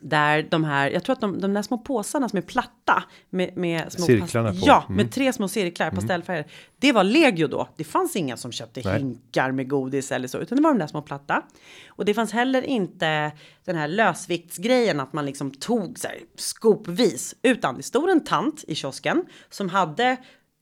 där 0.00 0.48
de 0.50 0.64
här, 0.64 0.90
jag 0.90 1.04
tror 1.04 1.12
att 1.12 1.20
de, 1.20 1.40
de 1.40 1.54
där 1.54 1.62
små 1.62 1.78
påsarna 1.78 2.28
som 2.28 2.36
är 2.36 2.42
platta 2.42 3.04
med, 3.30 3.56
med 3.56 3.92
små 3.92 4.06
cirklarna 4.06 4.50
på. 4.50 4.58
Ja, 4.60 4.84
mm. 4.86 4.96
med 4.96 5.12
tre 5.12 5.32
små 5.32 5.48
cirklar, 5.48 5.86
mm. 5.86 5.96
pastellfärger. 5.96 6.46
Det 6.78 6.92
var 6.92 7.04
legio 7.04 7.46
då. 7.46 7.68
Det 7.76 7.84
fanns 7.84 8.16
inga 8.16 8.36
som 8.36 8.52
köpte 8.52 8.80
Nej. 8.84 8.98
hinkar 8.98 9.50
med 9.50 9.68
godis 9.68 10.12
eller 10.12 10.28
så, 10.28 10.38
utan 10.38 10.56
det 10.56 10.62
var 10.62 10.70
de 10.70 10.78
där 10.78 10.86
små 10.86 11.02
platta. 11.02 11.42
Och 11.88 12.04
det 12.04 12.14
fanns 12.14 12.32
heller 12.32 12.62
inte 12.62 13.32
den 13.64 13.76
här 13.76 13.88
lösviktsgrejen 13.88 15.00
att 15.00 15.12
man 15.12 15.26
liksom 15.26 15.50
tog 15.50 15.98
så 15.98 16.08
här 16.08 16.18
skopvis, 16.36 17.34
utan 17.42 17.76
det 17.76 17.82
stod 17.82 18.10
en 18.10 18.24
tant 18.24 18.64
i 18.68 18.74
kiosken 18.74 19.24
som 19.50 19.68
hade 19.68 20.16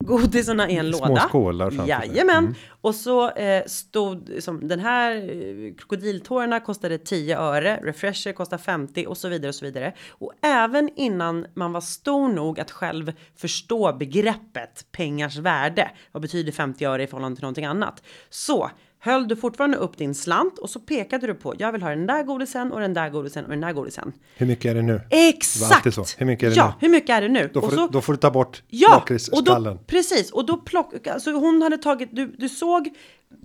godisarna 0.04 0.70
i 0.70 0.76
en 0.76 0.92
Små 0.92 1.08
låda. 1.08 1.28
skålar 1.28 1.88
Jajamän. 1.88 2.44
Mm. 2.44 2.54
Och 2.80 2.94
så 2.94 3.30
eh, 3.30 3.64
stod 3.66 4.30
som 4.38 4.68
den 4.68 4.80
här 4.80 5.16
eh, 5.16 5.74
krokodiltårarna 5.74 6.60
kostade 6.60 6.98
10 6.98 7.38
öre, 7.38 7.80
refresher 7.82 8.32
kostar 8.32 8.58
50 8.58 9.06
och 9.06 9.18
så 9.18 9.28
vidare 9.28 9.48
och 9.48 9.54
så 9.54 9.64
vidare. 9.64 9.92
Och 10.10 10.32
även 10.42 10.90
innan 10.96 11.46
man 11.54 11.72
var 11.72 11.80
stor 11.80 12.28
nog 12.28 12.60
att 12.60 12.70
själv 12.70 13.12
förstå 13.36 13.92
begreppet 13.92 14.86
pengars 14.92 15.36
värde. 15.36 15.90
Vad 16.12 16.22
betyder 16.22 16.52
50 16.52 16.84
öre 16.84 17.02
i 17.02 17.06
förhållande 17.06 17.36
till 17.36 17.42
någonting 17.42 17.64
annat? 17.64 18.02
Så 18.30 18.70
höll 19.04 19.28
du 19.28 19.36
fortfarande 19.36 19.76
upp 19.76 19.96
din 19.96 20.14
slant 20.14 20.58
och 20.58 20.70
så 20.70 20.80
pekade 20.80 21.26
du 21.26 21.34
på 21.34 21.54
jag 21.58 21.72
vill 21.72 21.82
ha 21.82 21.90
den 21.90 22.06
där 22.06 22.22
godisen 22.22 22.72
och 22.72 22.80
den 22.80 22.94
där 22.94 23.10
godisen 23.10 23.44
och 23.44 23.50
den 23.50 23.60
där 23.60 23.72
godisen. 23.72 24.12
Hur 24.36 24.46
mycket 24.46 24.70
är 24.70 24.74
det 24.74 24.82
nu? 24.82 25.00
Exakt! 25.10 25.94
Så. 25.94 26.04
Hur 26.18 26.26
mycket 26.26 26.46
är 26.46 26.50
det 26.50 26.56
ja, 26.56 26.66
nu? 26.66 26.86
hur 26.86 26.88
mycket 26.88 27.10
är 27.10 27.20
det 27.20 27.28
nu? 27.28 27.50
Då 27.54 27.60
får, 27.60 27.70
så, 27.70 27.76
du, 27.76 27.88
då 27.92 28.00
får 28.00 28.12
du 28.12 28.16
ta 28.16 28.30
bort 28.30 28.62
ja, 28.68 28.88
lakritsskallen. 28.90 29.78
Precis, 29.86 30.30
och 30.30 30.46
då 30.46 30.56
plock, 30.56 31.06
alltså 31.06 31.32
hon 31.32 31.62
hade 31.62 31.78
tagit, 31.78 32.08
du, 32.12 32.26
du 32.26 32.48
såg 32.48 32.90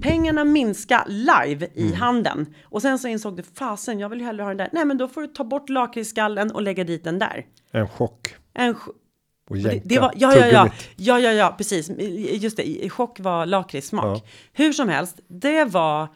pengarna 0.02 0.44
minska 0.44 1.06
live 1.08 1.68
i 1.74 1.82
mm. 1.82 1.94
handen. 1.94 2.54
Och 2.64 2.82
sen 2.82 3.00
så 3.00 3.08
insåg 3.08 3.38
du, 3.38 3.44
fasen 3.44 4.00
jag 4.00 4.10
vill 4.10 4.20
ju 4.20 4.26
hellre 4.26 4.44
ha 4.44 4.50
den 4.50 4.58
där. 4.58 4.70
Nej 4.72 4.86
men 4.86 4.98
då 4.98 5.08
får 5.08 5.22
du 5.22 5.28
ta 5.28 5.44
bort 5.44 5.70
lakritsskallen 5.70 6.52
och 6.52 6.62
lägga 6.62 6.84
dit 6.84 7.04
den 7.04 7.20
där. 7.20 7.46
En 7.72 7.88
chock. 7.88 8.36
En 8.54 8.74
chock. 8.74 8.96
Och 9.50 9.58
jänka, 9.58 9.82
det, 9.84 9.96
det 9.96 10.00
var, 10.00 10.14
ja, 10.16 10.36
ja, 10.36 10.48
ja, 10.48 10.70
ja, 10.96 11.20
ja, 11.20 11.32
ja, 11.32 11.56
precis. 11.58 11.92
Just 12.32 12.58
det, 12.58 12.90
chock 12.90 13.20
var 13.20 13.46
lakritssmak. 13.46 14.06
Ja. 14.06 14.22
Hur 14.54 14.74
som 14.74 14.90
helst, 14.90 15.20
det 15.28 15.66
var 15.66 16.08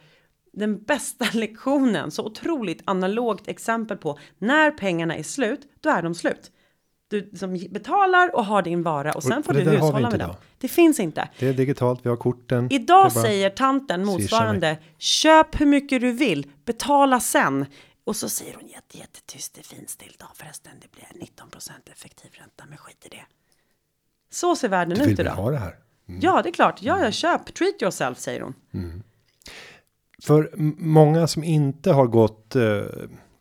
den 0.54 0.84
bästa 0.84 1.26
lektionen, 1.34 2.12
så 2.12 2.26
otroligt 2.26 2.82
analogt 2.86 3.48
exempel 3.48 3.98
på 3.98 4.20
när 4.40 4.72
pengarna 4.72 5.16
är 5.16 5.24
slut, 5.24 5.62
då 5.82 5.90
är 5.90 6.02
de 6.02 6.16
slut. 6.16 6.52
Du 7.08 7.32
som 7.36 7.60
betalar 7.70 8.36
och 8.36 8.46
har 8.46 8.62
din 8.62 8.84
vara 8.84 9.12
och 9.12 9.24
sen 9.24 9.38
och, 9.38 9.46
får 9.46 9.54
och 9.54 9.60
du 9.60 9.70
hushålla 9.72 10.10
med 10.10 10.20
den. 10.20 10.30
Det 10.58 10.68
finns 10.68 11.00
inte. 11.00 11.30
Det 11.40 11.48
är 11.48 11.54
digitalt, 11.54 12.00
vi 12.04 12.10
har 12.10 12.18
korten. 12.18 12.68
Idag 12.72 13.12
säger 13.12 13.50
tanten 13.50 14.06
motsvarande, 14.06 14.78
köp 14.98 15.62
hur 15.62 15.66
mycket 15.66 16.02
du 16.02 16.12
vill, 16.12 16.48
betala 16.66 17.20
sen. 17.20 17.66
Och 18.04 18.16
så 18.16 18.30
säger 18.30 18.56
hon 18.56 18.68
jätte, 18.68 18.98
jättetyst, 18.98 19.58
är 19.58 19.64
finstilt. 19.64 20.18
Ja 20.20 20.28
förresten, 20.36 20.72
det 20.82 20.92
blir 20.92 21.22
19 21.22 21.50
effektiv 21.92 22.32
ränta, 22.34 22.64
men 22.70 22.78
skit 22.78 23.06
i 23.06 23.10
det. 23.10 23.26
Så 24.32 24.56
ser 24.56 24.70
världen 24.70 25.02
ut 25.02 25.20
idag. 25.20 25.36
ha 25.36 25.52
det 25.52 25.58
här. 25.58 25.80
Mm. 26.08 26.20
Ja, 26.24 26.42
det 26.42 26.50
är 26.50 26.54
klart. 26.54 26.82
Ja, 26.82 27.04
ja, 27.04 27.12
köp. 27.12 27.54
Treat 27.54 27.82
yourself, 27.82 28.20
säger 28.20 28.42
hon. 28.42 28.54
Mm. 28.74 29.04
För 30.24 30.54
många 30.78 31.28
som 31.28 31.44
inte 31.44 31.92
har 31.92 32.08
gått 32.08 32.56
eh, 32.56 32.82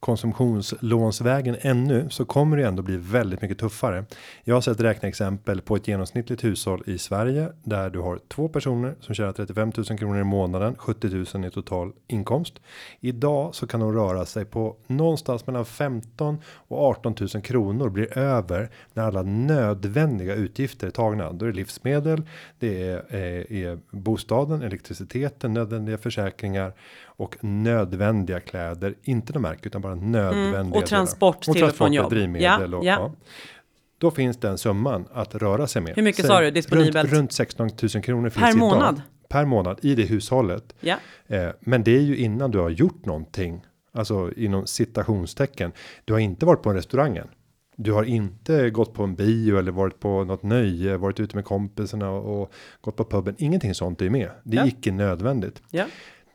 konsumtionslånsvägen 0.03 1.57
ännu 1.61 2.11
så 2.11 2.25
kommer 2.25 2.57
det 2.57 2.67
ändå 2.67 2.83
bli 2.83 2.97
väldigt 2.97 3.43
mycket 3.43 3.59
tuffare. 3.59 4.05
Jag 4.45 4.55
har 4.55 4.61
sett 4.61 4.81
räkneexempel 4.81 5.61
på 5.61 5.77
ett 5.77 5.89
genomsnittligt 5.89 6.45
hushåll 6.45 6.83
i 6.87 6.99
Sverige 6.99 7.49
där 7.65 7.91
du 7.91 7.99
har 7.99 8.21
två 8.29 8.49
personer 8.49 8.95
som 9.01 9.15
tjänar 9.15 9.33
35 9.33 9.73
000 9.77 9.99
kronor 9.99 10.21
i 10.21 10.25
månaden, 10.25 10.75
70 10.79 11.27
000 11.35 11.45
i 11.47 11.51
total 11.51 11.93
inkomst. 12.07 12.61
Idag 13.01 13.55
så 13.55 13.67
kan 13.67 13.81
de 13.81 13.93
röra 13.93 14.27
sig 14.27 14.45
på 14.45 14.77
någonstans 14.87 15.47
mellan 15.47 15.65
15 15.65 16.39
och 16.47 16.79
18 16.79 17.15
000 17.35 17.43
kronor 17.43 17.89
blir 17.89 18.19
över 18.19 18.71
när 18.93 19.03
alla 19.03 19.23
nödvändiga 19.23 20.35
utgifter 20.35 20.87
är 20.87 20.91
tagna. 20.91 21.33
Då 21.33 21.45
är 21.45 21.51
det 21.51 21.57
livsmedel, 21.57 22.23
det 22.59 22.83
är, 22.83 23.15
är, 23.15 23.53
är 23.53 23.79
bostaden, 23.91 24.63
elektriciteten, 24.63 25.55
nödvändiga 25.55 25.99
försäkringar 25.99 26.73
och 27.23 27.45
nödvändiga 27.45 28.41
kläder, 28.41 28.95
inte 29.03 29.33
de 29.33 29.43
märken 29.43 29.67
utan 29.67 29.81
bara 29.81 29.95
nödvändiga. 29.95 30.61
Mm, 30.61 30.73
och 30.73 30.87
transport 30.87 31.49
och 31.49 31.55
till 31.55 31.65
och 31.65 31.75
från 31.75 31.93
jobb. 31.93 32.11
drivmedel 32.11 32.73
ja, 32.73 32.79
och, 32.79 32.85
ja. 32.85 32.93
ja. 32.93 33.13
Då 33.99 34.11
finns 34.11 34.37
den 34.37 34.59
summan 34.59 35.09
att 35.13 35.35
röra 35.35 35.67
sig 35.67 35.83
med. 35.83 35.97
Hur 35.97 36.03
mycket 36.03 36.27
sa 36.27 36.41
du 36.41 36.51
disponibelt? 36.51 37.11
Runt, 37.11 37.13
runt 37.13 37.33
16 37.33 37.71
000 37.95 38.03
kronor 38.03 38.31
finns 38.31 38.47
per 38.47 38.59
månad. 38.59 38.95
Idag, 38.95 39.03
per 39.29 39.45
månad 39.45 39.79
i 39.83 39.95
det 39.95 40.03
hushållet. 40.03 40.75
Ja. 40.81 40.97
Eh, 41.27 41.49
men 41.61 41.85
det 41.85 41.97
är 41.97 42.01
ju 42.01 42.17
innan 42.17 42.51
du 42.51 42.59
har 42.59 42.71
gjort 42.71 43.07
någonting, 43.07 43.65
alltså 43.93 44.33
inom 44.37 44.67
citationstecken. 44.67 45.73
Du 46.05 46.13
har 46.13 46.21
inte 46.21 46.47
varit 46.47 46.63
på 46.63 46.71
en 46.71 46.77
restaurangen. 46.77 47.29
Du 47.77 47.93
har 47.93 48.05
inte 48.05 48.71
gått 48.71 48.95
på 48.95 49.03
en 49.03 49.15
bio 49.15 49.59
eller 49.59 49.73
varit 49.73 50.01
på 50.01 50.25
något 50.25 50.43
nöje, 50.43 50.97
varit 50.97 51.21
ute 51.21 51.37
med 51.37 51.45
kompisarna 51.45 52.11
och, 52.11 52.43
och 52.43 52.53
gått 52.81 52.97
på 52.97 53.05
puben. 53.05 53.35
Ingenting 53.39 53.75
sånt 53.75 54.03
är 54.03 54.11
med. 54.11 54.31
Det 54.43 54.57
är 54.57 54.61
ja. 54.61 54.67
icke 54.67 54.93
nödvändigt. 54.93 55.63
Ja. 55.71 55.85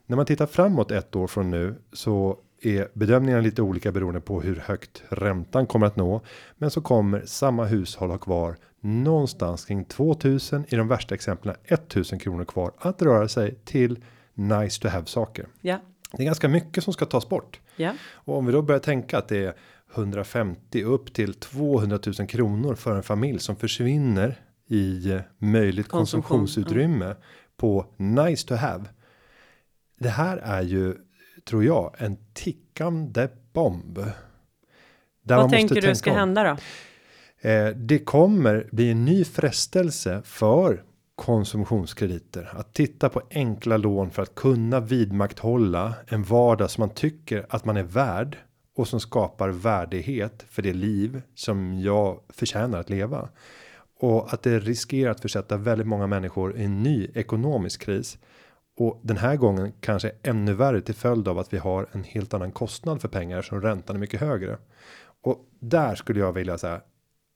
När 0.10 0.16
man 0.16 0.26
tittar 0.26 0.46
framåt 0.46 0.92
ett 0.92 1.16
år 1.16 1.28
från 1.28 1.52
nu 1.52 1.76
så 1.94 2.38
är 2.62 2.88
bedömningarna 2.94 3.42
lite 3.42 3.62
olika 3.62 3.92
beroende 3.92 4.22
på 4.22 4.42
hur 4.42 4.56
högt 4.56 5.04
räntan 5.10 5.68
kommer 5.68 5.88
att 5.88 5.96
nå. 5.96 6.22
Men 6.58 6.72
så 6.72 6.82
kommer 6.82 7.26
samma 7.26 7.66
hushåll 7.66 8.10
ha 8.10 8.18
kvar 8.18 8.56
någonstans 8.80 9.66
kring 9.66 9.86
2000 9.86 10.66
i 10.70 10.76
de 10.76 10.88
värsta 10.88 11.16
exemplen 11.16 11.56
1000 11.64 12.20
kronor 12.20 12.46
kvar 12.46 12.72
att 12.78 13.02
röra 13.02 13.28
sig 13.28 13.56
till 13.66 14.00
nice 14.34 14.82
to 14.82 14.88
have 14.88 15.06
saker. 15.06 15.48
Ja. 15.62 15.80
Det 16.12 16.24
är 16.24 16.26
ganska 16.26 16.48
mycket 16.48 16.84
som 16.84 16.94
ska 16.94 17.06
tas 17.06 17.30
bort. 17.30 17.60
Ja. 17.76 17.94
Och 18.14 18.38
om 18.38 18.46
vi 18.46 18.52
då 18.52 18.62
börjar 18.62 18.80
tänka 18.80 19.18
att 19.18 19.28
det 19.28 19.46
är 19.46 19.54
150 19.96 20.84
upp 20.84 21.14
till 21.14 21.34
200 21.34 22.00
000 22.20 22.28
kronor 22.28 22.76
för 22.76 22.96
en 22.96 23.04
familj 23.04 23.40
som 23.40 23.56
försvinner 23.56 24.42
i 24.68 25.12
eh, 25.12 25.22
möjligt 25.38 25.88
Konsumtion, 25.88 26.22
konsumtionsutrymme 26.22 27.16
på 27.58 27.86
nice 27.98 28.48
to 28.48 28.56
have. 28.56 28.86
Det 30.00 30.10
här 30.10 30.38
är 30.38 30.62
ju 30.62 30.96
tror 31.46 31.66
jag 31.66 31.96
en 31.98 32.18
tickande 32.34 33.28
bomb. 33.54 34.00
Där 35.24 35.36
Vad 35.36 35.50
tänker 35.50 35.82
du 35.82 35.96
ska 35.96 36.12
om. 36.12 36.18
hända 36.18 36.44
då? 36.44 36.58
Eh, 37.50 37.70
det 37.76 38.00
kommer 38.00 38.68
bli 38.72 38.92
en 38.92 39.06
ny 39.06 39.24
frestelse 39.24 40.22
för 40.26 40.84
konsumtionskrediter 41.16 42.50
att 42.52 42.74
titta 42.74 43.10
på 43.10 43.22
enkla 43.30 43.78
lån 43.78 44.12
för 44.12 44.22
att 44.22 44.36
kunna 44.36 44.80
vidmakthålla 44.80 45.94
en 46.08 46.24
vardag 46.24 46.72
som 46.72 46.82
man 46.82 46.90
tycker 46.90 47.46
att 47.50 47.66
man 47.66 47.78
är 47.78 47.84
värd 47.84 48.38
och 48.76 48.88
som 48.88 49.00
skapar 49.00 49.50
värdighet 49.50 50.46
för 50.50 50.62
det 50.62 50.74
liv 50.74 51.22
som 51.36 51.80
jag 51.80 52.20
förtjänar 52.30 52.80
att 52.80 52.90
leva 52.90 53.30
och 54.00 54.34
att 54.34 54.44
det 54.44 54.60
riskerar 54.60 55.12
att 55.12 55.20
försätta 55.22 55.58
väldigt 55.58 55.88
många 55.88 56.08
människor 56.08 56.58
i 56.58 56.64
en 56.64 56.84
ny 56.84 57.08
ekonomisk 57.14 57.82
kris 57.82 58.18
och 58.78 59.00
den 59.02 59.18
här 59.18 59.36
gången 59.36 59.74
kanske 59.80 60.12
ännu 60.24 60.54
värre 60.54 60.82
till 60.82 60.96
följd 60.96 61.28
av 61.28 61.40
att 61.40 61.54
vi 61.54 61.58
har 61.58 61.88
en 61.92 62.04
helt 62.04 62.34
annan 62.34 62.52
kostnad 62.52 63.02
för 63.02 63.08
pengar 63.08 63.42
som 63.42 63.62
räntan 63.62 63.96
är 63.96 64.00
mycket 64.00 64.20
högre. 64.20 64.58
Och 65.22 65.46
där 65.60 65.96
skulle 65.96 66.20
jag 66.20 66.34
vilja 66.34 66.58
säga. 66.58 66.82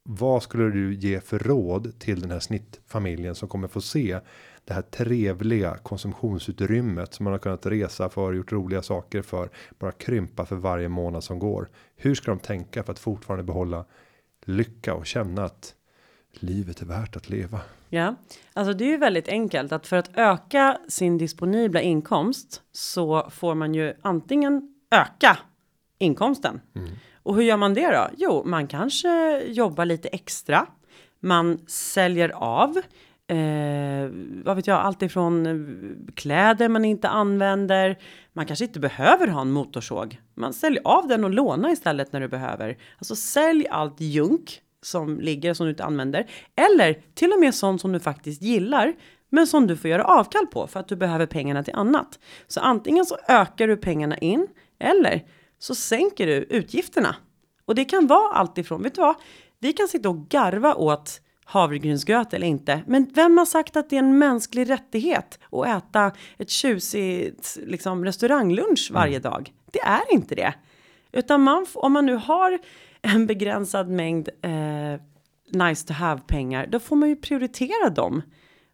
Vad 0.03 0.43
skulle 0.43 0.69
du 0.69 0.93
ge 0.93 1.19
för 1.19 1.39
råd 1.39 1.99
till 1.99 2.21
den 2.21 2.31
här 2.31 2.39
snittfamiljen 2.39 3.35
som 3.35 3.47
kommer 3.47 3.67
få 3.67 3.81
se 3.81 4.19
det 4.65 4.73
här 4.73 4.81
trevliga 4.81 5.77
konsumtionsutrymmet 5.77 7.13
som 7.13 7.23
man 7.23 7.33
har 7.33 7.39
kunnat 7.39 7.65
resa 7.65 8.09
för 8.09 8.33
gjort 8.33 8.51
roliga 8.51 8.81
saker 8.81 9.21
för 9.21 9.49
bara 9.79 9.91
krympa 9.91 10.45
för 10.45 10.55
varje 10.55 10.89
månad 10.89 11.23
som 11.23 11.39
går. 11.39 11.69
Hur 11.95 12.15
ska 12.15 12.31
de 12.31 12.39
tänka 12.39 12.83
för 12.83 12.91
att 12.91 12.99
fortfarande 12.99 13.43
behålla 13.43 13.85
lycka 14.45 14.93
och 14.93 15.05
känna 15.05 15.43
att 15.43 15.75
livet 16.39 16.81
är 16.81 16.85
värt 16.85 17.15
att 17.15 17.29
leva? 17.29 17.59
Ja, 17.89 18.15
alltså 18.53 18.73
det 18.73 18.83
är 18.83 18.89
ju 18.89 18.97
väldigt 18.97 19.27
enkelt 19.27 19.71
att 19.71 19.87
för 19.87 19.97
att 19.97 20.09
öka 20.17 20.77
sin 20.87 21.17
disponibla 21.17 21.81
inkomst 21.81 22.61
så 22.71 23.29
får 23.29 23.55
man 23.55 23.73
ju 23.73 23.93
antingen 24.01 24.75
öka 24.91 25.37
inkomsten. 25.97 26.61
Och 27.23 27.35
hur 27.35 27.43
gör 27.43 27.57
man 27.57 27.73
det 27.73 27.91
då? 27.91 28.07
Jo, 28.17 28.43
man 28.45 28.67
kanske 28.67 29.41
jobbar 29.47 29.85
lite 29.85 30.07
extra. 30.07 30.67
Man 31.19 31.59
säljer 31.67 32.29
av. 32.29 32.77
Eh, 33.27 34.09
vad 34.45 34.55
vet 34.55 34.67
jag, 34.67 34.79
allt 34.79 35.01
ifrån 35.01 35.45
eh, 35.45 36.13
kläder 36.15 36.69
man 36.69 36.85
inte 36.85 37.09
använder. 37.09 37.97
Man 38.33 38.45
kanske 38.45 38.65
inte 38.65 38.79
behöver 38.79 39.27
ha 39.27 39.41
en 39.41 39.51
motorsåg. 39.51 40.21
Man 40.35 40.53
säljer 40.53 40.81
av 40.85 41.07
den 41.07 41.23
och 41.23 41.29
lånar 41.29 41.69
istället 41.69 42.13
när 42.13 42.19
du 42.19 42.27
behöver. 42.27 42.77
Alltså 42.97 43.15
sälj 43.15 43.67
allt 43.67 44.01
junk 44.01 44.61
som 44.81 45.19
ligger 45.19 45.53
som 45.53 45.65
du 45.65 45.69
inte 45.69 45.83
använder. 45.83 46.29
Eller 46.55 47.01
till 47.13 47.31
och 47.31 47.39
med 47.39 47.55
sånt 47.55 47.81
som 47.81 47.91
du 47.91 47.99
faktiskt 47.99 48.41
gillar. 48.41 48.93
Men 49.29 49.47
som 49.47 49.67
du 49.67 49.77
får 49.77 49.89
göra 49.89 50.03
avkall 50.03 50.47
på 50.47 50.67
för 50.67 50.79
att 50.79 50.87
du 50.87 50.95
behöver 50.95 51.25
pengarna 51.25 51.63
till 51.63 51.75
annat. 51.75 52.19
Så 52.47 52.59
antingen 52.59 53.05
så 53.05 53.17
ökar 53.27 53.67
du 53.67 53.77
pengarna 53.77 54.17
in. 54.17 54.47
Eller 54.79 55.25
så 55.59 55.75
sänker 55.75 56.27
du 56.27 56.33
utgifterna. 56.33 57.15
Och 57.65 57.75
det 57.75 57.85
kan 57.85 58.07
vara 58.07 58.33
allt 58.33 58.57
ifrån, 58.57 58.83
vet 58.83 58.95
du 58.95 59.01
vad? 59.01 59.15
Vi 59.59 59.73
kan 59.73 59.87
sitta 59.87 60.09
och 60.09 60.29
garva 60.29 60.75
åt 60.75 61.21
havregrynsgröt 61.45 62.33
eller 62.33 62.47
inte. 62.47 62.81
Men 62.87 63.11
vem 63.13 63.37
har 63.37 63.45
sagt 63.45 63.75
att 63.75 63.89
det 63.89 63.95
är 63.95 63.99
en 63.99 64.17
mänsklig 64.17 64.69
rättighet 64.69 65.39
att 65.51 65.67
äta 65.67 66.11
ett 66.37 66.49
tjusigt 66.49 67.57
liksom, 67.65 68.05
restauranglunch 68.05 68.89
varje 68.93 69.19
dag? 69.19 69.53
Det 69.71 69.79
är 69.79 70.13
inte 70.13 70.35
det. 70.35 70.53
Utan 71.11 71.41
man, 71.41 71.65
om 71.73 71.93
man 71.93 72.05
nu 72.05 72.15
har 72.15 72.59
en 73.01 73.27
begränsad 73.27 73.89
mängd 73.89 74.29
eh, 74.41 75.01
nice 75.51 75.87
to 75.87 75.93
have 75.93 76.21
pengar, 76.27 76.67
då 76.67 76.79
får 76.79 76.95
man 76.95 77.09
ju 77.09 77.15
prioritera 77.15 77.89
dem. 77.89 78.21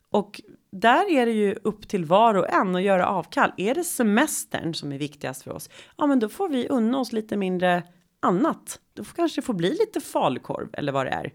Och 0.09 0.41
där 0.71 1.11
är 1.11 1.25
det 1.25 1.31
ju 1.31 1.55
upp 1.63 1.87
till 1.87 2.05
var 2.05 2.35
och 2.35 2.53
en 2.53 2.75
att 2.75 2.81
göra 2.81 3.07
avkall. 3.07 3.51
Är 3.57 3.75
det 3.75 3.83
semestern 3.83 4.73
som 4.73 4.91
är 4.91 4.97
viktigast 4.97 5.43
för 5.43 5.51
oss? 5.51 5.69
Ja, 5.97 6.07
men 6.07 6.19
då 6.19 6.29
får 6.29 6.49
vi 6.49 6.67
unna 6.67 6.99
oss 6.99 7.11
lite 7.11 7.37
mindre 7.37 7.83
annat. 8.19 8.79
Då 8.93 9.03
får 9.03 9.15
kanske 9.15 9.41
får 9.41 9.53
bli 9.53 9.69
lite 9.69 10.01
falukorv 10.01 10.69
eller 10.73 10.91
vad 10.91 11.05
det 11.05 11.11
är. 11.11 11.33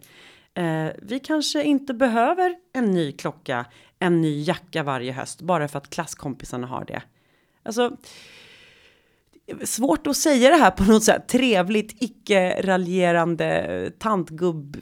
Eh, 0.55 0.93
vi 1.03 1.21
kanske 1.21 1.63
inte 1.63 1.95
behöver 1.95 2.57
en 2.73 2.91
ny 2.91 3.13
klocka, 3.13 3.65
en 3.99 4.21
ny 4.21 4.43
jacka 4.43 4.83
varje 4.83 5.13
höst 5.13 5.41
bara 5.41 5.69
för 5.69 5.79
att 5.79 5.91
klasskompisarna 5.91 6.67
har 6.67 6.85
det. 6.85 7.03
Alltså, 7.63 7.97
svårt 9.65 10.07
att 10.07 10.17
säga 10.17 10.51
det 10.51 10.57
här 10.57 10.71
på 10.71 10.85
något 10.85 11.05
sätt 11.05 11.29
trevligt, 11.29 12.03
icke 12.03 12.63
raljerande 12.63 13.91
tantgubb 13.99 14.77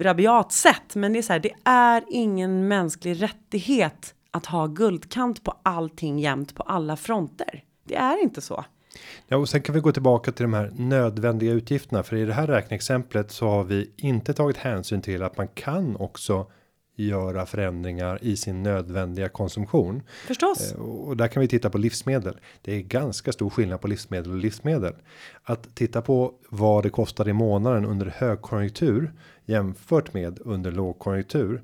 rabiat 0.00 0.52
sätt. 0.52 0.94
Men 0.94 1.12
det 1.12 1.18
är 1.18 1.22
så 1.22 1.32
här, 1.32 1.40
det 1.40 1.52
är 1.64 2.04
ingen 2.08 2.68
mänsklig 2.68 3.22
rättighet 3.22 4.14
att 4.30 4.46
ha 4.46 4.66
guldkant 4.66 5.44
på 5.44 5.54
allting 5.62 6.18
jämt 6.18 6.54
på 6.54 6.62
alla 6.62 6.96
fronter. 6.96 7.62
Det 7.84 7.96
är 7.96 8.22
inte 8.22 8.40
så. 8.40 8.64
Ja, 9.28 9.36
och 9.36 9.48
sen 9.48 9.62
kan 9.62 9.74
vi 9.74 9.80
gå 9.80 9.92
tillbaka 9.92 10.32
till 10.32 10.42
de 10.42 10.54
här 10.54 10.72
nödvändiga 10.76 11.52
utgifterna. 11.52 12.02
För 12.02 12.16
i 12.16 12.24
det 12.24 12.32
här 12.32 12.46
räkneexemplet 12.46 13.30
så 13.30 13.48
har 13.48 13.64
vi 13.64 13.90
inte 13.96 14.34
tagit 14.34 14.56
hänsyn 14.56 15.02
till 15.02 15.22
att 15.22 15.36
man 15.36 15.48
kan 15.48 15.96
också 15.96 16.46
göra 16.98 17.46
förändringar 17.46 18.18
i 18.22 18.36
sin 18.36 18.62
nödvändiga 18.62 19.28
konsumtion. 19.28 20.02
Förstås. 20.26 20.72
Eh, 20.72 20.80
Och 20.80 21.16
där 21.16 21.28
kan 21.28 21.40
vi 21.40 21.48
titta 21.48 21.70
på 21.70 21.78
livsmedel. 21.78 22.36
Det 22.62 22.74
är 22.74 22.80
ganska 22.80 23.32
stor 23.32 23.50
skillnad 23.50 23.80
på 23.80 23.88
livsmedel 23.88 24.30
och 24.30 24.38
livsmedel. 24.38 24.94
Att 25.42 25.74
titta 25.74 26.02
på 26.02 26.32
vad 26.48 26.82
det 26.82 26.90
kostar 26.90 27.28
i 27.28 27.32
månaden 27.32 27.84
under 27.84 28.06
högkonjunktur 28.16 29.12
jämfört 29.44 30.14
med 30.14 30.38
under 30.44 30.72
lågkonjunktur. 30.72 31.62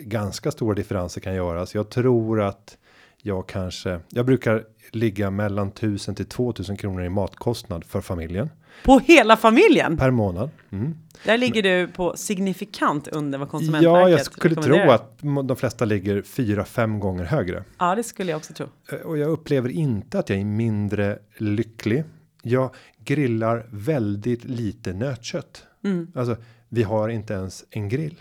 Ganska 0.00 0.50
stora 0.50 0.74
differenser 0.74 1.20
kan 1.20 1.34
göras. 1.34 1.74
Jag 1.74 1.90
tror 1.90 2.42
att 2.42 2.78
jag 3.26 3.46
kanske, 3.48 4.00
jag 4.08 4.26
brukar 4.26 4.64
ligga 4.92 5.30
mellan 5.30 5.68
1000 5.68 6.14
till 6.14 6.26
2000 6.26 6.76
kronor 6.76 7.04
i 7.04 7.08
matkostnad 7.08 7.84
för 7.84 8.00
familjen 8.00 8.50
På 8.84 8.98
hela 8.98 9.36
familjen. 9.36 9.96
per 9.96 10.10
månad. 10.10 10.50
Mm. 10.70 10.94
Där 11.24 11.38
ligger 11.38 11.62
du 11.62 11.88
på 11.88 12.16
signifikant 12.16 13.08
under 13.08 13.38
vad 13.38 13.48
Konsumentverket 13.48 14.00
Ja, 14.00 14.08
jag 14.08 14.24
skulle 14.26 14.54
tro 14.54 14.90
att 14.90 15.18
de 15.44 15.56
flesta 15.56 15.84
ligger 15.84 16.22
4-5 16.22 16.98
gånger 16.98 17.24
högre. 17.24 17.64
Ja, 17.78 17.94
det 17.94 18.02
skulle 18.02 18.30
jag 18.30 18.36
också 18.36 18.52
tro. 18.52 18.66
Eh, 18.92 18.98
Och 18.98 19.18
jag 19.18 19.30
upplever 19.30 19.68
inte 19.68 20.18
att 20.18 20.28
jag 20.28 20.38
är 20.38 20.44
mindre 20.44 21.18
lycklig. 21.38 22.04
Jag 22.42 22.70
grillar 23.04 23.66
väldigt 23.70 24.44
lite 24.44 24.92
nötkött. 24.92 25.64
Mm. 25.84 26.12
Alltså, 26.14 26.36
vi 26.68 26.82
har 26.82 27.08
inte 27.08 27.34
ens 27.34 27.64
en 27.70 27.88
grill. 27.88 28.16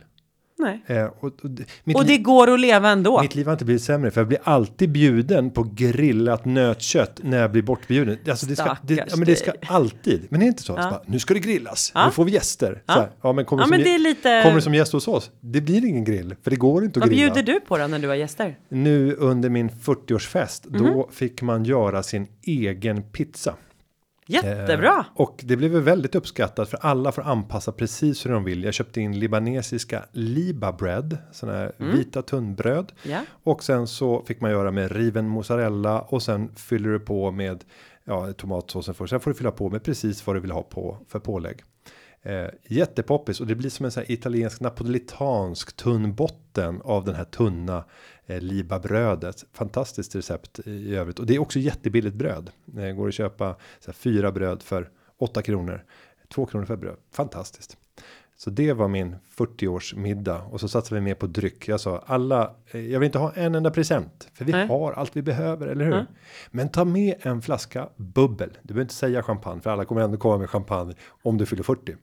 Nej. 0.64 0.97
Eh, 0.97 1.05
och, 1.05 1.26
och, 1.43 1.49
det- 1.49 1.64
mitt, 1.84 1.97
Och 1.97 2.05
det 2.05 2.18
går 2.18 2.53
att 2.53 2.59
leva 2.59 2.89
ändå. 2.89 3.22
mitt 3.22 3.36
liv 3.36 3.45
har 3.45 3.53
inte 3.53 3.66
blivit 3.66 3.84
sämre 3.84 4.11
för 4.11 4.22
jag 4.22 4.28
blir 4.28 4.39
alltid 4.43 4.91
bjuden 4.91 5.51
på 5.51 5.64
grillat 5.76 6.45
nötkött 6.45 7.20
när 7.24 7.38
jag 7.41 7.51
blir 7.51 7.61
bortbjuden. 7.61 8.18
Alltså 8.30 8.45
det 8.45 8.55
ska, 8.55 8.78
det, 8.82 8.93
ja, 8.95 9.16
men 9.16 9.26
det 9.26 9.36
ska 9.36 9.51
alltid. 9.68 10.26
Men 10.30 10.39
det 10.39 10.45
är 10.45 10.47
inte 10.47 10.64
så. 10.64 10.74
Ja. 10.74 10.84
så 10.84 10.89
bara, 10.89 11.01
nu 11.05 11.20
ska 11.20 11.34
det 11.34 11.39
grillas. 11.39 11.91
Ja. 11.95 12.05
Nu 12.05 12.11
får 12.11 12.26
vi 12.26 12.32
gäster. 12.32 12.82
Ja. 12.86 12.93
Så 12.93 12.99
här, 12.99 13.09
ja, 13.22 13.34
men 13.34 13.45
kommer 13.45 13.64
Ja, 13.64 13.66
du 13.66 13.70
men 13.72 13.80
som, 13.84 13.91
det 13.91 13.97
lite... 13.97 14.41
kommer 14.45 14.59
som 14.59 14.74
gäst 14.76 14.93
hos 14.93 15.07
oss? 15.07 15.32
Det 15.39 15.61
blir 15.61 15.86
ingen 15.86 16.03
grill 16.03 16.36
för 16.43 16.49
det 16.51 16.55
går 16.57 16.84
inte 16.86 16.99
att 16.99 17.01
Vad 17.05 17.09
grilla. 17.09 17.34
bjuder 17.34 17.53
du 17.53 17.59
på 17.59 17.78
då 17.78 17.88
när 17.88 17.99
du 17.99 18.07
har 18.07 18.16
gäster? 18.16 18.57
Nu 18.70 19.16
under 19.16 19.49
min 19.49 19.70
40-årsfest, 19.70 20.66
Mhm. 20.70 20.84
då 20.93 21.09
fick 21.11 21.41
man 21.41 21.64
göra 21.66 22.03
sin 22.03 22.28
egen 22.43 23.03
pizza. 23.03 23.53
Jättebra! 24.28 24.98
Eh, 25.00 25.06
och 25.22 25.40
det 25.44 25.58
blev 25.58 25.72
väl 25.72 25.82
väldigt 25.82 26.16
uppskattat 26.16 26.70
för 26.70 26.78
alla 26.82 27.12
får 27.12 27.22
anpassa 27.22 27.72
precis 27.72 28.26
hur 28.26 28.32
de 28.32 28.44
vill. 28.44 28.64
Jag 28.64 28.74
köpte 28.74 29.02
in 29.02 29.20
libanesiska 29.20 30.06
liba 30.12 30.72
bread, 30.72 31.18
såna 31.32 31.52
här 31.54 31.72
Mm. 31.80 31.98
vita 31.98 32.22
tunnbröd. 32.22 32.92
Ja. 33.04 33.20
Och 33.44 33.64
sen 33.64 33.88
så 33.88 34.24
fick 34.28 34.42
man 34.42 34.52
göra 34.52 34.72
med 34.72 34.92
riven 34.92 35.28
mozzarella 35.28 36.02
och 36.02 36.22
sen 36.24 36.56
fyller 36.56 36.90
du 36.90 37.00
på 37.00 37.32
med 37.32 37.64
ja, 38.04 38.34
tomatsåsen 38.34 38.94
först. 38.94 39.10
Sen 39.10 39.20
får 39.20 39.32
du 39.32 39.38
fylla 39.38 39.52
på 39.52 39.70
med 39.70 39.84
precis 39.84 40.28
vad 40.28 40.36
du 40.36 40.40
vill 40.40 40.52
ha 40.52 40.64
på 40.64 40.98
för 41.08 41.20
pålägg. 41.20 41.64
Eh, 42.26 42.46
jättepoppis 42.68 43.40
och 43.42 43.48
det 43.48 43.56
blir 43.56 43.70
som 43.70 43.86
en 43.86 43.92
sån 43.92 44.04
här 44.08 44.12
italiensk 44.12 44.60
napolitansk 44.60 45.76
tunn 45.76 46.16
botten 46.16 46.82
av 46.84 47.06
den 47.06 47.16
här 47.16 47.24
tunna 47.24 47.84
liba 48.28 48.80
brödet. 48.80 49.46
Fantastiskt 49.54 50.16
recept 50.16 50.60
i 50.68 50.96
övrigt 50.96 51.20
och 51.20 51.26
det 51.26 51.36
är 51.36 51.40
också 51.40 51.60
jättebilligt 51.60 52.16
bröd. 52.16 52.52
Det 52.66 52.92
går 52.94 53.08
att 53.08 53.14
köpa 53.14 53.56
så 53.80 53.86
här, 53.92 53.94
fyra 53.94 54.32
bröd 54.32 54.64
för 54.64 54.90
8 55.18 55.42
kronor. 55.42 55.84
2 56.34 56.46
kronor 56.46 56.66
för 56.66 56.76
bröd. 56.76 56.96
Fantastiskt. 57.12 57.78
Så 58.36 58.50
det 58.50 58.74
var 58.74 58.88
min 58.88 59.16
40 59.30 59.96
middag 59.96 60.42
och 60.42 60.60
så 60.60 60.68
satsade 60.68 60.96
vi 61.02 61.06
med 61.06 61.20
på 61.20 61.28
dryck. 61.28 61.68
Jag 61.68 61.80
sa 61.80 62.04
alla. 62.06 62.56
eh, 62.72 62.82
Jag 62.92 63.00
vill 63.00 63.06
inte 63.06 63.18
ha 63.20 63.32
en 63.34 63.56
enda 63.56 63.72
present 63.72 64.30
för 64.34 64.46
vi 64.46 64.52
Nej. 64.52 64.68
har 64.68 64.94
allt 64.94 65.16
vi 65.16 65.22
behöver, 65.22 65.68
eller 65.68 65.86
hur? 65.86 65.94
Mm. 65.94 66.06
Men 66.52 66.70
ta 66.70 66.86
med 66.86 67.16
en 67.22 67.42
flaska 67.42 67.90
bubbel. 67.96 68.50
Du 68.62 68.68
behöver 68.68 68.82
inte 68.82 68.94
säga 68.94 69.24
champagne 69.24 69.62
för 69.62 69.70
alla 69.70 69.86
kommer 69.86 70.02
ändå 70.02 70.18
komma 70.18 70.38
med 70.38 70.50
champagne 70.50 70.94
om 71.24 71.38
du 71.38 71.46
fyller 71.46 71.64
40. 71.64 71.96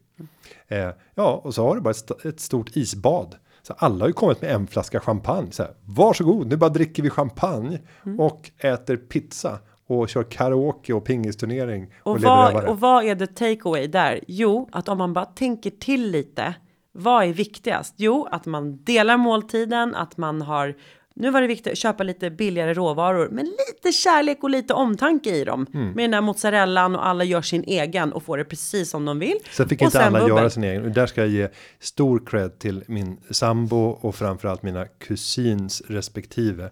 Eh, 0.68 0.90
ja, 1.14 1.40
och 1.44 1.54
så 1.54 1.64
har 1.66 1.74
du 1.74 1.80
bara 1.80 1.90
ett, 1.90 2.24
ett 2.24 2.40
stort 2.40 2.76
isbad. 2.76 3.36
Så 3.62 3.74
alla 3.78 4.02
har 4.02 4.06
ju 4.06 4.12
kommit 4.12 4.42
med 4.42 4.50
en 4.50 4.66
flaska 4.66 5.00
champagne. 5.00 5.52
Så 5.52 5.62
här, 5.62 5.72
varsågod, 5.84 6.46
nu 6.46 6.56
bara 6.56 6.70
dricker 6.70 7.02
vi 7.02 7.10
champagne 7.10 7.78
och 8.18 8.50
äter 8.58 8.96
pizza. 8.96 9.58
och 9.86 10.08
kör 10.08 10.22
karaoke 10.22 10.92
och 10.92 11.04
pingisturnering 11.04 11.92
och, 12.02 12.12
Och 12.12 12.20
vad, 12.20 12.64
och 12.64 12.80
vad 12.80 13.04
är 13.04 13.14
the 13.14 13.26
takeaway 13.26 13.86
där? 13.86 14.20
Jo, 14.28 14.68
att 14.72 14.88
om 14.88 14.98
man 14.98 15.12
bara 15.12 15.24
tänker 15.24 15.70
till 15.70 16.10
lite. 16.10 16.54
Vad 16.92 17.24
är 17.24 17.32
viktigast? 17.32 17.94
Jo, 17.96 18.28
att 18.30 18.46
man 18.46 18.84
delar 18.84 19.16
måltiden, 19.16 19.94
att 19.94 20.16
man 20.16 20.42
har 20.42 20.74
nu 21.20 21.30
var 21.30 21.40
det 21.40 21.46
viktigt 21.46 21.72
att 21.72 21.78
köpa 21.78 22.02
lite 22.02 22.30
billigare 22.30 22.74
råvaror, 22.74 23.28
men 23.32 23.44
lite 23.44 23.92
kärlek 23.92 24.38
och 24.42 24.50
lite 24.50 24.74
omtanke 24.74 25.36
i 25.36 25.44
dem. 25.44 25.66
Mm. 25.74 25.92
Med 25.92 26.04
den 26.04 26.10
där 26.10 26.20
mozzarellan 26.20 26.96
och 26.96 27.06
alla 27.06 27.24
gör 27.24 27.42
sin 27.42 27.64
egen 27.64 28.12
och 28.12 28.22
får 28.22 28.38
det 28.38 28.44
precis 28.44 28.90
som 28.90 29.04
de 29.04 29.18
vill. 29.18 29.36
Sen 29.50 29.68
fick 29.68 29.80
och 29.80 29.84
inte 29.84 30.04
alla 30.04 30.18
bubbel. 30.18 30.36
göra 30.36 30.50
sin 30.50 30.64
egen. 30.64 30.92
Där 30.92 31.06
ska 31.06 31.20
jag 31.20 31.30
ge 31.30 31.48
stor 31.80 32.22
cred 32.26 32.58
till 32.58 32.84
min 32.86 33.16
sambo 33.30 33.98
och 34.00 34.14
framförallt 34.14 34.62
mina 34.62 34.84
kusins 34.84 35.82
respektive. 35.88 36.70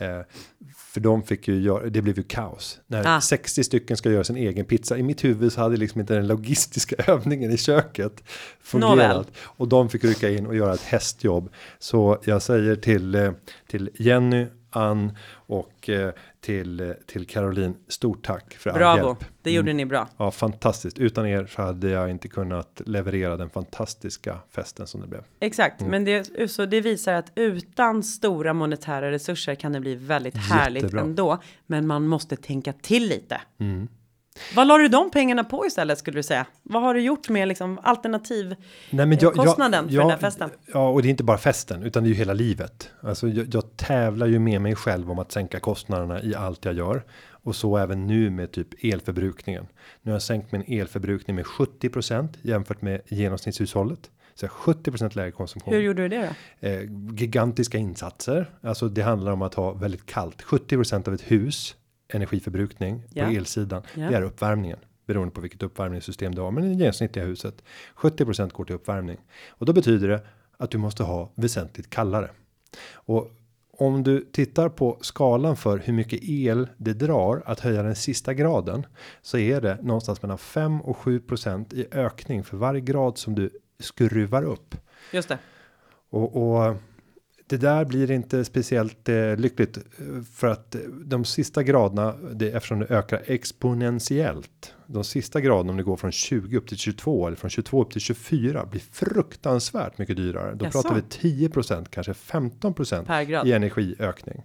Eh, 0.00 0.20
för 0.76 1.00
de 1.00 1.22
fick 1.22 1.48
ju 1.48 1.60
göra, 1.60 1.90
det 1.90 2.02
blev 2.02 2.16
ju 2.16 2.22
kaos. 2.22 2.80
När 2.86 3.16
Ah. 3.16 3.20
60 3.20 3.64
stycken 3.64 3.96
ska 3.96 4.10
göra 4.10 4.24
sin 4.24 4.36
egen 4.36 4.64
pizza. 4.64 4.98
I 4.98 5.02
mitt 5.02 5.24
huvud 5.24 5.52
så 5.52 5.60
hade 5.60 5.76
liksom 5.76 6.00
inte 6.00 6.14
den 6.14 6.26
logistiska 6.26 6.96
övningen 7.12 7.50
i 7.52 7.56
köket 7.56 8.22
fungerat. 8.60 8.90
Nåväl. 8.90 9.24
Och 9.40 9.68
de 9.68 9.88
fick 9.88 10.04
rycka 10.04 10.30
in 10.30 10.46
och 10.46 10.56
göra 10.56 10.74
ett 10.74 10.80
hästjobb. 10.80 11.50
Så 11.78 12.18
jag 12.24 12.42
säger 12.42 12.76
till, 12.76 13.14
eh, 13.14 13.32
till 13.66 13.90
Jenny, 13.94 14.46
Ann 14.70 15.12
och 15.30 15.88
eh, 15.88 16.12
till, 16.40 16.94
till 17.06 17.26
Caroline, 17.26 17.74
stort 17.88 18.26
tack 18.26 18.54
för 18.54 18.70
all 18.70 18.76
Bravo, 18.78 19.06
hjälp. 19.06 19.24
det 19.42 19.50
gjorde 19.50 19.72
ni 19.72 19.86
bra. 19.86 20.08
Ja, 20.16 20.30
fantastiskt. 20.30 20.98
Utan 20.98 21.26
er 21.26 21.46
så 21.46 21.62
hade 21.62 21.88
jag 21.90 22.10
inte 22.10 22.28
kunnat 22.28 22.82
leverera 22.86 23.36
den 23.36 23.50
fantastiska 23.50 24.38
festen 24.50 24.86
som 24.86 25.00
det 25.00 25.06
blev. 25.06 25.22
Exakt, 25.40 25.80
Mm. 25.80 25.90
men 25.90 26.04
det, 26.04 26.48
så 26.50 26.66
det 26.66 26.80
visar 26.80 27.12
att 27.14 27.32
utan 27.34 28.02
stora 28.02 28.52
monetära 28.52 29.10
resurser 29.10 29.54
kan 29.54 29.72
det 29.72 29.80
bli 29.80 29.94
väldigt 29.94 30.36
härligt 30.36 30.82
Jättebra. 30.82 31.00
ändå. 31.02 31.38
Men 31.66 31.86
man 31.86 32.06
måste 32.06 32.36
tänka 32.36 32.72
till 32.72 33.08
lite. 33.08 33.40
Mm. 33.60 33.88
Vad 34.56 34.66
la 34.66 34.78
du 34.78 34.88
de 34.88 35.10
pengarna 35.10 35.44
på 35.44 35.66
istället 35.66 35.98
skulle 35.98 36.18
du 36.18 36.22
säga? 36.22 36.46
Vad 36.62 36.82
har 36.82 36.94
du 36.94 37.00
gjort 37.00 37.28
med 37.28 37.48
liksom 37.48 37.78
alternativ 37.82 38.54
Nej, 38.90 39.06
men 39.06 39.18
eh, 39.18 39.30
kostnaden 39.30 39.88
för 39.88 39.96
den 39.96 40.10
här 40.10 40.18
festen? 40.18 40.50
Ja, 40.66 40.88
och 40.88 41.02
det 41.02 41.08
är 41.08 41.10
inte 41.10 41.24
bara 41.24 41.38
festen, 41.38 41.82
utan 41.82 42.02
det 42.02 42.06
är 42.06 42.10
ju 42.10 42.16
hela 42.16 42.32
livet. 42.32 42.90
Alltså, 43.00 43.28
jag, 43.28 43.54
jag 43.54 43.76
tävlar 43.76 44.26
ju 44.26 44.38
med 44.38 44.60
mig 44.60 44.74
själv 44.74 45.10
om 45.10 45.18
att 45.18 45.32
sänka 45.32 45.60
kostnaderna 45.60 46.22
i 46.22 46.34
allt 46.34 46.64
jag 46.64 46.74
gör. 46.74 47.02
Och 47.42 47.56
så 47.56 47.76
även 47.76 48.06
nu 48.06 48.30
med 48.30 48.52
typ 48.52 48.84
elförbrukningen. 48.84 49.66
Nu 50.02 50.10
har 50.10 50.14
jag 50.14 50.22
sänkt 50.22 50.52
min 50.52 50.80
elförbrukning 50.80 51.36
med 51.36 51.44
70% 51.44 52.28
jämfört 52.42 52.82
med 52.82 53.00
genomsnittshushållet. 53.06 54.10
Så 54.34 54.44
jag 54.46 54.50
har 54.50 54.74
70% 54.74 55.16
lägre 55.16 55.30
konsumtion. 55.30 55.74
Hur 55.74 55.80
gjorde 55.80 56.02
du 56.02 56.08
det 56.08 56.34
då? 56.60 56.68
eh, 56.68 56.80
gigantiska 57.14 57.78
insatser. 57.78 58.50
Alltså 58.62 58.88
det 58.88 59.02
handlar 59.02 59.32
om 59.32 59.42
att 59.42 59.54
ha 59.54 59.72
väldigt 59.72 60.06
kallt. 60.06 60.42
70% 60.42 61.08
av 61.08 61.14
ett 61.14 61.30
hus 61.30 61.74
energiförbrukning 62.08 63.02
på 63.14 63.20
elsidan. 63.20 63.82
Ja. 63.94 64.10
Det 64.10 64.16
är 64.16 64.22
uppvärmningen 64.22 64.78
beroende 65.06 65.34
på 65.34 65.40
vilket 65.40 65.62
uppvärmningssystem 65.62 66.34
du 66.34 66.40
har. 66.40 66.50
Men 66.50 66.64
i 66.64 66.68
det 66.68 66.74
genomsnittliga 66.74 67.24
huset 67.24 67.62
70% 67.96 68.52
går 68.52 68.64
till 68.64 68.74
uppvärmning 68.74 69.18
och 69.48 69.66
då 69.66 69.72
betyder 69.72 70.08
det 70.08 70.20
att 70.56 70.70
du 70.70 70.78
måste 70.78 71.02
ha 71.02 71.30
väsentligt 71.34 71.90
kallare. 71.90 72.30
Och 72.92 73.30
om 73.70 74.02
du 74.02 74.24
tittar 74.32 74.68
på 74.68 74.98
skalan 75.00 75.56
för 75.56 75.78
hur 75.78 75.92
mycket 75.92 76.20
el 76.22 76.68
det 76.76 76.92
drar 76.92 77.42
att 77.46 77.60
höja 77.60 77.82
den 77.82 77.96
sista 77.96 78.34
graden 78.34 78.86
så 79.22 79.38
är 79.38 79.60
det 79.60 79.78
någonstans 79.82 80.22
mellan 80.22 80.38
5 80.38 80.80
och 80.80 80.96
7% 80.96 81.74
i 81.74 81.86
ökning 81.92 82.44
för 82.44 82.56
varje 82.56 82.80
grad 82.80 83.18
som 83.18 83.34
du 83.34 83.50
skruvar 83.78 84.42
upp. 84.42 84.74
Just 85.12 85.28
det. 85.28 85.38
Och, 86.10 86.36
och 86.36 86.76
det 87.48 87.56
där 87.56 87.84
blir 87.84 88.10
inte 88.10 88.44
speciellt 88.44 89.08
eh, 89.08 89.36
lyckligt 89.36 89.76
eh, 89.76 90.22
för 90.34 90.46
att 90.46 90.74
eh, 90.74 90.80
de 91.04 91.24
sista 91.24 91.62
graderna, 91.62 92.14
det, 92.32 92.50
eftersom 92.50 92.78
det 92.78 92.86
ökar 92.86 93.22
exponentiellt. 93.26 94.74
De 94.86 95.04
sista 95.04 95.40
graderna 95.40 95.70
om 95.70 95.76
det 95.76 95.82
går 95.82 95.96
från 95.96 96.12
20 96.12 96.56
upp 96.56 96.68
till 96.68 96.76
22 96.76 97.26
eller 97.26 97.36
från 97.36 97.50
22 97.50 97.82
upp 97.82 97.90
till 97.90 98.00
24 98.00 98.66
blir 98.66 98.80
fruktansvärt 98.92 99.98
mycket 99.98 100.16
dyrare. 100.16 100.54
Då 100.54 100.64
Jaså? 100.64 100.82
pratar 100.82 100.94
vi 100.94 101.00
10% 101.48 101.86
kanske 101.90 102.14
15 102.14 102.74
Per 102.74 103.22
grad. 103.22 103.46
i 103.48 103.52
energiökning. 103.52 104.42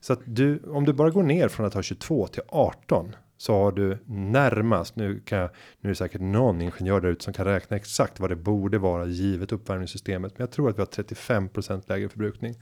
Så 0.00 0.12
att 0.12 0.20
du, 0.24 0.62
om 0.66 0.84
du 0.84 0.92
bara 0.92 1.10
går 1.10 1.22
ner 1.22 1.48
från 1.48 1.66
att 1.66 1.74
ha 1.74 1.82
22 1.82 2.26
till 2.26 2.42
18 2.48 3.16
så 3.40 3.54
har 3.54 3.72
du 3.72 3.98
närmast, 4.06 4.96
nu 4.96 5.20
kan 5.20 5.38
jag, 5.38 5.50
nu 5.80 5.88
är 5.88 5.92
det 5.92 5.96
säkert 5.96 6.20
någon 6.20 6.60
ingenjör 6.60 7.00
där 7.00 7.08
ute 7.08 7.24
som 7.24 7.32
kan 7.32 7.44
räkna 7.44 7.76
exakt 7.76 8.20
vad 8.20 8.30
det 8.30 8.36
borde 8.36 8.78
vara 8.78 9.06
givet 9.06 9.52
uppvärmningssystemet. 9.52 10.38
Men 10.38 10.42
jag 10.42 10.50
tror 10.50 10.70
att 10.70 10.76
vi 10.76 10.80
har 10.80 10.86
35% 10.86 11.82
lägre 11.86 12.08
förbrukning. 12.08 12.54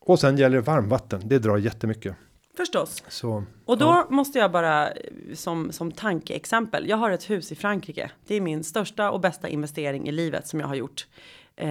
Och 0.00 0.20
sen 0.20 0.36
gäller 0.36 0.56
det 0.56 0.62
varmvatten, 0.62 1.20
det 1.24 1.38
drar 1.38 1.56
jättemycket. 1.56 2.16
Förstås. 2.56 3.04
Så 3.08 3.44
Och 3.64 3.78
då 3.78 4.06
måste 4.10 4.38
jag 4.38 4.52
bara 4.52 4.88
som, 5.34 5.72
som 5.72 5.92
tankeexempel. 5.92 6.88
Jag 6.88 6.96
har 6.96 7.10
ett 7.10 7.30
hus 7.30 7.52
i 7.52 7.54
Frankrike. 7.54 8.10
Det 8.26 8.34
är 8.34 8.40
min 8.40 8.64
största 8.64 9.10
och 9.10 9.20
bästa 9.20 9.48
investering 9.48 10.08
i 10.08 10.12
livet 10.12 10.46
som 10.46 10.60
jag 10.60 10.66
har 10.66 10.74
gjort. 10.74 11.06
Eh, 11.56 11.68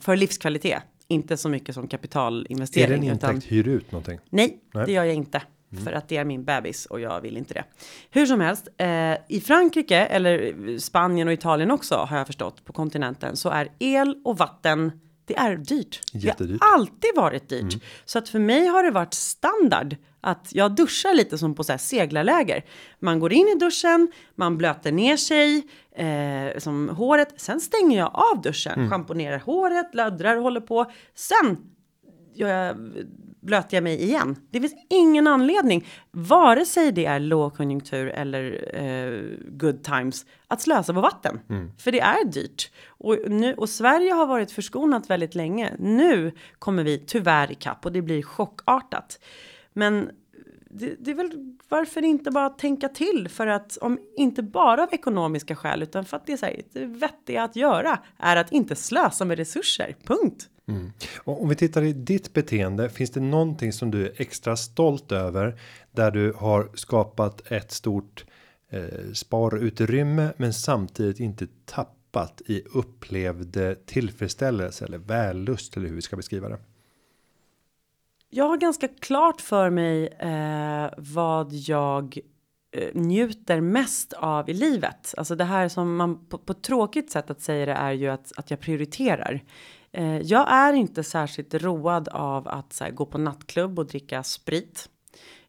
för 0.00 0.16
livskvalitet. 0.16 0.82
Inte 1.08 1.36
så 1.36 1.48
mycket 1.48 1.74
som 1.74 1.84
är 1.84 1.88
kapitalinvestering. 1.88 2.88
det 2.88 2.94
en 2.94 3.04
intäkt, 3.04 3.24
utan, 3.24 3.40
hyr 3.40 3.68
ut 3.68 3.92
någonting? 3.92 4.18
nej, 4.30 4.60
Nej. 4.74 4.86
det 4.86 4.92
gör 4.92 5.04
jag 5.04 5.14
inte. 5.14 5.42
För 5.84 5.92
att 5.92 6.08
det 6.08 6.16
är 6.16 6.24
min 6.24 6.44
bebis 6.44 6.86
och 6.86 7.00
jag 7.00 7.20
vill 7.20 7.36
inte 7.36 7.54
det. 7.54 7.64
Hur 8.10 8.26
som 8.26 8.40
helst, 8.40 8.68
eh, 8.76 9.14
i 9.28 9.42
Frankrike 9.44 9.96
eller 9.96 10.78
Spanien 10.78 11.28
och 11.28 11.34
Italien 11.34 11.70
också 11.70 11.94
har 11.94 12.18
jag 12.18 12.26
förstått 12.26 12.64
på 12.64 12.72
kontinenten 12.72 13.36
så 13.36 13.48
är 13.50 13.68
el 13.78 14.16
och 14.24 14.38
vatten 14.38 14.92
det 15.28 15.36
är 15.36 15.56
dyrt. 15.56 16.00
Jättedyrt. 16.12 16.60
Det 16.60 16.66
har 16.66 16.74
alltid 16.74 17.10
varit 17.16 17.48
dyrt. 17.48 17.82
Så 18.04 18.18
att 18.18 18.28
för 18.28 18.38
mig 18.38 18.66
har 18.66 18.84
det 18.84 18.90
varit 18.90 19.14
standard 19.14 19.96
att 20.20 20.48
jag 20.52 20.74
duschar 20.74 21.14
lite 21.14 21.38
som 21.38 21.54
på 21.54 21.64
så 21.64 21.72
här 21.72 21.78
seglarläger. 21.78 22.64
Man 22.98 23.20
går 23.20 23.32
in 23.32 23.48
i 23.48 23.58
duschen, 23.58 24.12
man 24.34 24.58
blöter 24.58 24.92
ner 24.92 25.16
sig, 25.16 25.66
eh, 25.96 26.58
som 26.58 26.88
håret. 26.88 27.34
Sen 27.36 27.60
stänger 27.60 27.98
jag 27.98 28.10
av 28.14 28.42
duschen, 28.42 28.90
schamponerar 28.90 29.38
håret, 29.38 29.94
laddrar 29.94 30.36
och 30.36 30.42
håller 30.42 30.60
på. 30.60 30.90
Sen 31.14 31.56
gör 32.34 32.48
jag, 32.48 32.76
blöter 33.40 33.76
jag 33.76 33.84
mig 33.84 34.02
igen. 34.02 34.36
Det 34.50 34.60
finns 34.60 34.74
ingen 34.90 35.26
anledning, 35.26 35.86
vare 36.10 36.64
sig 36.64 36.92
det 36.92 37.06
är 37.06 37.20
lågkonjunktur 37.20 38.06
eller 38.08 38.70
eh, 38.74 39.20
good 39.48 39.84
times, 39.84 40.26
att 40.48 40.60
slösa 40.60 40.94
på 40.94 41.00
vatten. 41.00 41.40
För 41.78 41.92
det 41.92 42.00
är 42.00 42.24
dyrt. 42.24 42.70
Och, 42.86 43.16
nu, 43.26 43.54
och 43.54 43.68
Sverige 43.68 44.12
har 44.12 44.26
varit 44.26 44.50
förskonat 44.52 45.10
väldigt 45.10 45.34
länge. 45.34 45.72
Nu 45.78 46.32
kommer 46.58 46.84
vi 46.84 46.98
tyvärr 46.98 47.52
ikapp 47.52 47.86
och 47.86 47.92
det 47.92 48.02
blir 48.02 48.22
chockartat. 48.22 49.20
Men 49.72 50.10
det, 50.70 50.94
det 50.98 51.10
är 51.10 51.14
väl 51.14 51.56
varför 51.68 52.04
inte 52.04 52.30
bara 52.30 52.50
tänka 52.50 52.88
till 52.88 53.28
för 53.28 53.46
att 53.46 53.76
om 53.76 53.98
inte 54.16 54.42
bara 54.42 54.82
av 54.82 54.88
ekonomiska 54.92 55.56
skäl 55.56 55.82
utan 55.82 56.04
för 56.04 56.16
att 56.16 56.26
det 56.26 56.32
är 56.32 56.36
så 56.36 56.46
här, 56.46 56.62
det 56.72 56.86
vettiga 56.86 57.42
att 57.42 57.56
göra 57.56 57.98
är 58.18 58.36
att 58.36 58.52
inte 58.52 58.76
slösa 58.76 59.24
med 59.24 59.38
resurser. 59.38 59.96
Punkt. 60.04 60.48
Mm. 60.68 60.92
Och 61.18 61.42
om 61.42 61.48
vi 61.48 61.54
tittar 61.54 61.82
i 61.82 61.92
ditt 61.92 62.32
beteende, 62.32 62.88
finns 62.88 63.10
det 63.10 63.20
någonting 63.20 63.72
som 63.72 63.90
du 63.90 64.06
är 64.06 64.12
extra 64.16 64.56
stolt 64.56 65.12
över 65.12 65.60
där 65.92 66.10
du 66.10 66.32
har 66.32 66.70
skapat 66.74 67.52
ett 67.52 67.72
stort 67.72 68.24
eh, 68.68 69.12
sparutrymme 69.12 70.32
men 70.36 70.52
samtidigt 70.52 71.20
inte 71.20 71.46
tappat 71.64 72.42
i 72.46 72.62
upplevd 72.74 73.56
tillfredsställelse 73.86 74.84
eller 74.84 74.98
vällust 74.98 75.76
eller 75.76 75.88
hur 75.88 75.94
vi 75.94 76.02
ska 76.02 76.16
beskriva 76.16 76.48
det? 76.48 76.58
Jag 78.30 78.44
har 78.44 78.56
ganska 78.56 78.88
klart 78.88 79.40
för 79.40 79.70
mig 79.70 80.06
eh, 80.06 80.90
vad 80.98 81.52
jag 81.52 82.18
eh, 82.72 82.94
njuter 82.94 83.60
mest 83.60 84.12
av 84.12 84.50
i 84.50 84.54
livet. 84.54 85.14
Alltså 85.16 85.34
det 85.34 85.44
här 85.44 85.68
som 85.68 85.96
man 85.96 86.26
på, 86.26 86.38
på 86.38 86.52
ett 86.52 86.62
tråkigt 86.62 87.10
sätt 87.10 87.30
att 87.30 87.40
säga 87.40 87.66
det 87.66 87.72
är 87.72 87.92
ju 87.92 88.08
att, 88.08 88.32
att 88.36 88.50
jag 88.50 88.60
prioriterar. 88.60 89.42
Eh, 89.98 90.20
jag 90.20 90.52
är 90.52 90.72
inte 90.72 91.04
särskilt 91.04 91.54
road 91.54 92.08
av 92.08 92.48
att 92.48 92.80
här, 92.80 92.90
gå 92.90 93.06
på 93.06 93.18
nattklubb 93.18 93.78
och 93.78 93.86
dricka 93.86 94.22
sprit. 94.22 94.88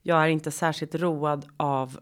Jag 0.01 0.23
är 0.23 0.27
inte 0.27 0.51
särskilt 0.51 0.95
road 0.95 1.45
av 1.57 1.99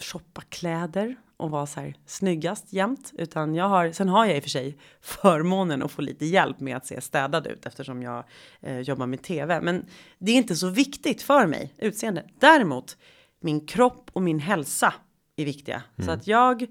shoppa 0.00 0.42
kläder 0.48 1.16
och 1.36 1.50
vara 1.50 1.66
så 1.66 1.80
här 1.80 1.94
snyggast 2.06 2.72
jämt. 2.72 3.12
Utan 3.18 3.54
jag 3.54 3.68
har, 3.68 3.92
sen 3.92 4.08
har 4.08 4.26
jag 4.26 4.36
i 4.36 4.38
och 4.38 4.42
för 4.42 4.50
sig 4.50 4.78
förmånen 5.00 5.82
att 5.82 5.90
få 5.90 6.02
lite 6.02 6.26
hjälp 6.26 6.60
med 6.60 6.76
att 6.76 6.86
se 6.86 7.00
städad 7.00 7.46
ut 7.46 7.66
eftersom 7.66 8.02
jag 8.02 8.24
eh, 8.60 8.80
jobbar 8.80 9.06
med 9.06 9.22
tv. 9.22 9.60
Men 9.60 9.86
det 10.18 10.32
är 10.32 10.36
inte 10.36 10.56
så 10.56 10.68
viktigt 10.68 11.22
för 11.22 11.46
mig, 11.46 11.74
utseende. 11.78 12.24
Däremot, 12.38 12.96
min 13.40 13.66
kropp 13.66 14.10
och 14.12 14.22
min 14.22 14.38
hälsa 14.38 14.94
är 15.36 15.44
viktiga. 15.44 15.82
Så 16.04 16.10
att 16.10 16.26
jag 16.26 16.62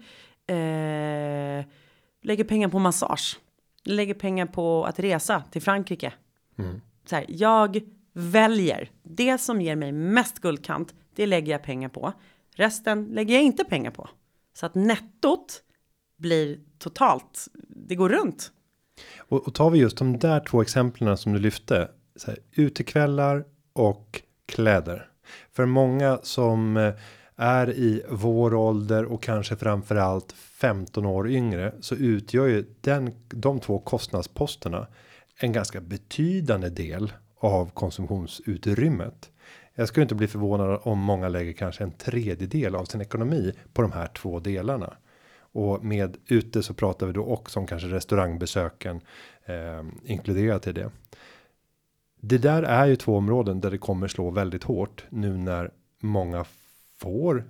eh, 0.48 1.66
lägger 2.22 2.44
pengar 2.44 2.68
på 2.68 2.80
massage. 2.80 3.40
Lägger 3.84 4.14
pengar 4.14 4.46
på 4.46 4.86
att 4.86 5.00
resa 5.00 5.44
till 5.52 5.62
Frankrike. 5.62 6.14
Så 7.06 7.16
här, 7.16 7.26
jag 7.30 7.82
väljer 8.14 8.90
det 9.04 9.38
som 9.38 9.62
ger 9.62 9.76
mig 9.76 9.92
mest 9.92 10.40
guldkant. 10.40 10.94
Det 11.16 11.26
lägger 11.26 11.52
jag 11.52 11.64
pengar 11.64 11.90
på. 11.90 12.14
Resten 12.56 13.06
lägger 13.06 13.34
jag 13.34 13.44
inte 13.44 13.64
pengar 13.64 13.92
på. 13.92 14.10
Så 14.54 14.66
att 14.66 14.76
nettot 14.76 15.64
blir 16.18 16.60
totalt. 16.78 17.48
Det 17.68 17.96
går 17.96 18.10
runt. 18.10 18.52
Och, 19.18 19.48
och 19.48 19.54
tar 19.54 19.70
vi 19.70 19.80
just 19.80 19.98
de 19.98 20.20
där 20.20 20.40
två 20.40 20.62
exemplen 20.62 21.18
som 21.18 21.34
du 21.34 21.40
lyfte. 21.40 21.92
Så 22.16 22.32
här, 22.32 22.40
utekvällar 22.52 23.46
och 23.74 24.22
kläder. 24.46 25.10
För 25.52 25.66
många 25.66 26.20
som 26.24 26.78
eh, 26.78 26.94
är 27.36 27.70
i 27.70 28.04
vår 28.10 28.54
ålder 28.54 29.06
och 29.06 29.24
kanske 29.24 29.56
framförallt 29.56 30.32
15 30.32 31.06
år 31.06 31.30
yngre 31.30 31.74
så 31.80 31.96
utgör 31.96 32.48
ju 32.48 32.66
den 32.82 33.12
de 33.30 33.60
två 33.60 33.80
kostnadsposterna 33.80 34.88
en 35.40 35.52
ganska 35.52 35.82
betydande 35.82 36.70
del 36.70 37.14
av 37.40 37.70
konsumtionsutrymmet. 37.70 39.32
Jag 39.76 39.88
skulle 39.88 40.04
inte 40.04 40.16
bli 40.16 40.28
förvånad 40.28 40.80
om 40.84 41.00
många 41.00 41.30
lägger 41.30 41.54
kanske 41.54 41.84
en 41.84 41.92
tredjedel 41.92 42.76
av 42.76 42.86
sin 42.86 43.02
ekonomi 43.02 43.54
på 43.74 43.82
de 43.82 43.92
här 43.92 44.08
två 44.08 44.40
delarna. 44.40 44.94
Och 45.36 45.86
med 45.86 46.18
ute 46.28 46.64
så 46.64 46.74
pratar 46.74 47.08
vi 47.08 47.14
då 47.14 47.26
också 47.26 47.60
om 47.60 47.68
kanske 47.68 47.88
restaurangbesöken 47.88 49.02
eh, 49.46 49.84
inkluderat 50.04 50.68
i 50.68 50.72
det. 50.72 50.92
Det 52.22 52.38
där 52.38 52.64
är 52.64 52.86
ju 52.86 52.96
två 52.96 53.18
områden 53.18 53.62
där 53.62 53.72
det 53.72 53.78
kommer 53.78 54.08
slå 54.08 54.32
väldigt 54.32 54.64
hårt 54.64 55.06
nu 55.10 55.38
när 55.38 55.72
många 56.00 56.46
får 57.04 57.44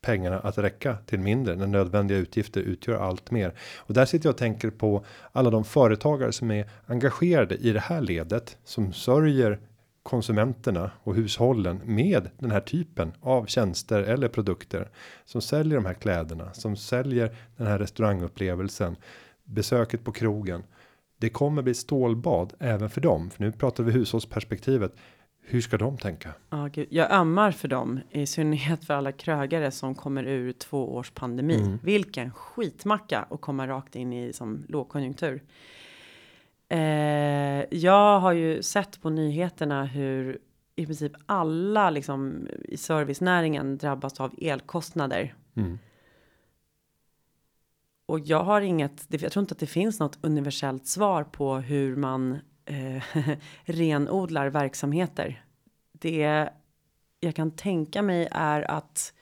pengarna 0.00 0.38
att 0.38 0.58
räcka 0.58 0.96
till 1.06 1.18
mindre 1.18 1.56
när 1.56 1.66
nödvändiga 1.66 2.18
utgifter 2.18 2.60
utgör 2.60 3.00
allt 3.00 3.30
mer. 3.30 3.54
Och 3.76 3.94
där 3.94 4.04
sitter 4.04 4.26
jag 4.26 4.32
och 4.32 4.38
tänker 4.38 4.70
på 4.70 5.04
alla 5.32 5.50
de 5.50 5.64
företagare 5.64 6.32
som 6.32 6.50
är 6.50 6.70
engagerade 6.86 7.54
i 7.54 7.72
det 7.72 7.80
här 7.80 8.00
ledet 8.00 8.58
som 8.64 8.92
sörjer 8.92 9.60
konsumenterna 10.02 10.90
och 11.02 11.14
hushållen 11.14 11.80
med 11.84 12.30
den 12.38 12.50
här 12.50 12.60
typen 12.60 13.12
av 13.20 13.46
tjänster 13.46 14.02
eller 14.02 14.28
produkter 14.28 14.90
som 15.24 15.40
säljer 15.40 15.74
de 15.76 15.86
här 15.86 15.94
kläderna 15.94 16.52
som 16.52 16.76
säljer 16.76 17.36
den 17.56 17.66
här 17.66 17.78
restaurangupplevelsen 17.78 18.96
besöket 19.44 20.04
på 20.04 20.12
krogen. 20.12 20.62
Det 21.18 21.28
kommer 21.28 21.62
bli 21.62 21.74
stålbad 21.74 22.52
även 22.58 22.90
för 22.90 23.00
dem, 23.00 23.30
för 23.30 23.42
nu 23.42 23.52
pratar 23.52 23.84
vi 23.84 23.92
hushållsperspektivet. 23.92 24.92
Hur 25.46 25.60
ska 25.60 25.78
de 25.78 25.98
tänka? 25.98 26.34
Ja, 26.50 26.68
gud. 26.72 26.86
Jag 26.90 27.12
ömmar 27.12 27.50
för 27.50 27.68
dem, 27.68 28.00
i 28.10 28.26
synnerhet 28.26 28.84
för 28.84 28.94
alla 28.94 29.12
krögare 29.12 29.70
som 29.70 29.94
kommer 29.94 30.24
ur 30.24 30.52
två 30.52 30.94
års 30.94 31.10
pandemi. 31.10 31.54
Mm. 31.54 31.78
Vilken 31.82 32.32
skitmacka 32.32 33.26
att 33.30 33.40
komma 33.40 33.66
rakt 33.66 33.96
in 33.96 34.12
i 34.12 34.32
som 34.32 34.64
lågkonjunktur. 34.68 35.42
Eh, 36.68 36.78
jag 37.70 38.20
har 38.20 38.32
ju 38.32 38.62
sett 38.62 39.02
på 39.02 39.10
nyheterna 39.10 39.84
hur 39.84 40.38
i 40.76 40.86
princip 40.86 41.12
alla 41.26 41.90
liksom 41.90 42.48
i 42.64 42.76
servicenäringen 42.76 43.78
drabbas 43.78 44.20
av 44.20 44.34
elkostnader. 44.38 45.34
Mm. 45.54 45.78
Och 48.06 48.20
jag 48.20 48.44
har 48.44 48.60
inget, 48.60 49.06
jag 49.08 49.32
tror 49.32 49.40
inte 49.40 49.52
att 49.52 49.58
det 49.58 49.66
finns 49.66 50.00
något 50.00 50.18
universellt 50.20 50.86
svar 50.86 51.24
på 51.24 51.56
hur 51.56 51.96
man 51.96 52.38
eh, 52.64 53.02
renodlar 53.64 54.46
verksamheter. 54.46 55.44
Det 55.92 56.48
jag 57.20 57.34
kan 57.34 57.50
tänka 57.50 58.02
mig 58.02 58.28
är 58.30 58.70
att 58.70 59.12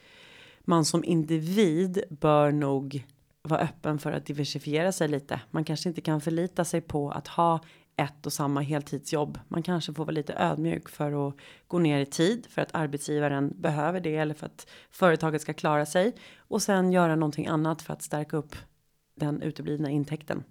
man 0.60 0.84
som 0.84 1.04
individ 1.04 2.02
bör 2.10 2.52
nog 2.52 3.06
vara 3.42 3.60
öppen 3.60 3.98
för 3.98 4.12
att 4.12 4.26
diversifiera 4.26 4.92
sig 4.92 5.08
lite. 5.08 5.40
Man 5.50 5.64
kanske 5.64 5.88
inte 5.88 6.00
kan 6.00 6.20
förlita 6.20 6.64
sig 6.64 6.80
på 6.80 7.10
att 7.10 7.28
ha 7.28 7.60
ett 7.96 8.26
och 8.26 8.32
samma 8.32 8.60
heltidsjobb. 8.60 9.38
Man 9.48 9.62
kanske 9.62 9.94
får 9.94 10.04
vara 10.04 10.14
lite 10.14 10.34
ödmjuk 10.34 10.88
för 10.88 11.28
att 11.28 11.34
gå 11.66 11.78
ner 11.78 12.00
i 12.00 12.06
tid 12.06 12.46
för 12.46 12.62
att 12.62 12.74
arbetsgivaren 12.74 13.52
behöver 13.60 14.00
det 14.00 14.16
eller 14.16 14.34
för 14.34 14.46
att 14.46 14.66
företaget 14.90 15.42
ska 15.42 15.54
klara 15.54 15.86
sig 15.86 16.16
och 16.36 16.62
sen 16.62 16.92
göra 16.92 17.16
någonting 17.16 17.46
annat 17.46 17.82
för 17.82 17.92
att 17.92 18.02
stärka 18.02 18.36
upp 18.36 18.56
den 19.14 19.42
uteblivna 19.42 19.90
intäkten. 19.90 20.44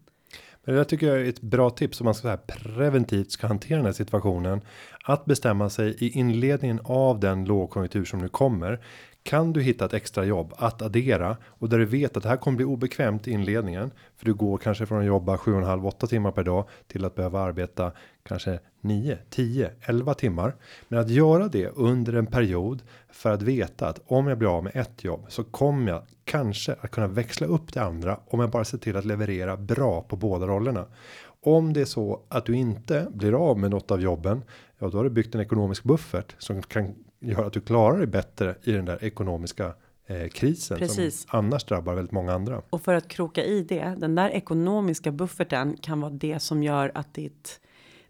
Men 0.65 0.75
där 0.75 0.83
tycker 0.83 1.07
jag 1.07 1.17
är 1.21 1.29
ett 1.29 1.41
bra 1.41 1.69
tips 1.69 2.01
om 2.01 2.05
man 2.05 2.13
ska 2.13 2.21
så 2.21 2.27
här 2.27 2.37
preventivt 2.37 3.31
ska 3.31 3.47
hantera 3.47 3.77
den 3.77 3.85
här 3.85 3.93
situationen. 3.93 4.61
Att 5.03 5.25
bestämma 5.25 5.69
sig 5.69 5.95
i 5.99 6.19
inledningen 6.19 6.79
av 6.83 7.19
den 7.19 7.45
lågkonjunktur 7.45 8.05
som 8.05 8.19
nu 8.19 8.29
kommer. 8.29 8.79
Kan 9.23 9.53
du 9.53 9.61
hitta 9.61 9.85
ett 9.85 9.93
extra 9.93 10.25
jobb 10.25 10.53
att 10.57 10.81
addera 10.81 11.37
och 11.45 11.69
där 11.69 11.77
du 11.77 11.85
vet 11.85 12.17
att 12.17 12.23
det 12.23 12.29
här 12.29 12.37
kommer 12.37 12.55
bli 12.55 12.65
obekvämt 12.65 13.27
i 13.27 13.31
inledningen 13.31 13.91
för 14.17 14.25
du 14.25 14.33
går 14.33 14.57
kanske 14.57 14.85
från 14.85 14.99
att 14.99 15.05
jobba 15.05 15.35
7,5 15.35 15.87
8 15.87 16.07
timmar 16.07 16.31
per 16.31 16.43
dag 16.43 16.67
till 16.87 17.05
att 17.05 17.15
behöva 17.15 17.39
arbeta 17.39 17.91
kanske 18.23 18.59
9 18.81 19.17
10 19.29 19.71
11 19.81 20.13
timmar. 20.13 20.55
Men 20.87 20.99
att 20.99 21.09
göra 21.09 21.47
det 21.47 21.67
under 21.67 22.13
en 22.13 22.27
period 22.27 22.81
för 23.09 23.31
att 23.31 23.41
veta 23.41 23.87
att 23.87 23.99
om 24.05 24.27
jag 24.27 24.37
blir 24.37 24.57
av 24.57 24.63
med 24.63 24.75
ett 24.75 25.03
jobb 25.03 25.25
så 25.27 25.43
kommer 25.43 25.91
jag 25.91 26.03
kanske 26.23 26.75
att 26.81 26.91
kunna 26.91 27.07
växla 27.07 27.47
upp 27.47 27.73
det 27.73 27.81
andra 27.81 28.19
om 28.27 28.39
jag 28.39 28.49
bara 28.49 28.65
ser 28.65 28.77
till 28.77 28.97
att 28.97 29.05
leverera 29.05 29.57
bra 29.57 30.01
på 30.01 30.15
båda 30.15 30.47
rollerna. 30.47 30.85
Om 31.43 31.73
det 31.73 31.81
är 31.81 31.85
så 31.85 32.21
att 32.29 32.45
du 32.45 32.55
inte 32.55 33.07
blir 33.13 33.33
av 33.33 33.59
med 33.59 33.71
något 33.71 33.91
av 33.91 34.01
jobben, 34.01 34.43
ja, 34.79 34.89
då 34.89 34.97
har 34.97 35.03
du 35.03 35.09
byggt 35.09 35.35
en 35.35 35.41
ekonomisk 35.41 35.83
buffert 35.83 36.35
som 36.37 36.61
kan 36.61 36.95
göra 37.19 37.45
att 37.45 37.53
du 37.53 37.61
klarar 37.61 37.97
dig 37.97 38.07
bättre 38.07 38.55
i 38.63 38.71
den 38.71 38.85
där 38.85 39.03
ekonomiska 39.03 39.73
eh, 40.07 40.27
krisen 40.27 40.77
Precis. 40.77 41.21
som 41.21 41.39
annars 41.39 41.63
drabbar 41.63 41.93
väldigt 41.93 42.11
många 42.11 42.33
andra. 42.33 42.61
Och 42.69 42.81
för 42.81 42.93
att 42.93 43.07
kroka 43.07 43.43
i 43.43 43.63
det, 43.63 43.95
den 43.97 44.15
där 44.15 44.29
ekonomiska 44.29 45.11
bufferten 45.11 45.77
kan 45.77 46.01
vara 46.01 46.11
det 46.11 46.39
som 46.39 46.63
gör 46.63 46.91
att 46.95 47.13
ditt 47.13 47.59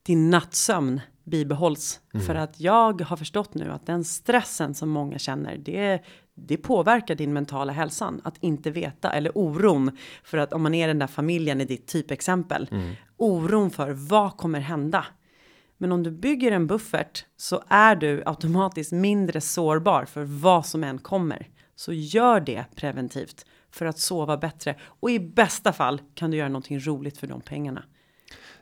din 0.04 0.30
nattsömn 0.30 1.02
bibehålls 1.24 2.00
mm. 2.14 2.26
för 2.26 2.36
att 2.36 2.60
jag 2.60 3.02
har 3.02 3.18
förstått 3.18 3.54
nu 3.54 3.72
att 3.72 3.86
den 3.86 4.04
stressen 4.04 4.74
som 4.74 4.90
många 4.90 5.20
känner 5.20 5.58
det 5.58 6.04
det 6.36 6.58
påverkar 6.58 7.16
din 7.16 7.34
mentala 7.34 7.74
hälsan 7.74 8.22
att 8.24 8.38
inte 8.40 8.72
veta 8.72 9.12
eller 9.12 9.38
oron 9.38 9.98
för 10.24 10.38
att 10.38 10.54
om 10.54 10.62
man 10.64 10.74
är 10.74 10.88
den 10.88 11.00
där 11.00 11.08
familjen 11.08 11.62
i 11.62 11.66
ditt 11.66 11.88
typexempel 11.88 12.68
mm. 12.72 12.94
oron 13.18 13.70
för 13.70 13.92
vad 13.92 14.38
kommer 14.38 14.60
hända 14.60 15.06
men 15.82 15.92
om 15.92 16.04
du 16.04 16.12
bygger 16.12 16.52
en 16.52 16.68
buffert 16.68 17.26
så 17.38 17.64
är 17.68 17.96
du 17.96 18.24
automatiskt 18.26 18.92
mindre 18.92 19.42
sårbar 19.42 20.06
för 20.06 20.24
vad 20.24 20.66
som 20.66 20.84
än 20.84 20.98
kommer. 20.98 21.48
Så 21.76 21.94
gör 21.94 22.40
det 22.40 22.66
preventivt 22.76 23.46
för 23.72 23.86
att 23.86 24.00
sova 24.00 24.38
bättre 24.38 24.76
och 24.84 25.12
i 25.12 25.20
bästa 25.20 25.74
fall 25.74 26.02
kan 26.16 26.32
du 26.32 26.38
göra 26.38 26.50
någonting 26.50 26.80
roligt 26.80 27.18
för 27.18 27.28
de 27.28 27.42
pengarna. 27.42 27.84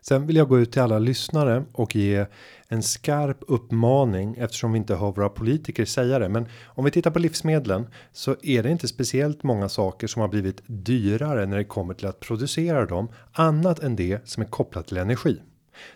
Sen 0.02 0.28
vill 0.28 0.36
jag 0.36 0.48
gå 0.48 0.60
ut 0.60 0.72
till 0.72 0.82
alla 0.82 1.00
lyssnare 1.00 1.64
och 1.72 1.96
ge 1.96 2.26
en 2.68 2.84
skarp 2.84 3.38
uppmaning 3.48 4.36
eftersom 4.38 4.72
vi 4.72 4.78
inte 4.78 4.96
hör 4.96 5.12
våra 5.12 5.30
politiker 5.30 5.86
säga 5.86 6.20
det. 6.20 6.30
Men 6.30 6.46
om 6.66 6.86
vi 6.86 6.92
tittar 6.92 7.12
på 7.12 7.20
livsmedlen 7.20 7.88
så 8.12 8.36
är 8.42 8.64
det 8.64 8.72
inte 8.72 8.88
speciellt 8.88 9.44
många 9.44 9.70
saker 9.70 10.08
som 10.08 10.22
har 10.22 10.30
blivit 10.30 10.62
dyrare 10.66 11.46
när 11.46 11.58
det 11.58 11.64
kommer 11.64 11.94
till 11.94 12.08
att 12.08 12.20
producera 12.20 12.86
dem 12.86 13.10
annat 13.34 13.80
än 13.80 13.96
det 13.96 14.28
som 14.28 14.44
är 14.44 14.48
kopplat 14.48 14.88
till 14.88 14.98
energi. 14.98 15.42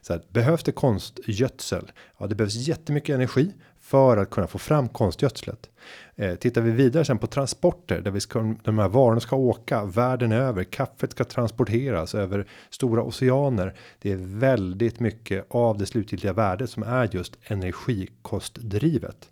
Så 0.01 0.13
här, 0.13 0.21
behövs 0.29 0.63
det 0.63 0.71
konstgödsel? 0.71 1.91
Ja, 2.17 2.27
det 2.27 2.35
behövs 2.35 2.55
jättemycket 2.55 3.15
energi 3.15 3.53
för 3.84 4.17
att 4.17 4.29
kunna 4.29 4.47
få 4.47 4.57
fram 4.57 4.89
konstgödslet. 4.89 5.69
Eh, 6.15 6.36
tittar 6.36 6.61
vi 6.61 6.71
vidare 6.71 7.05
sen 7.05 7.17
på 7.17 7.27
transporter 7.27 8.01
där 8.01 8.11
vi 8.11 8.19
ska 8.19 8.55
de 8.63 8.79
här 8.79 8.89
varorna 8.89 9.19
ska 9.19 9.36
åka 9.36 9.86
världen 9.86 10.31
över. 10.31 10.63
Kaffet 10.63 11.11
ska 11.11 11.23
transporteras 11.23 12.15
över 12.15 12.47
stora 12.69 13.03
oceaner. 13.03 13.73
Det 14.01 14.11
är 14.11 14.17
väldigt 14.39 14.99
mycket 14.99 15.45
av 15.49 15.77
det 15.77 15.86
slutgiltiga 15.86 16.34
värdet 16.34 16.69
som 16.69 16.84
är 16.84 17.09
just 17.11 17.38
energikostdrivet. 17.43 19.29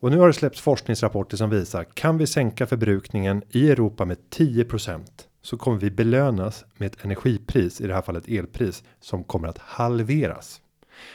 Och 0.00 0.10
nu 0.10 0.18
har 0.18 0.26
det 0.26 0.32
släppts 0.32 0.60
forskningsrapporter 0.60 1.36
som 1.36 1.50
visar 1.50 1.84
kan 1.84 2.18
vi 2.18 2.26
sänka 2.26 2.66
förbrukningen 2.66 3.42
i 3.50 3.70
Europa 3.70 4.04
med 4.04 4.16
10% 4.30 5.00
så 5.42 5.56
kommer 5.56 5.78
vi 5.78 5.90
belönas 5.90 6.64
med 6.76 6.86
ett 6.86 7.04
energipris 7.04 7.80
i 7.80 7.86
det 7.86 7.94
här 7.94 8.02
fallet 8.02 8.28
elpris 8.28 8.82
som 9.00 9.24
kommer 9.24 9.48
att 9.48 9.58
halveras. 9.58 10.60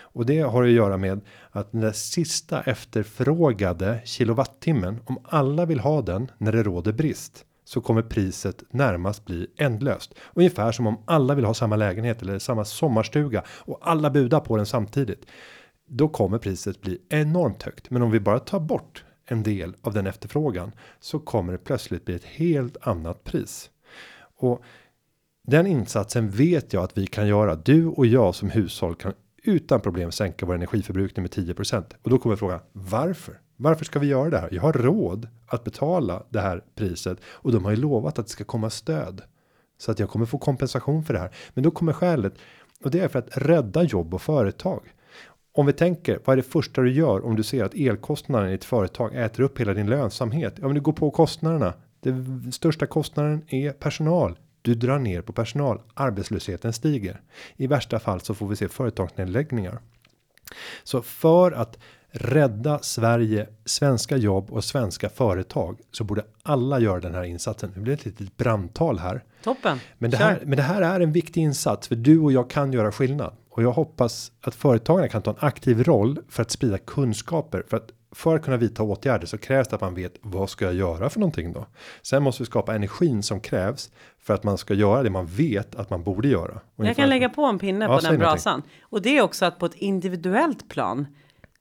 Och 0.01 0.25
det 0.25 0.39
har 0.39 0.63
att 0.63 0.69
göra 0.69 0.97
med 0.97 1.21
att 1.51 1.71
den 1.71 1.81
där 1.81 1.91
sista 1.91 2.61
efterfrågade 2.61 4.01
kilowattimmen 4.05 5.01
om 5.05 5.19
alla 5.23 5.65
vill 5.65 5.79
ha 5.79 6.01
den 6.01 6.31
när 6.37 6.51
det 6.51 6.63
råder 6.63 6.93
brist 6.93 7.45
så 7.69 7.81
kommer 7.81 8.01
priset 8.01 8.63
närmast 8.69 9.25
bli 9.25 9.47
ändlöst. 9.57 10.13
Ungefär 10.33 10.71
som 10.71 10.87
om 10.87 11.03
alla 11.05 11.35
vill 11.35 11.45
ha 11.45 11.53
samma 11.53 11.75
lägenhet 11.75 12.21
eller 12.21 12.39
samma 12.39 12.65
sommarstuga 12.65 13.43
och 13.49 13.79
alla 13.81 14.09
budar 14.09 14.39
på 14.39 14.57
den 14.57 14.65
samtidigt. 14.65 15.25
Då 15.87 16.07
kommer 16.07 16.37
priset 16.37 16.81
bli 16.81 17.01
enormt 17.09 17.63
högt. 17.63 17.89
Men 17.89 18.01
om 18.01 18.11
vi 18.11 18.19
bara 18.19 18.39
tar 18.39 18.59
bort 18.59 19.03
en 19.25 19.43
del 19.43 19.75
av 19.81 19.93
den 19.93 20.07
efterfrågan 20.07 20.71
så 20.99 21.19
kommer 21.19 21.51
det 21.51 21.57
plötsligt 21.57 22.05
bli 22.05 22.15
ett 22.15 22.23
helt 22.23 22.77
annat 22.81 23.23
pris. 23.23 23.69
Och 24.37 24.63
den 25.47 25.67
insatsen 25.67 26.29
vet 26.29 26.73
jag 26.73 26.83
att 26.83 26.97
vi 26.97 27.07
kan 27.07 27.27
göra. 27.27 27.55
Du 27.55 27.85
och 27.85 28.05
jag 28.05 28.35
som 28.35 28.49
hushåll 28.49 28.95
kan 28.95 29.13
utan 29.43 29.81
problem 29.81 30.11
sänka 30.11 30.45
vår 30.45 30.55
energiförbrukning 30.55 31.23
med 31.23 31.31
10% 31.31 31.83
och 32.03 32.09
då 32.09 32.17
kommer 32.17 32.35
frågan 32.35 32.59
varför? 32.71 33.39
Varför 33.55 33.85
ska 33.85 33.99
vi 33.99 34.07
göra 34.07 34.29
det 34.29 34.37
här? 34.37 34.49
Jag 34.51 34.61
har 34.61 34.73
råd 34.73 35.27
att 35.47 35.63
betala 35.63 36.23
det 36.29 36.39
här 36.39 36.63
priset 36.75 37.17
och 37.25 37.51
de 37.51 37.65
har 37.65 37.71
ju 37.71 37.77
lovat 37.77 38.19
att 38.19 38.25
det 38.25 38.31
ska 38.31 38.43
komma 38.43 38.69
stöd 38.69 39.21
så 39.77 39.91
att 39.91 39.99
jag 39.99 40.09
kommer 40.09 40.25
få 40.25 40.37
kompensation 40.37 41.03
för 41.03 41.13
det 41.13 41.19
här. 41.19 41.31
Men 41.53 41.63
då 41.63 41.71
kommer 41.71 41.93
skälet 41.93 42.33
och 42.83 42.91
det 42.91 42.99
är 42.99 43.07
för 43.07 43.19
att 43.19 43.37
rädda 43.37 43.83
jobb 43.83 44.13
och 44.13 44.21
företag. 44.21 44.81
Om 45.51 45.65
vi 45.65 45.73
tänker 45.73 46.19
vad 46.25 46.33
är 46.33 46.37
det 46.37 46.43
första 46.43 46.81
du 46.81 46.91
gör 46.91 47.25
om 47.25 47.35
du 47.35 47.43
ser 47.43 47.63
att 47.63 47.75
elkostnaden 47.75 48.49
i 48.49 48.53
ett 48.53 48.65
företag 48.65 49.15
äter 49.15 49.43
upp 49.43 49.59
hela 49.59 49.73
din 49.73 49.89
lönsamhet? 49.89 50.53
Ja, 50.57 50.65
men 50.65 50.75
du 50.75 50.81
går 50.81 50.93
på 50.93 51.11
kostnaderna. 51.11 51.73
Det 51.99 52.15
största 52.51 52.85
kostnaden 52.85 53.41
är 53.47 53.71
personal. 53.71 54.37
Du 54.69 54.75
drar 54.75 54.99
ner 54.99 55.21
på 55.21 55.33
personal. 55.33 55.81
Arbetslösheten 55.93 56.73
stiger. 56.73 57.21
I 57.57 57.67
värsta 57.67 57.99
fall 57.99 58.21
så 58.21 58.33
får 58.33 58.47
vi 58.47 58.55
se 58.55 58.67
företagsnedläggningar. 58.67 59.79
Så 60.83 61.01
för 61.01 61.51
att 61.51 61.77
rädda 62.11 62.79
Sverige, 62.79 63.49
svenska 63.65 64.17
jobb 64.17 64.51
och 64.51 64.63
svenska 64.63 65.09
företag 65.09 65.79
så 65.91 66.03
borde 66.03 66.25
alla 66.43 66.79
göra 66.79 66.99
den 66.99 67.13
här 67.13 67.23
insatsen. 67.23 67.71
Det 67.75 67.79
blir 67.79 67.93
ett 67.93 68.05
litet 68.05 68.37
brandtal 68.37 68.99
här. 68.99 69.23
Toppen. 69.43 69.79
Men 69.97 70.11
det 70.11 70.17
Kör. 70.17 70.25
här, 70.25 70.41
men 70.45 70.57
det 70.57 70.63
här 70.63 70.81
är 70.81 70.99
en 70.99 71.11
viktig 71.11 71.41
insats 71.41 71.87
för 71.87 71.95
du 71.95 72.19
och 72.19 72.31
jag 72.31 72.49
kan 72.49 72.73
göra 72.73 72.91
skillnad 72.91 73.33
och 73.49 73.63
jag 73.63 73.71
hoppas 73.71 74.31
att 74.41 74.55
företagarna 74.55 75.07
kan 75.07 75.21
ta 75.21 75.31
en 75.31 75.37
aktiv 75.39 75.83
roll 75.83 76.19
för 76.29 76.41
att 76.41 76.51
sprida 76.51 76.77
kunskaper 76.77 77.63
för 77.69 77.77
att 77.77 77.91
för 78.11 78.35
att 78.35 78.43
kunna 78.43 78.57
vidta 78.57 78.83
åtgärder 78.83 79.27
så 79.27 79.37
krävs 79.37 79.67
det 79.67 79.75
att 79.75 79.81
man 79.81 79.95
vet 79.95 80.13
vad 80.21 80.49
ska 80.49 80.65
jag 80.65 80.73
göra 80.73 81.09
för 81.09 81.19
någonting 81.19 81.53
då. 81.53 81.65
Sen 82.01 82.23
måste 82.23 82.43
vi 82.43 82.47
skapa 82.47 82.75
energin 82.75 83.23
som 83.23 83.39
krävs 83.39 83.91
för 84.19 84.33
att 84.33 84.43
man 84.43 84.57
ska 84.57 84.73
göra 84.73 85.03
det 85.03 85.09
man 85.09 85.25
vet 85.25 85.75
att 85.75 85.89
man 85.89 86.03
borde 86.03 86.27
göra. 86.27 86.51
Jag 86.53 86.61
Ungefär- 86.83 87.01
kan 87.03 87.09
lägga 87.09 87.29
på 87.29 87.43
en 87.45 87.59
pinne 87.59 87.85
Ja, 87.85 87.89
på 87.89 87.95
den 87.95 88.03
någonting. 88.03 88.19
brasan. 88.19 88.61
Och 88.81 89.01
det 89.01 89.17
är 89.17 89.21
också 89.21 89.45
att 89.45 89.59
på 89.59 89.65
ett 89.65 89.75
individuellt 89.75 90.69
plan. 90.69 91.07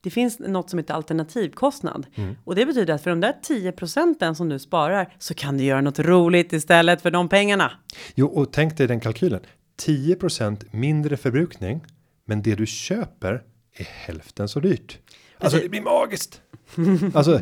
Det 0.00 0.10
finns 0.10 0.38
något 0.38 0.70
som 0.70 0.78
heter 0.78 0.94
alternativkostnad. 0.94 2.06
Mm. 2.14 2.34
Och 2.44 2.54
det 2.54 2.66
betyder 2.66 2.94
att 2.94 3.02
för 3.02 3.10
de 3.10 3.20
där 3.20 3.34
10 3.42 3.72
procenten 3.72 4.34
som 4.34 4.48
du 4.48 4.58
sparar 4.58 5.14
så 5.18 5.34
kan 5.34 5.56
du 5.58 5.64
göra 5.64 5.80
något 5.80 5.98
roligt 5.98 6.52
istället 6.52 7.02
för 7.02 7.10
de 7.10 7.28
pengarna. 7.28 7.72
Jo, 8.14 8.26
och 8.26 8.52
tänk 8.52 8.76
dig 8.76 8.86
den 8.86 9.00
kalkylen. 9.00 9.40
10% 9.86 10.64
mindre 10.70 11.16
förbrukning, 11.16 11.84
men 12.24 12.42
det 12.42 12.54
du 12.54 12.66
köper 12.66 13.42
är 13.72 13.84
hälften 13.84 14.48
så 14.48 14.60
dyrt. 14.60 14.98
Alltså 15.38 15.58
det 15.58 15.68
blir 15.68 15.80
magiskt. 15.80 16.40
Alltså 17.14 17.40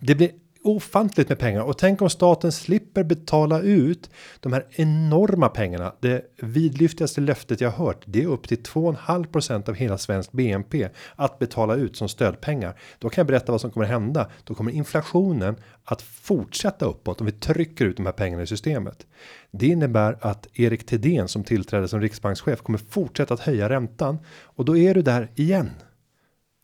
det 0.00 0.14
blir 0.14 0.30
ofantligt 0.64 1.28
med 1.28 1.38
pengar 1.38 1.62
och 1.62 1.78
tänk 1.78 2.02
om 2.02 2.10
staten 2.10 2.52
slipper 2.52 3.04
betala 3.04 3.60
ut 3.60 4.10
de 4.40 4.52
här 4.52 4.66
enorma 4.70 5.48
pengarna. 5.48 5.92
Det 6.00 6.24
vidlyftigaste 6.36 7.20
löftet 7.20 7.60
jag 7.60 7.70
hört, 7.70 8.02
det 8.06 8.22
är 8.22 8.26
upp 8.26 8.48
till 8.48 8.62
2,5% 8.62 9.68
av 9.68 9.74
hela 9.74 9.98
svensk 9.98 10.32
BNP 10.32 10.88
att 11.16 11.38
betala 11.38 11.74
ut 11.74 11.96
som 11.96 12.08
stödpengar. 12.08 12.78
Då 12.98 13.08
kan 13.08 13.22
jag 13.22 13.26
berätta 13.26 13.52
vad 13.52 13.60
som 13.60 13.70
kommer 13.70 13.86
hända. 13.86 14.30
Då 14.44 14.54
kommer 14.54 14.72
inflationen 14.72 15.56
att 15.84 16.02
fortsätta 16.02 16.86
uppåt 16.86 17.20
om 17.20 17.26
vi 17.26 17.32
trycker 17.32 17.84
ut 17.84 17.96
de 17.96 18.06
här 18.06 18.12
pengarna 18.12 18.42
i 18.42 18.46
systemet. 18.46 19.06
Det 19.50 19.66
innebär 19.66 20.18
att 20.20 20.46
Erik 20.54 20.86
Thedéen 20.86 21.28
som 21.28 21.44
tillträdde 21.44 21.88
som 21.88 22.00
riksbankschef 22.00 22.62
kommer 22.62 22.78
fortsätta 22.78 23.34
att 23.34 23.40
höja 23.40 23.68
räntan 23.68 24.18
och 24.42 24.64
då 24.64 24.76
är 24.76 24.94
du 24.94 25.02
där 25.02 25.30
igen. 25.34 25.70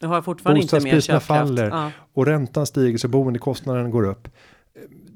Du 0.01 0.07
har 0.07 0.22
fortfarande 0.22 0.61
inte 0.61 0.80
mer 0.80 1.01
köpkraft. 1.01 1.26
faller 1.26 1.68
Ja. 1.70 1.90
och 2.14 2.26
räntan 2.26 2.66
stiger 2.66 2.98
så 2.98 3.09
boendekostnaden 3.09 3.90
går 3.90 4.07
upp. 4.07 4.28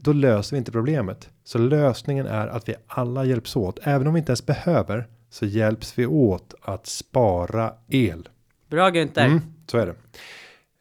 Då 0.03 0.13
löser 0.13 0.57
vi 0.57 0.59
inte 0.59 0.73
problemet. 0.73 1.29
Så 1.45 1.59
lösningen 1.59 2.27
är 2.27 2.47
att 2.49 2.69
vi 2.69 2.75
alla 2.87 3.25
hjälps 3.25 3.57
åt. 3.57 3.79
Även 3.83 4.07
om 4.07 4.15
vi 4.15 4.19
inte 4.19 4.31
ens 4.31 4.47
behöver 4.47 5.07
så 5.31 5.47
hjälps 5.47 5.99
vi 5.99 6.07
åt 6.07 6.55
att 6.63 6.87
spara 6.87 7.73
el. 7.89 8.29
Bra 8.71 8.91
Günther. 8.91 9.25
Mm, 9.25 9.41
så 9.67 9.79
är 9.79 9.87
det. 9.87 9.95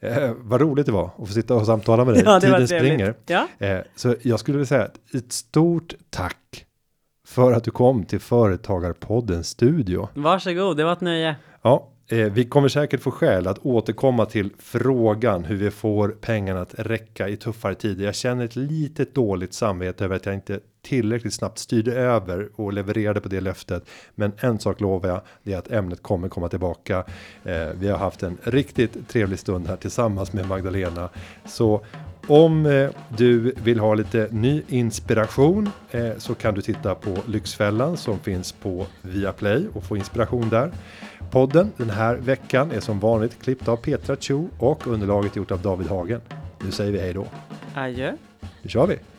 Eh, 0.07 0.31
vad 0.37 0.61
roligt 0.61 0.85
det 0.85 0.91
var 0.91 1.05
att 1.05 1.27
få 1.27 1.33
sitta 1.33 1.55
och 1.55 1.65
samtala 1.65 2.05
med 2.05 2.13
dig. 2.13 2.23
Ja, 2.25 2.39
Tiden 2.39 2.67
springer. 2.67 3.13
Ja. 3.25 3.47
Eh, 3.57 3.79
så 3.95 4.15
jag 4.21 4.39
skulle 4.39 4.57
vilja 4.57 4.67
säga 4.67 4.87
ett 5.13 5.31
stort 5.33 5.93
tack 6.09 6.65
för 7.27 7.51
att 7.53 7.63
du 7.63 7.71
kom 7.71 8.05
till 8.05 8.19
Företagarpoddens 8.19 9.49
studio. 9.49 10.09
Varsågod, 10.13 10.77
det 10.77 10.83
var 10.83 10.93
ett 10.93 11.01
nöje. 11.01 11.35
Ja, 11.61 11.89
eh, 12.07 12.17
vi 12.17 12.45
kommer 12.45 12.67
säkert 12.67 13.01
få 13.01 13.11
skäl 13.11 13.47
att 13.47 13.65
återkomma 13.65 14.25
till 14.25 14.49
frågan 14.59 15.45
hur 15.45 15.55
vi 15.55 15.71
får 15.71 16.09
pengarna 16.09 16.61
att 16.61 16.73
räcka 16.77 17.29
i 17.29 17.37
tuffare 17.37 17.75
tider. 17.75 18.05
Jag 18.05 18.15
känner 18.15 18.45
ett 18.45 18.55
litet 18.55 19.15
dåligt 19.15 19.53
samvete 19.53 20.05
över 20.05 20.15
att 20.15 20.25
jag 20.25 20.35
inte 20.35 20.59
tillräckligt 20.81 21.33
snabbt 21.33 21.57
styrde 21.57 21.93
över 21.93 22.49
och 22.55 22.73
levererade 22.73 23.21
på 23.21 23.29
det 23.29 23.41
löftet. 23.41 23.83
Men 24.15 24.31
en 24.37 24.59
sak 24.59 24.79
lovar 24.81 25.09
jag, 25.09 25.21
det 25.43 25.53
är 25.53 25.57
att 25.57 25.71
ämnet 25.71 26.03
kommer 26.03 26.29
komma 26.29 26.49
tillbaka. 26.49 27.03
Eh, 27.43 27.67
vi 27.79 27.87
har 27.87 27.97
haft 27.97 28.23
en 28.23 28.37
riktigt 28.43 29.09
trevlig 29.09 29.39
stund 29.39 29.67
här 29.67 29.75
tillsammans 29.75 30.33
med 30.33 30.47
Magdalena. 30.47 31.09
Så 31.45 31.85
om 32.27 32.65
eh, 32.65 32.89
du 33.17 33.53
vill 33.63 33.79
ha 33.79 33.93
lite 33.93 34.27
ny 34.31 34.63
inspiration 34.67 35.69
eh, 35.91 36.09
så 36.17 36.35
kan 36.35 36.53
du 36.53 36.61
titta 36.61 36.95
på 36.95 37.17
Lyxfällan 37.27 37.97
som 37.97 38.19
finns 38.19 38.51
på 38.51 38.85
Viaplay 39.01 39.67
och 39.73 39.83
få 39.83 39.97
inspiration 39.97 40.49
där. 40.49 40.71
Podden 41.31 41.71
den 41.77 41.89
här 41.89 42.15
veckan 42.15 42.71
är 42.71 42.79
som 42.79 42.99
vanligt 42.99 43.43
klippt 43.43 43.67
av 43.67 43.75
Petra 43.75 44.15
Cho 44.15 44.47
och 44.57 44.87
underlaget 44.87 45.35
gjort 45.35 45.51
av 45.51 45.61
David 45.61 45.87
Hagen. 45.87 46.21
Nu 46.65 46.71
säger 46.71 46.91
vi 46.91 46.99
hej 46.99 47.13
då. 47.13 47.25
Adjö. 47.75 48.15
Nu 48.61 48.69
kör 48.69 48.87
vi! 48.87 49.12